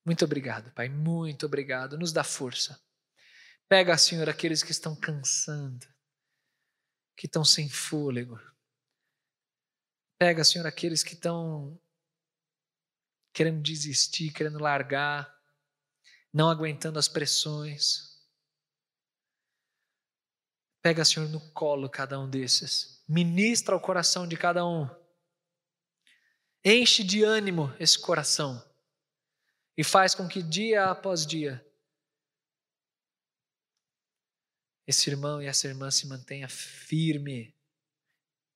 Muito 0.04 0.24
obrigado, 0.24 0.72
Pai, 0.72 0.88
muito 0.88 1.46
obrigado. 1.46 1.98
Nos 1.98 2.12
dá 2.12 2.24
força. 2.24 2.80
Pega, 3.68 3.96
Senhor, 3.96 4.28
aqueles 4.28 4.62
que 4.62 4.72
estão 4.72 4.96
cansando, 4.96 5.86
que 7.16 7.26
estão 7.26 7.44
sem 7.44 7.68
fôlego. 7.68 8.40
Pega, 10.18 10.42
Senhor, 10.42 10.66
aqueles 10.66 11.04
que 11.04 11.14
estão 11.14 11.80
querendo 13.32 13.62
desistir, 13.62 14.32
querendo 14.32 14.58
largar, 14.58 15.32
não 16.32 16.50
aguentando 16.50 16.98
as 16.98 17.08
pressões. 17.08 18.09
Pega, 20.82 21.04
Senhor, 21.04 21.28
no 21.28 21.40
colo 21.52 21.88
cada 21.88 22.18
um 22.18 22.28
desses. 22.28 23.02
Ministra 23.08 23.76
o 23.76 23.80
coração 23.80 24.26
de 24.26 24.36
cada 24.36 24.66
um. 24.66 24.88
Enche 26.64 27.04
de 27.04 27.22
ânimo 27.22 27.74
esse 27.78 27.98
coração. 27.98 28.62
E 29.76 29.84
faz 29.84 30.14
com 30.14 30.28
que 30.28 30.42
dia 30.42 30.86
após 30.86 31.26
dia 31.26 31.64
esse 34.86 35.08
irmão 35.08 35.40
e 35.40 35.46
essa 35.46 35.68
irmã 35.68 35.90
se 35.90 36.06
mantenha 36.06 36.48
firme 36.48 37.54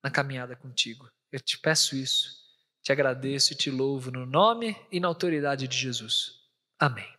na 0.02 0.10
caminhada 0.10 0.56
contigo. 0.56 1.08
Eu 1.30 1.40
te 1.40 1.58
peço 1.58 1.94
isso, 1.94 2.42
te 2.82 2.90
agradeço 2.90 3.52
e 3.52 3.56
te 3.56 3.70
louvo 3.70 4.10
no 4.10 4.26
nome 4.26 4.76
e 4.90 4.98
na 4.98 5.08
autoridade 5.08 5.68
de 5.68 5.76
Jesus. 5.76 6.40
Amém. 6.78 7.14